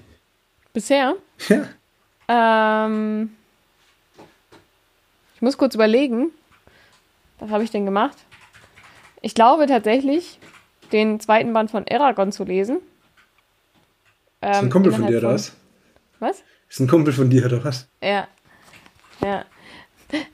Bisher? 0.72 1.14
Ja. 1.48 2.86
Ähm, 2.86 3.36
ich 5.34 5.42
muss 5.42 5.58
kurz 5.58 5.74
überlegen. 5.74 6.30
Was 7.38 7.50
habe 7.50 7.62
ich 7.62 7.70
denn 7.70 7.84
gemacht? 7.84 8.16
Ich 9.20 9.34
glaube 9.34 9.66
tatsächlich, 9.66 10.38
den 10.92 11.20
zweiten 11.20 11.52
Band 11.52 11.70
von 11.70 11.84
Aragon 11.88 12.32
zu 12.32 12.44
lesen. 12.44 12.78
Ähm, 14.40 14.50
Ist 14.52 14.58
ein 14.62 14.70
Kumpel 14.70 14.92
von 14.92 15.06
dir, 15.06 15.18
oder 15.18 15.34
was? 15.34 15.52
Was? 16.20 16.42
Ist 16.68 16.80
ein 16.80 16.88
Kumpel 16.88 17.12
von 17.12 17.28
dir, 17.28 17.44
oder 17.44 17.62
was? 17.64 17.86
Ja. 18.02 18.26
Ja. 19.22 19.44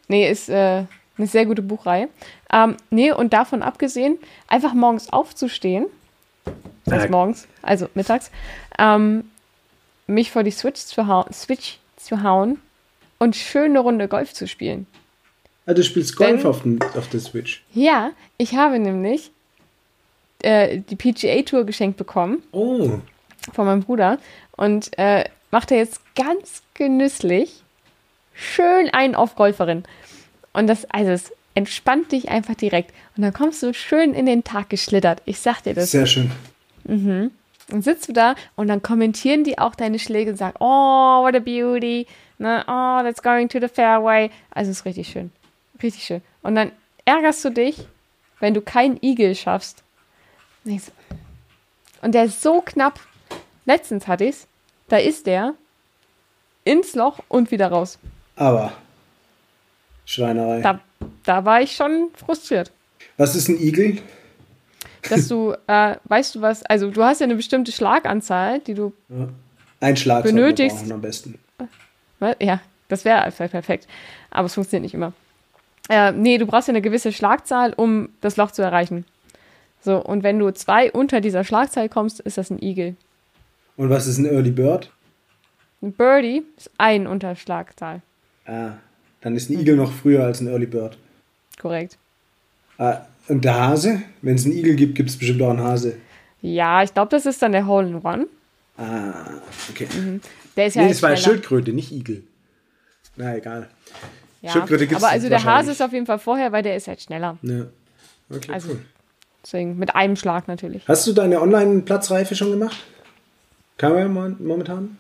Nee, 0.09 0.31
ist 0.31 0.49
äh, 0.49 0.85
eine 1.17 1.27
sehr 1.27 1.47
gute 1.47 1.63
Buchreihe. 1.63 2.09
Ähm, 2.53 2.77
nee, 2.91 3.13
und 3.13 3.33
davon 3.33 3.63
abgesehen, 3.63 4.19
einfach 4.49 4.75
morgens 4.75 5.13
aufzustehen. 5.13 5.87
Heißt 6.93 7.07
Äh. 7.07 7.11
morgens, 7.11 7.47
also 7.63 7.89
mittags. 7.95 8.31
Ähm, 8.79 9.25
mich 10.07 10.31
vor 10.31 10.43
die 10.43 10.51
Switch 10.51 10.81
zu, 10.81 11.07
hau 11.07 11.27
Switch 11.33 11.79
zu 11.97 12.23
hauen 12.23 12.59
und 13.19 13.37
schön 13.37 13.71
eine 13.73 13.81
Runde 13.81 14.09
Golf 14.09 14.33
zu 14.35 14.49
spielen. 14.49 14.87
Ah, 15.67 15.75
du 15.75 15.83
spielst 15.85 16.17
Golf 16.17 16.41
Denn- 16.43 16.47
auf, 16.51 16.63
den, 16.63 16.79
auf 16.97 17.09
der 17.09 17.21
Switch. 17.21 17.63
Ja, 17.75 18.11
ich 18.39 18.55
habe 18.57 18.79
nämlich 18.79 19.31
äh, 20.43 20.79
die 20.79 20.97
PGA-Tour 20.97 21.65
geschenkt 21.65 21.97
bekommen 21.99 22.43
Oh. 22.53 22.99
von 23.53 23.67
meinem 23.67 23.83
Bruder 23.83 24.19
und 24.57 24.99
äh, 24.99 25.25
macht 25.51 25.71
er 25.71 25.77
jetzt 25.79 26.01
ganz 26.17 26.63
genüsslich 26.75 27.63
schön 28.35 28.89
einen 28.91 29.15
auf 29.15 29.35
Golferin. 29.37 29.85
Und 30.53 30.67
das, 30.67 30.87
also 30.91 31.11
es 31.13 31.31
entspannt 31.55 32.11
dich 32.13 32.29
einfach 32.31 32.55
direkt. 32.55 32.93
Und 33.17 33.23
dann 33.23 33.33
kommst 33.33 33.63
du 33.63 33.75
schön 33.75 34.15
in 34.15 34.25
den 34.27 34.43
Tag 34.45 34.71
geschlittert. 34.71 35.21
Ich 35.27 35.41
sag 35.41 35.61
dir 35.63 35.75
das. 35.75 35.91
Sehr 35.91 36.07
schön. 36.07 36.31
Dann 36.85 37.83
sitzt 37.83 38.09
du 38.09 38.13
da 38.13 38.35
und 38.57 38.69
dann 38.69 38.83
kommentieren 38.83 39.45
die 39.45 39.59
auch 39.59 39.75
deine 39.75 39.99
Schläge 39.99 40.33
und 40.33 40.37
sagen, 40.37 40.57
oh, 40.61 41.23
what 41.25 41.35
a 41.35 41.39
beauty. 41.39 42.07
Ne, 42.39 42.65
oh, 42.67 43.03
that's 43.03 43.23
going 43.23 43.49
to 43.49 43.61
the 43.61 43.69
fairway. 43.69 44.31
Also 44.51 44.71
es 44.71 44.79
ist 44.79 44.85
richtig 44.85 45.09
schön. 45.09 45.31
Richtig 45.83 46.05
schön. 46.05 46.23
Und 46.43 46.55
dann 46.55 46.73
ärgerst 47.05 47.45
du 47.45 47.51
dich, 47.51 47.77
wenn 48.41 48.55
du 48.55 48.61
keinen 48.61 48.99
Igel 49.03 49.35
schaffst. 49.35 49.83
Und 50.65 52.15
der 52.15 52.25
ist 52.25 52.43
so 52.43 52.61
knapp. 52.61 53.01
Letztens 53.67 54.09
hatte 54.09 54.25
ich's. 54.25 54.47
Da 54.89 54.97
ist 54.97 55.27
der 55.27 55.55
ins 56.65 56.95
Loch 56.95 57.21
und 57.29 57.51
wieder 57.51 57.69
raus. 57.69 57.99
Aber. 58.37 58.73
Schweinerei. 60.05 60.61
Da, 60.61 60.81
da 61.25 61.45
war 61.45 61.63
ich 61.63 61.77
schon 61.77 62.09
frustriert. 62.15 62.73
Was 63.17 63.35
ist 63.37 63.49
ein 63.49 63.61
Igel? 63.61 63.99
Dass 65.09 65.29
du, 65.29 65.55
äh, 65.67 65.97
weißt 66.05 66.35
du 66.35 66.41
was, 66.43 66.63
also 66.65 66.91
du 66.91 67.03
hast 67.03 67.21
ja 67.21 67.25
eine 67.25 67.37
bestimmte 67.37 67.73
Schlaganzahl, 67.73 68.61
die 68.61 68.75
du 68.75 68.93
Ein 69.81 69.97
Schlag 69.97 70.25
Benötigst- 70.25 70.91
am 70.93 71.01
besten. 71.01 71.39
Was? 72.19 72.37
Ja, 72.41 72.61
das 72.89 73.05
wäre 73.05 73.31
perfekt. 73.31 73.87
Aber 74.31 74.47
es 74.47 74.55
funktioniert 74.55 74.83
nicht 74.83 74.95
immer. 74.95 75.13
Äh, 75.89 76.13
nee, 76.13 76.39
du 76.39 76.47
brauchst 76.47 76.69
ja 76.69 76.73
eine 76.73 76.83
gewisse 76.83 77.13
Schlagzahl, 77.13 77.73
um 77.75 78.11
das 78.21 78.37
Loch 78.37 78.51
zu 78.51 78.63
erreichen. 78.63 79.05
So, 79.81 79.97
und 80.05 80.23
wenn 80.23 80.39
du 80.39 80.51
zwei 80.53 80.93
unter 80.93 81.21
dieser 81.21 81.43
Schlagzahl 81.45 81.89
kommst, 81.89 82.21
ist 82.21 82.37
das 82.37 82.51
ein 82.51 82.63
Igel. 82.63 82.97
Und 83.77 83.89
was 83.89 84.07
ist 84.07 84.19
ein 84.19 84.27
Early 84.27 84.51
Bird? 84.51 84.91
Ein 85.83 85.93
Birdie 85.93 86.43
ist 86.59 86.71
ein 86.77 87.07
unter 87.07 87.35
Schlagzahl. 87.35 88.03
Ah, 88.45 88.73
dann 89.23 89.35
ist 89.35 89.49
ein 89.49 89.59
Igel 89.59 89.77
noch 89.77 89.91
früher 89.91 90.23
als 90.25 90.41
ein 90.43 90.49
Early 90.49 90.67
Bird. 90.67 90.99
Korrekt. 91.59 91.97
Ah, 92.81 93.07
und 93.29 93.45
der 93.45 93.61
Hase? 93.61 94.03
Wenn 94.23 94.35
es 94.37 94.45
einen 94.45 94.55
Igel 94.57 94.75
gibt, 94.75 94.95
gibt 94.95 95.11
es 95.11 95.17
bestimmt 95.19 95.43
auch 95.43 95.51
einen 95.51 95.63
Hase. 95.63 95.99
Ja, 96.43 96.83
ich 96.83 96.93
glaube, 96.95 97.11
das 97.11 97.27
ist 97.27 97.41
dann 97.43 97.53
der 97.53 97.67
Hole 97.67 97.87
in 97.89 97.97
One. 98.03 98.27
Ah, 98.79 99.13
okay. 99.71 99.87
Der 100.57 100.67
ist 100.67 100.75
ja 100.75 100.83
nee, 100.83 100.87
halt 100.89 100.95
das 100.97 101.03
war. 101.03 101.17
Schildkröte, 101.17 101.73
nicht 101.73 101.93
Igel. 101.93 102.23
Na, 103.17 103.37
egal. 103.37 103.69
Ja. 104.41 104.53
Schildkröte 104.53 104.87
gibt's 104.87 105.05
Aber 105.05 105.13
also 105.13 105.29
der 105.29 105.45
Hase 105.45 105.73
ist 105.73 105.83
auf 105.83 105.93
jeden 105.93 106.07
Fall 106.07 106.19
vorher, 106.19 106.51
weil 106.53 106.63
der 106.63 106.75
ist 106.77 106.89
halt 106.89 107.03
schneller. 107.03 107.37
Ja. 107.43 107.67
Okay, 108.35 108.53
Also- 108.53 108.71
cool. 108.71 108.81
Deswegen 109.43 109.79
mit 109.79 109.95
einem 109.95 110.17
Schlag 110.17 110.49
natürlich. 110.49 110.87
Hast 110.87 111.07
du 111.07 111.13
deine 111.15 111.41
Online-Platzreife 111.41 112.35
schon 112.35 112.51
gemacht? 112.51 112.77
Kann 113.79 113.93
man 113.93 114.01
ja 114.03 114.09
mo- 114.09 114.37
momentan? 114.39 114.99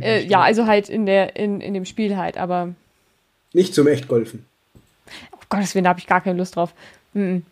Äh, 0.00 0.24
ja, 0.26 0.40
also 0.40 0.66
halt 0.66 0.88
in, 0.88 1.04
der, 1.06 1.36
in, 1.36 1.60
in 1.60 1.74
dem 1.74 1.84
Spiel 1.84 2.16
halt, 2.16 2.38
aber 2.38 2.74
Nicht 3.52 3.74
zum 3.74 3.86
Echtgolfen. 3.86 4.44
Gottes 5.48 5.74
Willen, 5.74 5.84
da 5.84 5.90
habe 5.90 6.00
ich 6.00 6.06
gar 6.06 6.20
keine 6.20 6.38
Lust 6.38 6.56
drauf. 6.56 6.74
Mhm. 7.14 7.44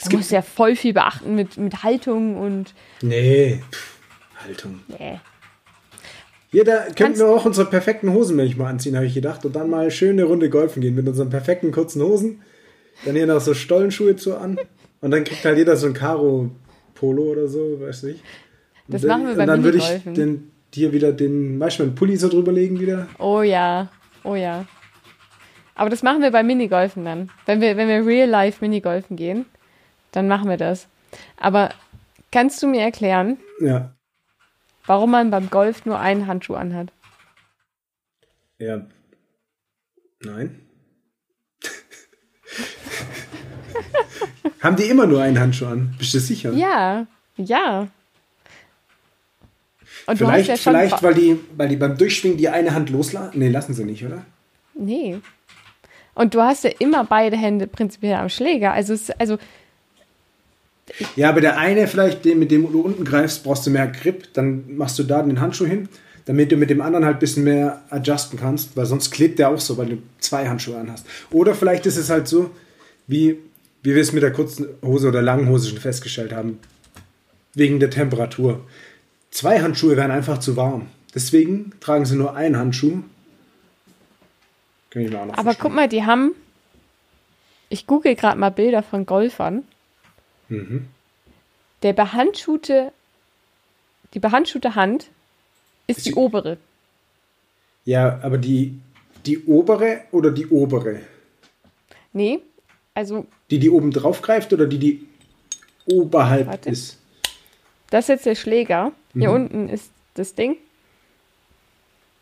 Es 0.00 0.08
gibt, 0.08 0.30
ja 0.30 0.42
voll 0.42 0.76
viel 0.76 0.92
beachten 0.92 1.34
mit, 1.34 1.56
mit 1.56 1.82
Haltung 1.82 2.36
und. 2.36 2.74
nee, 3.02 3.60
pff, 3.70 3.98
Haltung. 4.44 4.80
Nee. 4.86 5.18
Hier, 6.50 6.64
da 6.64 6.86
könnten 6.94 7.18
wir 7.18 7.26
auch 7.26 7.44
unsere 7.44 7.68
perfekten 7.68 8.12
Hosen 8.12 8.36
manchmal 8.36 8.68
anziehen, 8.68 8.94
habe 8.94 9.06
ich 9.06 9.14
gedacht. 9.14 9.44
Und 9.44 9.56
dann 9.56 9.68
mal 9.68 9.90
schön 9.90 10.12
eine 10.12 10.22
Runde 10.22 10.48
golfen 10.50 10.80
gehen 10.80 10.94
mit 10.94 11.08
unseren 11.08 11.28
perfekten 11.28 11.72
kurzen 11.72 12.00
Hosen. 12.00 12.42
Dann 13.04 13.16
hier 13.16 13.26
noch 13.26 13.40
so 13.40 13.54
Stollenschuhe 13.54 14.14
zu 14.14 14.36
an. 14.36 14.56
Und 15.00 15.10
dann 15.10 15.24
kriegt 15.24 15.44
halt 15.44 15.58
jeder 15.58 15.76
so 15.76 15.88
ein 15.88 15.94
Karo-Polo 15.94 17.22
oder 17.24 17.48
so, 17.48 17.80
weiß 17.80 18.04
nicht. 18.04 18.22
Und 18.86 18.94
Das 18.94 19.02
dann, 19.02 19.10
machen 19.10 19.22
wir 19.24 19.30
Und 19.32 19.36
beim 19.38 19.46
dann 19.48 19.64
würde 19.64 19.78
ich 19.78 20.14
den, 20.14 20.52
dir 20.72 20.92
wieder 20.92 21.12
den, 21.12 21.58
manchmal 21.58 21.88
einen 21.88 21.96
Pulli 21.96 22.16
so 22.16 22.28
drüber 22.28 22.52
legen 22.52 22.78
wieder. 22.78 23.08
Oh 23.18 23.42
ja, 23.42 23.88
oh 24.22 24.36
ja. 24.36 24.64
Aber 25.74 25.90
das 25.90 26.02
machen 26.02 26.22
wir 26.22 26.30
beim 26.30 26.46
Minigolfen 26.46 27.04
dann. 27.04 27.30
Wenn 27.46 27.60
wir, 27.60 27.76
wenn 27.76 27.88
wir 27.88 28.06
real 28.06 28.28
life 28.28 28.64
Minigolfen 28.64 29.16
gehen, 29.16 29.46
dann 30.12 30.28
machen 30.28 30.48
wir 30.48 30.56
das. 30.56 30.86
Aber 31.36 31.70
kannst 32.30 32.62
du 32.62 32.68
mir 32.68 32.82
erklären, 32.82 33.38
Ja. 33.60 33.92
warum 34.86 35.10
man 35.10 35.30
beim 35.30 35.50
Golf 35.50 35.84
nur 35.86 35.98
einen 35.98 36.26
Handschuh 36.26 36.54
anhat. 36.54 36.92
Ja. 38.58 38.82
Nein. 40.22 40.60
Haben 44.60 44.76
die 44.76 44.84
immer 44.84 45.06
nur 45.06 45.22
einen 45.22 45.38
Handschuh 45.40 45.66
an? 45.66 45.94
Bist 45.98 46.14
du 46.14 46.20
sicher? 46.20 46.52
Ja, 46.52 47.06
ja. 47.36 47.88
Und 50.06 50.18
vielleicht, 50.18 50.48
ja 50.48 50.56
vielleicht 50.56 51.02
weil, 51.02 51.14
die, 51.14 51.40
weil 51.56 51.68
die 51.68 51.76
beim 51.76 51.96
Durchschwingen 51.96 52.36
die 52.38 52.48
eine 52.48 52.74
Hand 52.74 52.90
loslassen. 52.90 53.38
Nee, 53.38 53.48
lassen 53.48 53.74
sie 53.74 53.84
nicht, 53.84 54.04
oder? 54.04 54.24
Nee. 54.74 55.20
Und 56.14 56.34
du 56.34 56.40
hast 56.40 56.64
ja 56.64 56.70
immer 56.78 57.04
beide 57.04 57.36
Hände 57.36 57.66
prinzipiell 57.66 58.14
am 58.14 58.28
Schläger. 58.28 58.72
Also, 58.72 58.94
also 59.18 59.38
Ja, 61.16 61.28
aber 61.28 61.40
der 61.40 61.58
eine 61.58 61.86
vielleicht, 61.86 62.24
den, 62.24 62.38
mit 62.38 62.50
dem 62.50 62.70
du 62.70 62.80
unten 62.80 63.04
greifst, 63.04 63.44
brauchst 63.44 63.66
du 63.66 63.70
mehr 63.70 63.86
Grip. 63.88 64.32
Dann 64.34 64.76
machst 64.76 64.98
du 64.98 65.02
da 65.02 65.22
den 65.22 65.40
Handschuh 65.40 65.66
hin, 65.66 65.88
damit 66.26 66.52
du 66.52 66.56
mit 66.56 66.70
dem 66.70 66.80
anderen 66.80 67.04
halt 67.04 67.16
ein 67.16 67.20
bisschen 67.20 67.44
mehr 67.44 67.82
adjusten 67.90 68.38
kannst, 68.38 68.76
weil 68.76 68.86
sonst 68.86 69.10
klebt 69.10 69.38
der 69.38 69.50
auch 69.50 69.60
so, 69.60 69.76
weil 69.76 69.86
du 69.86 69.98
zwei 70.20 70.48
Handschuhe 70.48 70.78
an 70.78 70.90
hast. 70.90 71.06
Oder 71.30 71.54
vielleicht 71.54 71.86
ist 71.86 71.96
es 71.96 72.10
halt 72.10 72.28
so, 72.28 72.50
wie, 73.06 73.38
wie 73.82 73.94
wir 73.94 74.02
es 74.02 74.12
mit 74.12 74.22
der 74.22 74.32
kurzen 74.32 74.66
Hose 74.82 75.08
oder 75.08 75.22
langen 75.22 75.48
Hose 75.48 75.68
schon 75.68 75.78
festgestellt 75.78 76.32
haben, 76.32 76.58
wegen 77.54 77.80
der 77.80 77.90
Temperatur. 77.90 78.60
Zwei 79.30 79.60
Handschuhe 79.60 79.96
wären 79.96 80.10
einfach 80.10 80.38
zu 80.38 80.56
warm. 80.56 80.86
Deswegen 81.14 81.72
tragen 81.80 82.04
sie 82.04 82.16
nur 82.16 82.34
einen 82.34 82.56
Handschuh. 82.56 83.02
Kann 84.94 85.02
ich 85.02 85.10
mir 85.10 85.20
auch 85.20 85.26
noch 85.26 85.34
Aber 85.34 85.42
verstehen. 85.42 85.62
guck 85.62 85.74
mal, 85.74 85.88
die 85.88 86.04
haben. 86.06 86.32
Ich 87.68 87.86
google 87.86 88.14
gerade 88.14 88.38
mal 88.38 88.50
Bilder 88.50 88.82
von 88.82 89.04
Golfern. 89.04 89.64
Mhm. 90.48 90.86
Der 91.82 91.92
behandschuhte. 91.92 92.92
Die 94.14 94.20
behandschuhte 94.20 94.76
Hand 94.76 95.08
ist 95.88 95.98
Ist 95.98 96.06
die 96.06 96.10
die- 96.10 96.16
obere. 96.16 96.56
Ja, 97.84 98.20
aber 98.22 98.38
die, 98.38 98.80
die 99.26 99.44
obere 99.44 100.02
oder 100.12 100.30
die 100.30 100.46
obere? 100.46 101.00
Nee, 102.12 102.40
also 102.94 103.26
Die, 103.50 103.58
die 103.58 103.68
oben 103.68 103.90
drauf 103.90 104.22
greift 104.22 104.52
oder 104.52 104.66
die, 104.66 104.78
die 104.78 105.06
oberhalb 105.86 106.46
Warte. 106.46 106.70
ist? 106.70 106.98
das 107.90 108.04
ist 108.04 108.08
jetzt 108.08 108.26
der 108.26 108.34
Schläger. 108.36 108.92
Hier 109.12 109.28
Mhm. 109.30 109.34
unten 109.34 109.68
ist 109.68 109.90
das 110.14 110.34
Ding. 110.34 110.56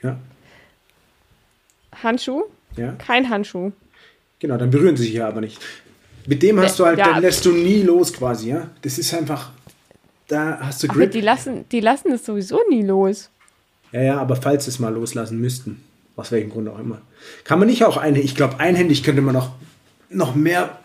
Ja, 0.03 0.19
Handschuh, 2.03 2.45
ja. 2.77 2.93
kein 2.93 3.29
Handschuh. 3.31 3.73
Genau, 4.39 4.57
dann 4.57 4.71
berühren 4.71 4.97
sie 4.97 5.05
sich 5.05 5.15
ja 5.15 5.29
aber 5.29 5.41
nicht. 5.41 5.61
Mit 6.27 6.43
dem 6.43 6.61
hast 6.61 6.79
du 6.79 6.87
halt, 6.87 6.99
Ja. 6.99 7.13
dann 7.13 7.23
lässt 7.23 7.45
du 7.45 7.53
nie 7.53 7.83
los 7.83 8.13
quasi, 8.13 8.51
ja. 8.51 8.71
Das 8.83 8.99
ist 8.99 9.13
einfach, 9.15 9.51
da 10.29 10.59
hast 10.61 10.83
du 10.83 10.89
Aber 10.89 10.99
Grip. 10.99 11.11
die 11.13 11.21
lassen, 11.21 11.65
die 11.71 11.81
lassen 11.81 12.13
es 12.13 12.25
sowieso 12.25 12.61
nie 12.71 12.83
los. 12.83 13.29
Ja, 13.93 14.01
ja, 14.03 14.19
aber 14.21 14.37
falls 14.37 14.65
sie 14.65 14.71
es 14.71 14.79
mal 14.79 14.93
loslassen 14.95 15.41
müssten, 15.41 15.83
aus 16.17 16.31
welchem 16.33 16.51
Grund 16.51 16.69
auch 16.69 16.79
immer, 16.79 17.01
kann 17.45 17.59
man 17.59 17.69
nicht 17.69 17.85
auch 17.85 17.97
eine, 17.97 18.21
ich 18.21 18.35
glaube, 18.35 18.59
einhändig 18.61 19.03
könnte 19.03 19.21
man 19.23 19.35
noch, 19.35 19.51
noch 20.11 20.35
mehr 20.35 20.79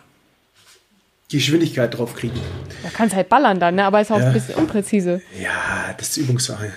Geschwindigkeit 1.30 1.96
drauf 1.96 2.14
kriegen. 2.14 2.38
Da 2.82 2.88
kannst 2.90 3.14
halt 3.14 3.28
ballern 3.28 3.60
dann, 3.60 3.74
ne? 3.76 3.84
aber 3.84 4.00
ist 4.00 4.10
auch 4.10 4.18
Ja. 4.18 4.26
ein 4.28 4.32
bisschen 4.32 4.54
unpräzise. 4.56 5.20
Ja, 5.40 5.94
das 5.98 6.08
ist 6.10 6.16
Übungssache. 6.18 6.72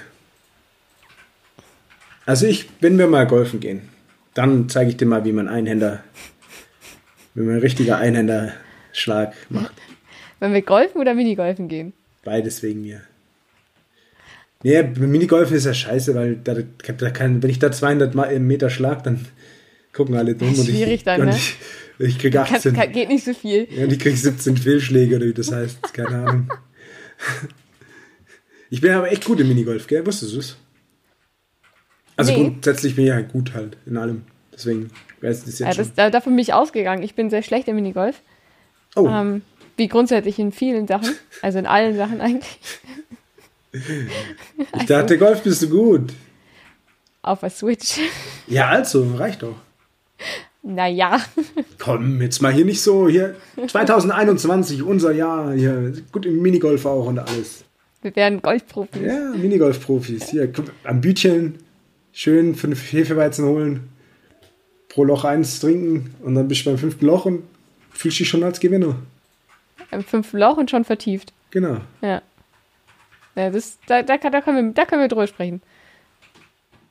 Also 2.26 2.46
ich, 2.46 2.70
wenn 2.80 2.98
wir 2.98 3.08
mal 3.08 3.26
golfen 3.28 3.60
gehen, 3.60 3.90
dann 4.34 4.70
zeige 4.70 4.90
ich 4.92 4.98
dir 4.98 5.06
mal, 5.06 5.26
wie 5.26 5.32
man 5.34 5.48
Einhänder, 5.48 6.04
wie 7.34 7.44
man 7.44 7.58
richtiger 7.60 7.98
Einhänderschlag 7.98 9.34
macht. 9.50 9.74
Wenn 10.40 10.54
wir 10.54 10.62
golfen 10.62 11.00
oder 11.02 11.14
Minigolfen 11.14 11.68
gehen. 11.68 11.94
Beides 12.24 12.64
wegen 12.64 12.82
mir. 12.82 13.02
Nee, 14.64 14.84
Minigolfen 14.84 15.58
ist 15.58 15.66
ja 15.66 15.74
scheiße, 15.74 16.14
weil 16.16 16.36
da, 16.36 16.56
da 16.98 17.10
kann, 17.10 17.42
wenn 17.42 17.50
ich 17.50 17.60
da 17.60 17.72
200 17.72 18.14
Ma- 18.14 18.28
Meter 18.40 18.70
schlag, 18.70 19.04
dann 19.04 19.26
gucken 19.92 20.16
alle 20.16 20.36
dumm. 20.36 20.50
Das 20.50 20.60
ist 20.60 20.64
und 20.68 20.70
ich- 20.70 20.76
schwierig 20.78 21.04
dann, 21.04 21.26
ne? 21.26 21.36
Ich, 21.36 21.56
ich 22.00 22.20
krieg 22.20 22.34
Kann, 22.34 22.44
18. 22.56 22.74
kann, 22.74 22.92
geht 22.92 23.10
nicht 23.10 23.24
so 23.26 23.34
viel. 23.34 23.68
Ja, 23.72 23.84
und 23.86 23.92
ich 23.94 24.00
krieg 24.00 24.16
17 24.18 24.58
Fehlschläge 24.58 25.16
oder 25.18 25.26
wie 25.26 25.34
das 25.34 25.52
heißt. 25.52 25.94
Keine 25.94 26.10
Ahnung. 26.26 26.50
Ich 28.70 28.80
bin 28.80 28.92
aber 28.94 29.12
echt 29.12 29.26
gut 29.26 29.38
im 29.42 29.50
Minigolf, 29.50 29.86
gell? 29.86 30.06
Wusstest 30.06 30.34
du 30.34 30.40
es? 30.40 30.56
Also 32.22 32.34
Nee. 32.34 32.44
grundsätzlich 32.44 32.96
bin 32.96 33.06
ich 33.06 33.12
halt 33.12 33.32
gut 33.32 33.54
halt 33.54 33.78
in 33.86 33.98
allem. 33.98 34.24
Deswegen 34.54 34.90
weiß 35.22 35.40
ich 35.40 35.46
das 35.46 35.60
jetzt 35.60 35.68
Ja, 35.68 35.74
das, 35.74 35.94
da, 35.94 36.10
davon 36.10 36.34
bin 36.34 36.40
ich 36.42 36.54
ausgegangen. 36.54 37.04
Ich 37.04 37.16
bin 37.16 37.30
sehr 37.30 37.42
schlecht 37.44 37.68
im 37.68 37.76
Minigolf. 37.76 38.22
oh, 38.96 39.08
Ähm, 39.08 39.42
wie 39.78 39.88
grundsätzlich 39.88 40.38
in 40.40 40.52
vielen 40.52 40.88
Sachen. 40.88 41.10
Also 41.42 41.58
in 41.60 41.66
allen 41.66 41.96
Sachen 41.96 42.22
eigentlich. 42.22 42.60
ich 44.80 44.86
dachte, 44.86 45.18
Golf 45.18 45.42
bist 45.44 45.62
du 45.64 45.70
gut. 45.70 46.14
Auf 47.22 47.40
der 47.42 47.50
Switch. 47.50 48.00
Ja, 48.48 48.68
also, 48.70 49.16
reicht 49.16 49.44
doch. 49.44 49.56
naja. 50.64 51.20
Komm, 51.80 52.22
jetzt 52.22 52.42
mal 52.42 52.52
hier 52.52 52.66
nicht 52.66 52.82
so, 52.82 53.08
hier 53.08 53.36
2021, 53.68 54.84
unser 54.84 55.12
Jahr, 55.12 55.54
hier 55.54 55.94
gut 56.12 56.26
im 56.26 56.42
Minigolf 56.42 56.86
auch 56.86 57.06
und 57.08 57.20
alles. 57.20 57.64
Wir 58.02 58.16
werden 58.16 58.42
Golfprofis. 58.42 59.02
Ja, 59.02 59.30
Minigolf-Profis. 59.36 60.30
Hier, 60.30 60.52
guck, 60.52 60.66
am 60.84 61.02
Bütchen 61.02 61.60
schön 62.14 62.56
fünf 62.56 62.92
Hefeweizen 62.92 63.46
holen, 63.46 63.90
pro 64.90 65.04
Loch 65.04 65.24
eins 65.24 65.60
trinken 65.60 66.14
und 66.24 66.36
dann 66.36 66.48
bist 66.48 66.66
du 66.66 66.70
beim 66.70 66.78
fünften 66.78 67.06
Loch 67.06 67.26
und 67.26 67.44
fühlst 67.92 68.20
dich 68.20 68.30
schon 68.30 68.44
als 68.44 68.60
Gewinner. 68.60 68.96
Im 69.92 70.04
fünften 70.04 70.38
Loch 70.38 70.58
und 70.58 70.70
schon 70.70 70.84
vertieft. 70.86 71.34
Genau. 71.52 71.78
Ja. 72.02 72.22
Ja, 73.36 73.50
das, 73.50 73.78
da, 73.88 74.04
da, 74.04 74.18
da, 74.18 74.42
können 74.42 74.68
wir, 74.68 74.74
da 74.74 74.86
können 74.86 75.02
wir 75.02 75.08
drüber 75.08 75.28
sprechen. 75.28 75.62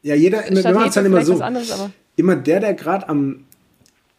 Ja, 0.03 0.15
jeder, 0.15 0.43
wir 0.49 0.73
machen 0.73 0.89
es 0.89 0.95
dann 0.95 1.07
immer 1.07 1.25
so. 1.25 1.41
anderes, 1.41 1.71
Immer 2.17 2.37
der, 2.37 2.61
der 2.61 2.75
gerade 2.75 3.09
am 3.09 3.45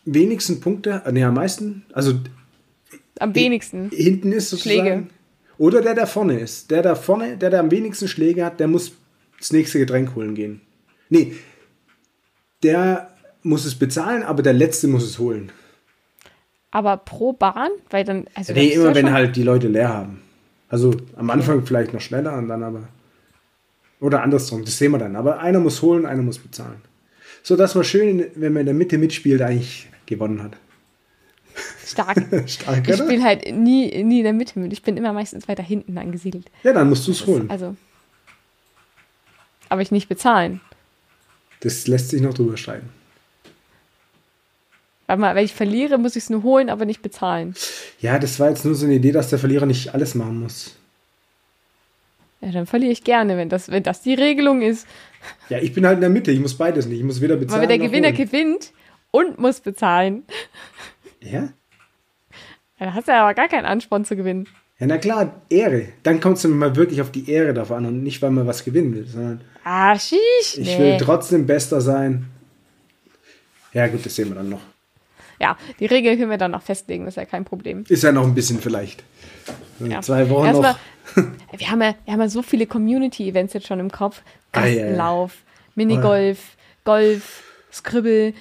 wenigsten 0.05 0.59
Punkte, 0.59 1.01
äh, 1.05 1.11
nee, 1.11 1.23
am 1.23 1.33
meisten, 1.33 1.83
also 1.93 2.13
am 3.19 3.35
wenigsten. 3.35 3.89
hinten 3.89 4.31
ist 4.31 4.49
sozusagen. 4.49 4.81
Schläge. 4.81 5.07
Oder 5.57 5.81
der, 5.81 5.93
der 5.93 6.07
vorne 6.07 6.39
ist. 6.39 6.71
Der, 6.71 6.81
der 6.81 6.95
vorne, 6.95 7.37
der, 7.37 7.49
der 7.51 7.59
am 7.59 7.69
wenigsten 7.71 8.07
Schläge 8.07 8.43
hat, 8.45 8.59
der 8.59 8.67
muss 8.67 8.93
das 9.37 9.51
nächste 9.51 9.79
Getränk 9.79 10.15
holen 10.15 10.33
gehen. 10.33 10.61
Nee, 11.11 11.35
der 12.63 13.13
muss 13.43 13.65
es 13.65 13.75
bezahlen, 13.75 14.23
aber 14.23 14.41
der 14.41 14.53
letzte 14.53 14.87
muss 14.87 15.03
es 15.03 15.19
holen. 15.19 15.51
Aber 16.71 16.95
pro 16.97 17.33
Bahn? 17.33 17.69
Weil 17.89 18.05
dann, 18.05 18.25
also 18.33 18.53
nee, 18.53 18.69
das 18.69 18.77
immer 18.77 18.89
ja 18.89 18.95
wenn 18.95 19.11
halt 19.11 19.35
die 19.35 19.43
Leute 19.43 19.67
leer 19.67 19.89
haben. 19.89 20.21
Also 20.69 20.95
am 21.17 21.29
Anfang 21.29 21.65
vielleicht 21.65 21.93
noch 21.93 21.99
schneller 21.99 22.37
und 22.37 22.47
dann 22.47 22.63
aber. 22.63 22.87
Oder 23.99 24.23
andersrum, 24.23 24.63
das 24.63 24.77
sehen 24.77 24.93
wir 24.93 24.99
dann. 24.99 25.17
Aber 25.17 25.41
einer 25.41 25.59
muss 25.59 25.81
holen, 25.81 26.05
einer 26.05 26.21
muss 26.21 26.39
bezahlen. 26.39 26.81
So 27.43 27.57
dass 27.57 27.75
man 27.75 27.83
schön, 27.83 28.25
wenn 28.35 28.53
man 28.53 28.61
in 28.61 28.65
der 28.67 28.75
Mitte 28.75 28.97
mitspielt, 28.97 29.41
eigentlich 29.41 29.89
gewonnen 30.05 30.41
hat. 30.41 30.53
stark. 31.85 32.17
Stark, 32.47 32.87
Ich 32.87 32.95
spiele 32.95 33.21
halt 33.21 33.53
nie, 33.53 34.01
nie 34.03 34.19
in 34.19 34.23
der 34.23 34.33
Mitte 34.33 34.57
mit. 34.59 34.71
Ich 34.71 34.81
bin 34.81 34.95
immer 34.95 35.11
meistens 35.11 35.49
weiter 35.49 35.61
hinten 35.61 35.97
angesiedelt. 35.97 36.49
Ja, 36.63 36.71
dann 36.71 36.87
musst 36.87 37.05
du 37.05 37.11
es 37.11 37.27
holen. 37.27 37.49
Also. 37.49 37.75
Aber 39.67 39.81
ich 39.81 39.91
nicht 39.91 40.07
bezahlen. 40.07 40.61
Das 41.61 41.87
lässt 41.87 42.09
sich 42.09 42.21
noch 42.21 42.33
drüber 42.33 42.57
streiten. 42.57 42.89
Weil 45.07 45.17
mal, 45.17 45.35
wenn 45.35 45.43
ich 45.45 45.53
verliere, 45.53 45.97
muss 45.97 46.15
ich 46.15 46.23
es 46.23 46.29
nur 46.29 46.43
holen, 46.43 46.69
aber 46.69 46.85
nicht 46.85 47.01
bezahlen. 47.01 47.53
Ja, 47.99 48.17
das 48.19 48.39
war 48.39 48.49
jetzt 48.49 48.63
nur 48.65 48.75
so 48.75 48.85
eine 48.85 48.95
Idee, 48.95 49.11
dass 49.11 49.29
der 49.29 49.39
Verlierer 49.39 49.65
nicht 49.65 49.93
alles 49.93 50.15
machen 50.15 50.39
muss. 50.39 50.75
Ja, 52.39 52.51
dann 52.51 52.65
verliere 52.65 52.91
ich 52.91 53.03
gerne, 53.03 53.37
wenn 53.37 53.49
das, 53.49 53.69
wenn 53.69 53.83
das 53.83 54.01
die 54.01 54.13
Regelung 54.15 54.61
ist. 54.61 54.87
Ja, 55.49 55.59
ich 55.59 55.73
bin 55.73 55.85
halt 55.85 55.95
in 55.95 56.01
der 56.01 56.09
Mitte, 56.09 56.31
ich 56.31 56.39
muss 56.39 56.57
beides 56.57 56.85
nicht. 56.87 56.97
Ich 56.99 57.03
muss 57.03 57.21
weder 57.21 57.35
bezahlen 57.35 57.61
Weil 57.61 57.67
der 57.67 57.77
Gewinner 57.77 58.07
holen. 58.07 58.17
gewinnt 58.17 58.71
und 59.11 59.37
muss 59.37 59.59
bezahlen. 59.59 60.23
Ja? 61.19 61.49
Ja, 62.79 62.85
Da 62.87 62.93
hast 62.93 63.07
du 63.07 63.11
ja 63.11 63.23
aber 63.23 63.35
gar 63.35 63.47
keinen 63.47 63.65
Ansporn 63.65 64.05
zu 64.05 64.15
gewinnen. 64.15 64.47
Ja, 64.81 64.87
na 64.87 64.97
klar, 64.97 65.41
Ehre. 65.49 65.89
Dann 66.03 66.19
kommt 66.19 66.37
es 66.37 66.43
mal 66.45 66.75
wirklich 66.75 67.01
auf 67.01 67.11
die 67.11 67.29
Ehre 67.29 67.53
davon 67.53 67.77
an 67.77 67.85
und 67.85 68.03
nicht, 68.03 68.21
weil 68.23 68.31
man 68.31 68.47
was 68.47 68.65
gewinnen 68.65 68.93
will, 68.95 69.05
sondern 69.07 69.41
Ah, 69.63 69.97
schieß. 69.97 70.57
ich 70.57 70.57
Nee. 70.65 70.79
will 70.79 70.97
trotzdem 70.99 71.45
Bester 71.45 71.79
sein. 71.81 72.25
Ja, 73.73 73.87
gut, 73.87 74.03
das 74.05 74.15
sehen 74.15 74.29
wir 74.29 74.35
dann 74.35 74.49
noch. 74.49 74.61
Ja, 75.39 75.55
die 75.79 75.85
Regel 75.85 76.17
können 76.17 76.31
wir 76.31 76.37
dann 76.37 76.51
noch 76.51 76.63
festlegen, 76.63 77.05
das 77.05 77.13
ist 77.13 77.17
ja 77.17 77.25
kein 77.25 77.45
Problem. 77.45 77.83
Ist 77.89 78.03
ja 78.03 78.11
noch 78.11 78.25
ein 78.25 78.33
bisschen 78.35 78.59
vielleicht. 78.59 79.03
Ja. 79.79 80.01
Zwei 80.01 80.29
Wochen 80.29 80.45
Erstmal, 80.47 80.73
noch. 81.15 81.23
wir 81.59 81.69
haben, 81.71 81.81
ja, 81.81 81.95
wir 82.05 82.13
haben 82.13 82.19
ja 82.21 82.29
so 82.29 82.41
viele 82.41 82.65
Community-Events 82.65 83.53
jetzt 83.53 83.67
schon 83.67 83.79
im 83.79 83.91
Kopf. 83.91 84.21
Ah, 84.51 84.61
ja, 84.61 84.67
ja. 84.67 84.75
Gastenlauf, 84.81 85.33
Minigolf, 85.75 86.39
Golf, 86.85 87.43
Scribble. 87.71 88.33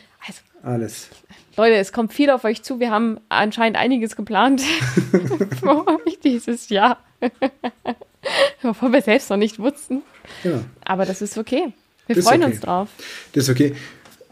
Alles. 0.63 1.09
Leute, 1.57 1.77
es 1.77 1.93
kommt 1.93 2.13
viel 2.13 2.31
auf 2.31 2.45
euch 2.45 2.63
zu. 2.63 2.81
Wir 2.81 2.91
haben 2.91 3.19
anscheinend 3.29 3.77
einiges 3.79 4.17
geplant 4.17 4.61
für 5.61 5.87
euch 5.87 6.19
dieses 6.23 6.69
Jahr. 6.69 6.99
Wovon 8.63 8.93
wir 8.93 9.03
selbst 9.03 9.31
noch 9.31 9.37
nicht 9.37 9.59
wussten. 9.59 10.03
Genau. 10.43 10.61
Aber 10.85 11.07
das 11.07 11.23
ist 11.23 11.39
okay. 11.39 11.73
Wir 12.07 12.17
Das 12.17 12.25
freuen 12.27 12.43
okay. 12.43 12.53
uns 12.53 12.61
drauf. 12.61 12.89
Das 13.33 13.45
ist 13.45 13.51
okay. 13.51 13.75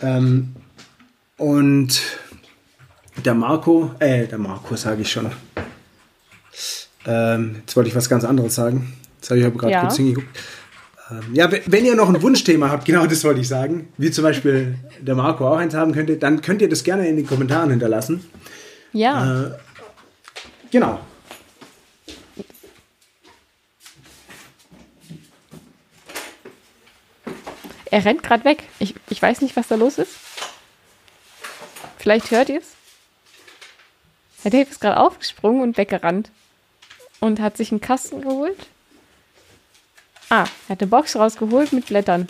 Ähm, 0.01 0.55
und 1.39 2.01
der 3.25 3.35
Marco, 3.35 3.91
äh, 3.99 4.27
der 4.27 4.39
Marco 4.39 4.77
sage 4.77 5.03
ich 5.03 5.11
schon. 5.11 5.31
Ähm, 7.07 7.57
jetzt 7.61 7.77
wollte 7.77 7.89
ich 7.89 7.97
was 7.97 8.09
ganz 8.09 8.25
anderes 8.25 8.55
sagen. 8.55 8.93
Jetzt 9.17 9.31
habe 9.31 9.41
ich 9.41 9.47
aber 9.47 9.57
gerade 9.57 9.73
Ja. 9.73 9.81
kurz 9.81 9.97
hingeguckt. 9.97 10.29
Ähm, 11.11 11.35
ja, 11.35 11.51
we- 11.51 11.63
wenn 11.67 11.85
ihr 11.85 11.95
noch 11.95 12.09
ein 12.09 12.21
Wunschthema 12.23 12.69
habt, 12.71 12.85
genau 12.85 13.07
das 13.07 13.25
wollte 13.25 13.41
ich 13.41 13.49
sagen, 13.49 13.89
wie 13.97 14.11
zum 14.11 14.25
Beispiel 14.25 14.77
der 15.01 15.15
Marco 15.15 15.49
auch 15.49 15.57
eins 15.57 15.75
haben 15.75 15.93
könnte, 15.93 16.17
dann 16.17 16.43
könnt 16.43 16.61
ihr 16.61 16.69
das 16.69 16.85
gerne 16.85 17.09
in 17.09 17.17
den 17.17 17.27
Kommentaren 17.27 17.71
hinterlassen. 17.71 18.25
Ja. 18.93 19.47
Äh, 19.47 19.51
genau. 20.71 21.01
Er 27.91 28.05
rennt 28.05 28.23
gerade 28.23 28.45
weg. 28.45 28.65
Ich, 28.79 28.95
ich 29.09 29.21
weiß 29.23 29.41
nicht, 29.41 29.57
was 29.57 29.69
da 29.69 29.75
los 29.77 29.99
ist. 29.99 30.13
Vielleicht 31.99 32.31
hört 32.31 32.49
ihr 32.49 32.59
es. 32.61 32.73
Herr 34.43 34.51
Dave 34.51 34.71
ist 34.71 34.81
gerade 34.81 34.99
aufgesprungen 35.01 35.63
und 35.63 35.77
weggerannt. 35.77 36.31
Und 37.21 37.41
hat 37.41 37.57
sich 37.57 37.73
einen 37.73 37.81
Kasten 37.81 38.21
geholt. 38.21 38.69
Ah, 40.31 40.45
er 40.69 40.73
hat 40.75 40.81
eine 40.83 40.89
Box 40.89 41.17
rausgeholt 41.17 41.73
mit 41.73 41.87
Blättern. 41.87 42.29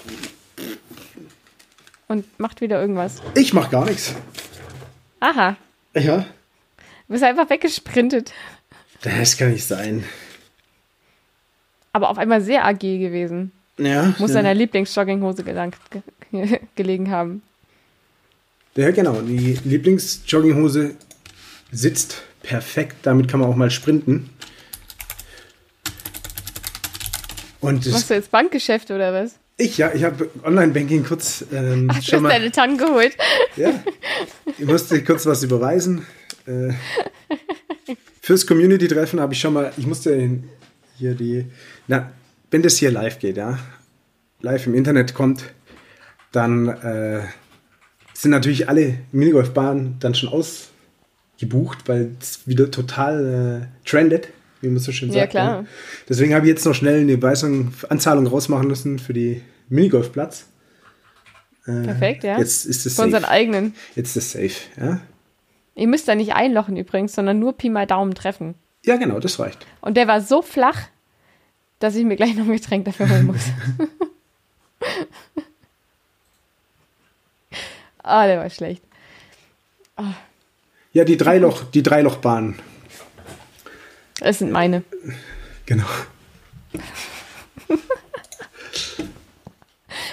Und 2.07 2.39
macht 2.39 2.61
wieder 2.61 2.81
irgendwas. 2.81 3.21
Ich 3.35 3.53
mach 3.53 3.71
gar 3.71 3.85
nichts. 3.85 4.15
Aha, 5.21 5.57
Ja. 5.95 6.19
du 6.19 6.25
bist 7.09 7.25
einfach 7.25 7.51
weggesprintet. 7.51 8.33
Das 9.03 9.37
kann 9.37 9.53
nicht 9.53 9.67
sein. 9.67 10.05
Aber 11.93 12.09
auf 12.11 12.19
einmal 12.19 12.41
sehr 12.41 12.65
AG 12.65 12.79
gewesen. 12.79 13.53
Ja. 13.79 14.15
Muss 14.19 14.31
ja. 14.31 14.35
seiner 14.35 14.55
Lieblingsjogginghose 14.55 15.45
ge 15.45 15.71
gelegen 16.77 17.11
haben. 17.11 17.43
Ja, 18.77 18.91
genau. 18.91 19.21
Die 19.23 19.59
Lieblingsjogginghose 19.65 20.95
sitzt 21.73 22.23
perfekt. 22.43 22.97
Damit 23.03 23.29
kann 23.29 23.41
man 23.41 23.49
auch 23.49 23.57
mal 23.57 23.71
sprinten. 23.71 24.31
Und 27.61 27.87
Machst 27.91 28.11
du 28.11 28.15
jetzt 28.15 28.31
Bankgeschäfte 28.31 28.95
oder 28.95 29.13
was? 29.13 29.35
ich, 29.61 29.77
ja, 29.79 29.93
ich 29.93 30.05
habe 30.05 30.31
Online-Banking 30.45 31.05
kurz 31.05 31.45
ähm, 31.53 31.89
Du 31.89 31.95
hast 31.97 32.09
schon 32.09 32.23
mal. 32.23 32.29
deine 32.29 32.51
Tank 32.53 32.79
geholt. 32.79 33.17
Ja, 33.57 33.71
ich 34.57 34.65
musste 34.65 35.03
kurz 35.03 35.27
was 35.27 35.43
überweisen. 35.43 36.07
Äh, 36.47 36.73
fürs 38.23 38.47
Community-Treffen 38.47 39.19
habe 39.21 39.35
ich 39.35 39.41
schon 39.41 39.53
mal, 39.55 39.73
ich 39.77 39.87
musste 39.87 40.39
hier 40.97 41.15
die, 41.15 41.47
na, 41.89 42.13
wenn 42.53 42.63
das 42.63 42.77
hier 42.77 42.93
live 42.93 43.19
geht, 43.19 43.37
ja, 43.37 43.59
live 44.41 44.67
im 44.69 44.75
Internet 44.75 45.15
kommt, 45.15 45.43
dann 46.31 46.69
äh, 46.69 47.23
sind 48.15 48.31
natürlich 48.31 48.69
alle 48.69 48.99
Minigolfbahnen 49.11 49.97
dann 49.99 50.15
schon 50.15 50.29
ausgebucht, 50.29 51.79
weil 51.89 52.13
es 52.21 52.47
wieder 52.47 52.71
total 52.71 53.67
äh, 53.85 53.89
trendet, 53.89 54.29
wie 54.61 54.69
man 54.69 54.79
so 54.79 54.93
schön 54.93 55.09
Ja, 55.11 55.21
sagt. 55.21 55.31
klar. 55.31 55.65
Deswegen 56.09 56.35
habe 56.35 56.47
ich 56.47 56.51
jetzt 56.51 56.65
noch 56.65 56.75
schnell 56.75 57.01
eine 57.01 57.21
Weisung, 57.23 57.73
Anzahlung 57.89 58.27
rausmachen 58.27 58.67
müssen 58.69 58.99
für 58.99 59.13
die 59.13 59.43
Minigolfplatz. 59.69 60.47
Äh, 61.67 61.83
Perfekt, 61.83 62.25
ja. 62.25 62.39
Jetzt 62.39 62.65
ist 62.65 62.87
es 62.87 62.97
Für 62.97 63.03
unseren 63.03 63.23
safe. 63.23 63.33
eigenen. 63.33 63.75
Jetzt 63.95 64.17
ist 64.17 64.35
es 64.35 64.51
safe, 64.51 64.81
ja? 64.85 65.01
Ihr 65.75 65.87
müsst 65.87 66.09
da 66.09 66.15
nicht 66.15 66.33
einlochen 66.35 66.77
übrigens, 66.77 67.15
sondern 67.15 67.39
nur 67.39 67.57
Pi 67.57 67.69
mal 67.71 67.87
Daumen 67.87 68.15
treffen. 68.15 68.55
Ja, 68.85 68.97
genau, 68.97 69.21
das 69.21 69.39
reicht. 69.39 69.67
Und 69.81 69.97
der 69.97 70.09
war 70.09 70.21
so 70.21 70.43
flach, 70.43 70.89
dass 71.79 71.95
ich 71.95 72.05
mir 72.05 72.17
gleich 72.17 72.35
noch 72.35 72.47
ein 72.47 72.53
Getränk 72.53 72.85
dafür 72.87 73.09
holen 73.09 73.27
muss. 73.27 73.43
Ah, 78.03 78.27
der 78.27 78.39
war 78.39 78.49
schlecht. 78.49 78.83
Ja, 80.93 81.05
die 81.05 81.17
Dreiloch, 81.17 81.65
die 81.65 81.83
Dreilochbahn. 81.83 82.55
Das 84.21 84.39
sind 84.39 84.53
meine. 84.53 84.85
Genau. 85.67 85.87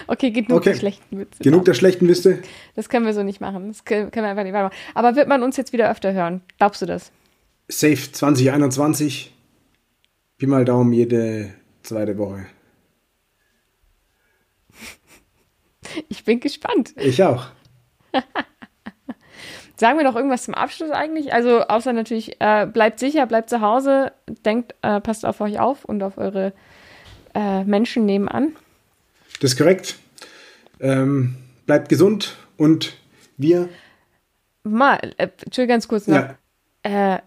Okay, 0.07 0.29
genug 0.31 0.51
Okay. 0.59 0.71
der 0.71 0.77
schlechten 0.79 1.19
Witze. 1.19 1.43
Genug 1.43 1.65
der 1.65 1.73
schlechten 1.73 2.07
Witze. 2.07 2.41
Das 2.75 2.89
können 2.89 3.05
wir 3.07 3.13
so 3.13 3.23
nicht 3.23 3.41
machen. 3.41 3.69
Das 3.69 3.85
können 3.85 4.11
wir 4.13 4.23
einfach 4.23 4.43
nicht 4.43 4.53
weitermachen. 4.53 4.77
Aber 4.93 5.15
wird 5.15 5.27
man 5.27 5.41
uns 5.41 5.57
jetzt 5.57 5.73
wieder 5.73 5.89
öfter 5.89 6.13
hören? 6.13 6.41
Glaubst 6.59 6.81
du 6.81 6.85
das? 6.85 7.11
Safe 7.67 8.11
2021. 8.11 9.33
Pi 10.37 10.45
mal 10.45 10.63
Daumen 10.65 10.93
jede 10.93 11.53
zweite 11.81 12.17
Woche. 12.17 12.45
Ich 16.09 16.23
bin 16.23 16.39
gespannt. 16.39 16.93
Ich 16.97 17.23
auch. 17.23 17.47
Sagen 19.77 19.97
wir 19.97 20.05
doch 20.05 20.15
irgendwas 20.15 20.43
zum 20.43 20.53
Abschluss 20.53 20.91
eigentlich. 20.91 21.33
Also 21.33 21.61
außer 21.61 21.91
natürlich, 21.93 22.39
äh, 22.39 22.65
bleibt 22.65 22.99
sicher, 22.99 23.25
bleibt 23.25 23.49
zu 23.49 23.61
Hause, 23.61 24.13
denkt, 24.45 24.73
äh, 24.81 25.01
passt 25.01 25.25
auf 25.25 25.41
euch 25.41 25.59
auf 25.59 25.85
und 25.85 26.01
auf 26.01 26.17
eure 26.17 26.53
äh, 27.33 27.63
Menschen 27.65 28.05
nebenan. 28.05 28.55
Das 29.41 29.51
ist 29.51 29.57
korrekt. 29.57 29.97
Ähm, 30.79 31.35
bleibt 31.65 31.89
gesund 31.89 32.35
und 32.57 32.93
wir. 33.37 33.69
Mal, 34.63 35.13
äh, 35.17 35.27
ganz 35.67 35.87
kurz 35.87 36.07
noch. 36.07 36.15
Ja, 36.15 36.35
Äh, 36.83 37.19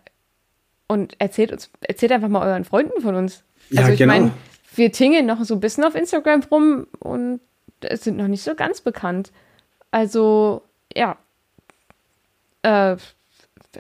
und 0.87 1.21
erzählt 1.21 1.53
uns, 1.53 1.71
erzählt 1.81 2.13
einfach 2.13 2.29
mal 2.29 2.47
euren 2.47 2.65
Freunden 2.65 3.03
von 3.03 3.15
uns. 3.15 3.45
Ja, 3.71 3.83
also 3.83 3.93
ich 3.93 3.99
genau. 3.99 4.13
meine, 4.15 4.31
wir 4.75 4.91
tingeln 4.93 5.27
noch 5.27 5.45
so 5.45 5.55
ein 5.55 5.61
bisschen 5.61 5.85
auf 5.85 5.95
Instagram 5.95 6.43
rum 6.51 6.87
und 7.01 7.41
es 7.81 8.05
sind 8.05 8.17
noch 8.17 8.29
nicht 8.29 8.43
so 8.43 8.55
ganz 8.55 8.81
bekannt. 8.81 9.33
Also, 9.91 10.63
ja. 10.95 11.17
Äh, 12.63 12.97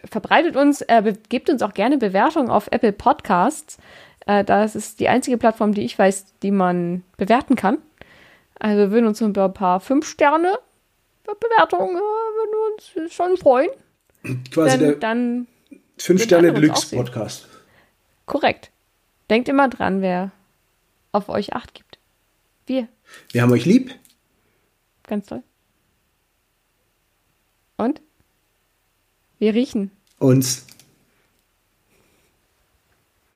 verbreitet 0.04 0.56
uns, 0.56 0.82
äh, 0.82 1.14
gebt 1.28 1.50
uns 1.50 1.62
auch 1.62 1.74
gerne 1.74 1.98
Bewertungen 1.98 2.50
auf 2.50 2.68
Apple 2.70 2.92
Podcasts. 2.92 3.78
Äh, 4.26 4.44
das 4.44 4.76
ist 4.76 5.00
die 5.00 5.08
einzige 5.08 5.38
Plattform, 5.38 5.74
die 5.74 5.82
ich 5.82 5.98
weiß, 5.98 6.34
die 6.42 6.50
man 6.50 7.04
bewerten 7.16 7.56
kann. 7.56 7.78
Also 8.58 8.78
wir 8.78 8.90
würden 8.90 9.06
uns 9.06 9.20
über 9.20 9.44
ein 9.46 9.54
paar 9.54 9.80
5-Sterne-Bewertungen 9.80 11.96
äh, 11.96 12.00
würden 12.00 12.72
uns 12.72 12.92
schon 13.12 13.36
freuen. 13.36 13.70
quasi 14.50 14.78
Dann, 14.78 14.80
der 14.80 14.94
dann 14.96 15.46
5 15.98 16.20
wird 16.20 16.28
Sterne 16.28 16.52
Deluxe. 16.52 16.96
Podcast. 16.96 17.48
Korrekt. 18.26 18.72
Denkt 19.30 19.48
immer 19.48 19.68
dran, 19.68 20.02
wer 20.02 20.32
auf 21.12 21.28
euch 21.28 21.54
Acht 21.54 21.74
gibt. 21.74 21.98
Wir. 22.66 22.88
Wir 23.32 23.42
haben 23.42 23.52
euch 23.52 23.64
lieb. 23.64 23.94
Ganz 25.04 25.26
toll. 25.26 25.42
Und? 27.76 28.00
Wir 29.38 29.54
riechen. 29.54 29.90
Uns 30.18 30.66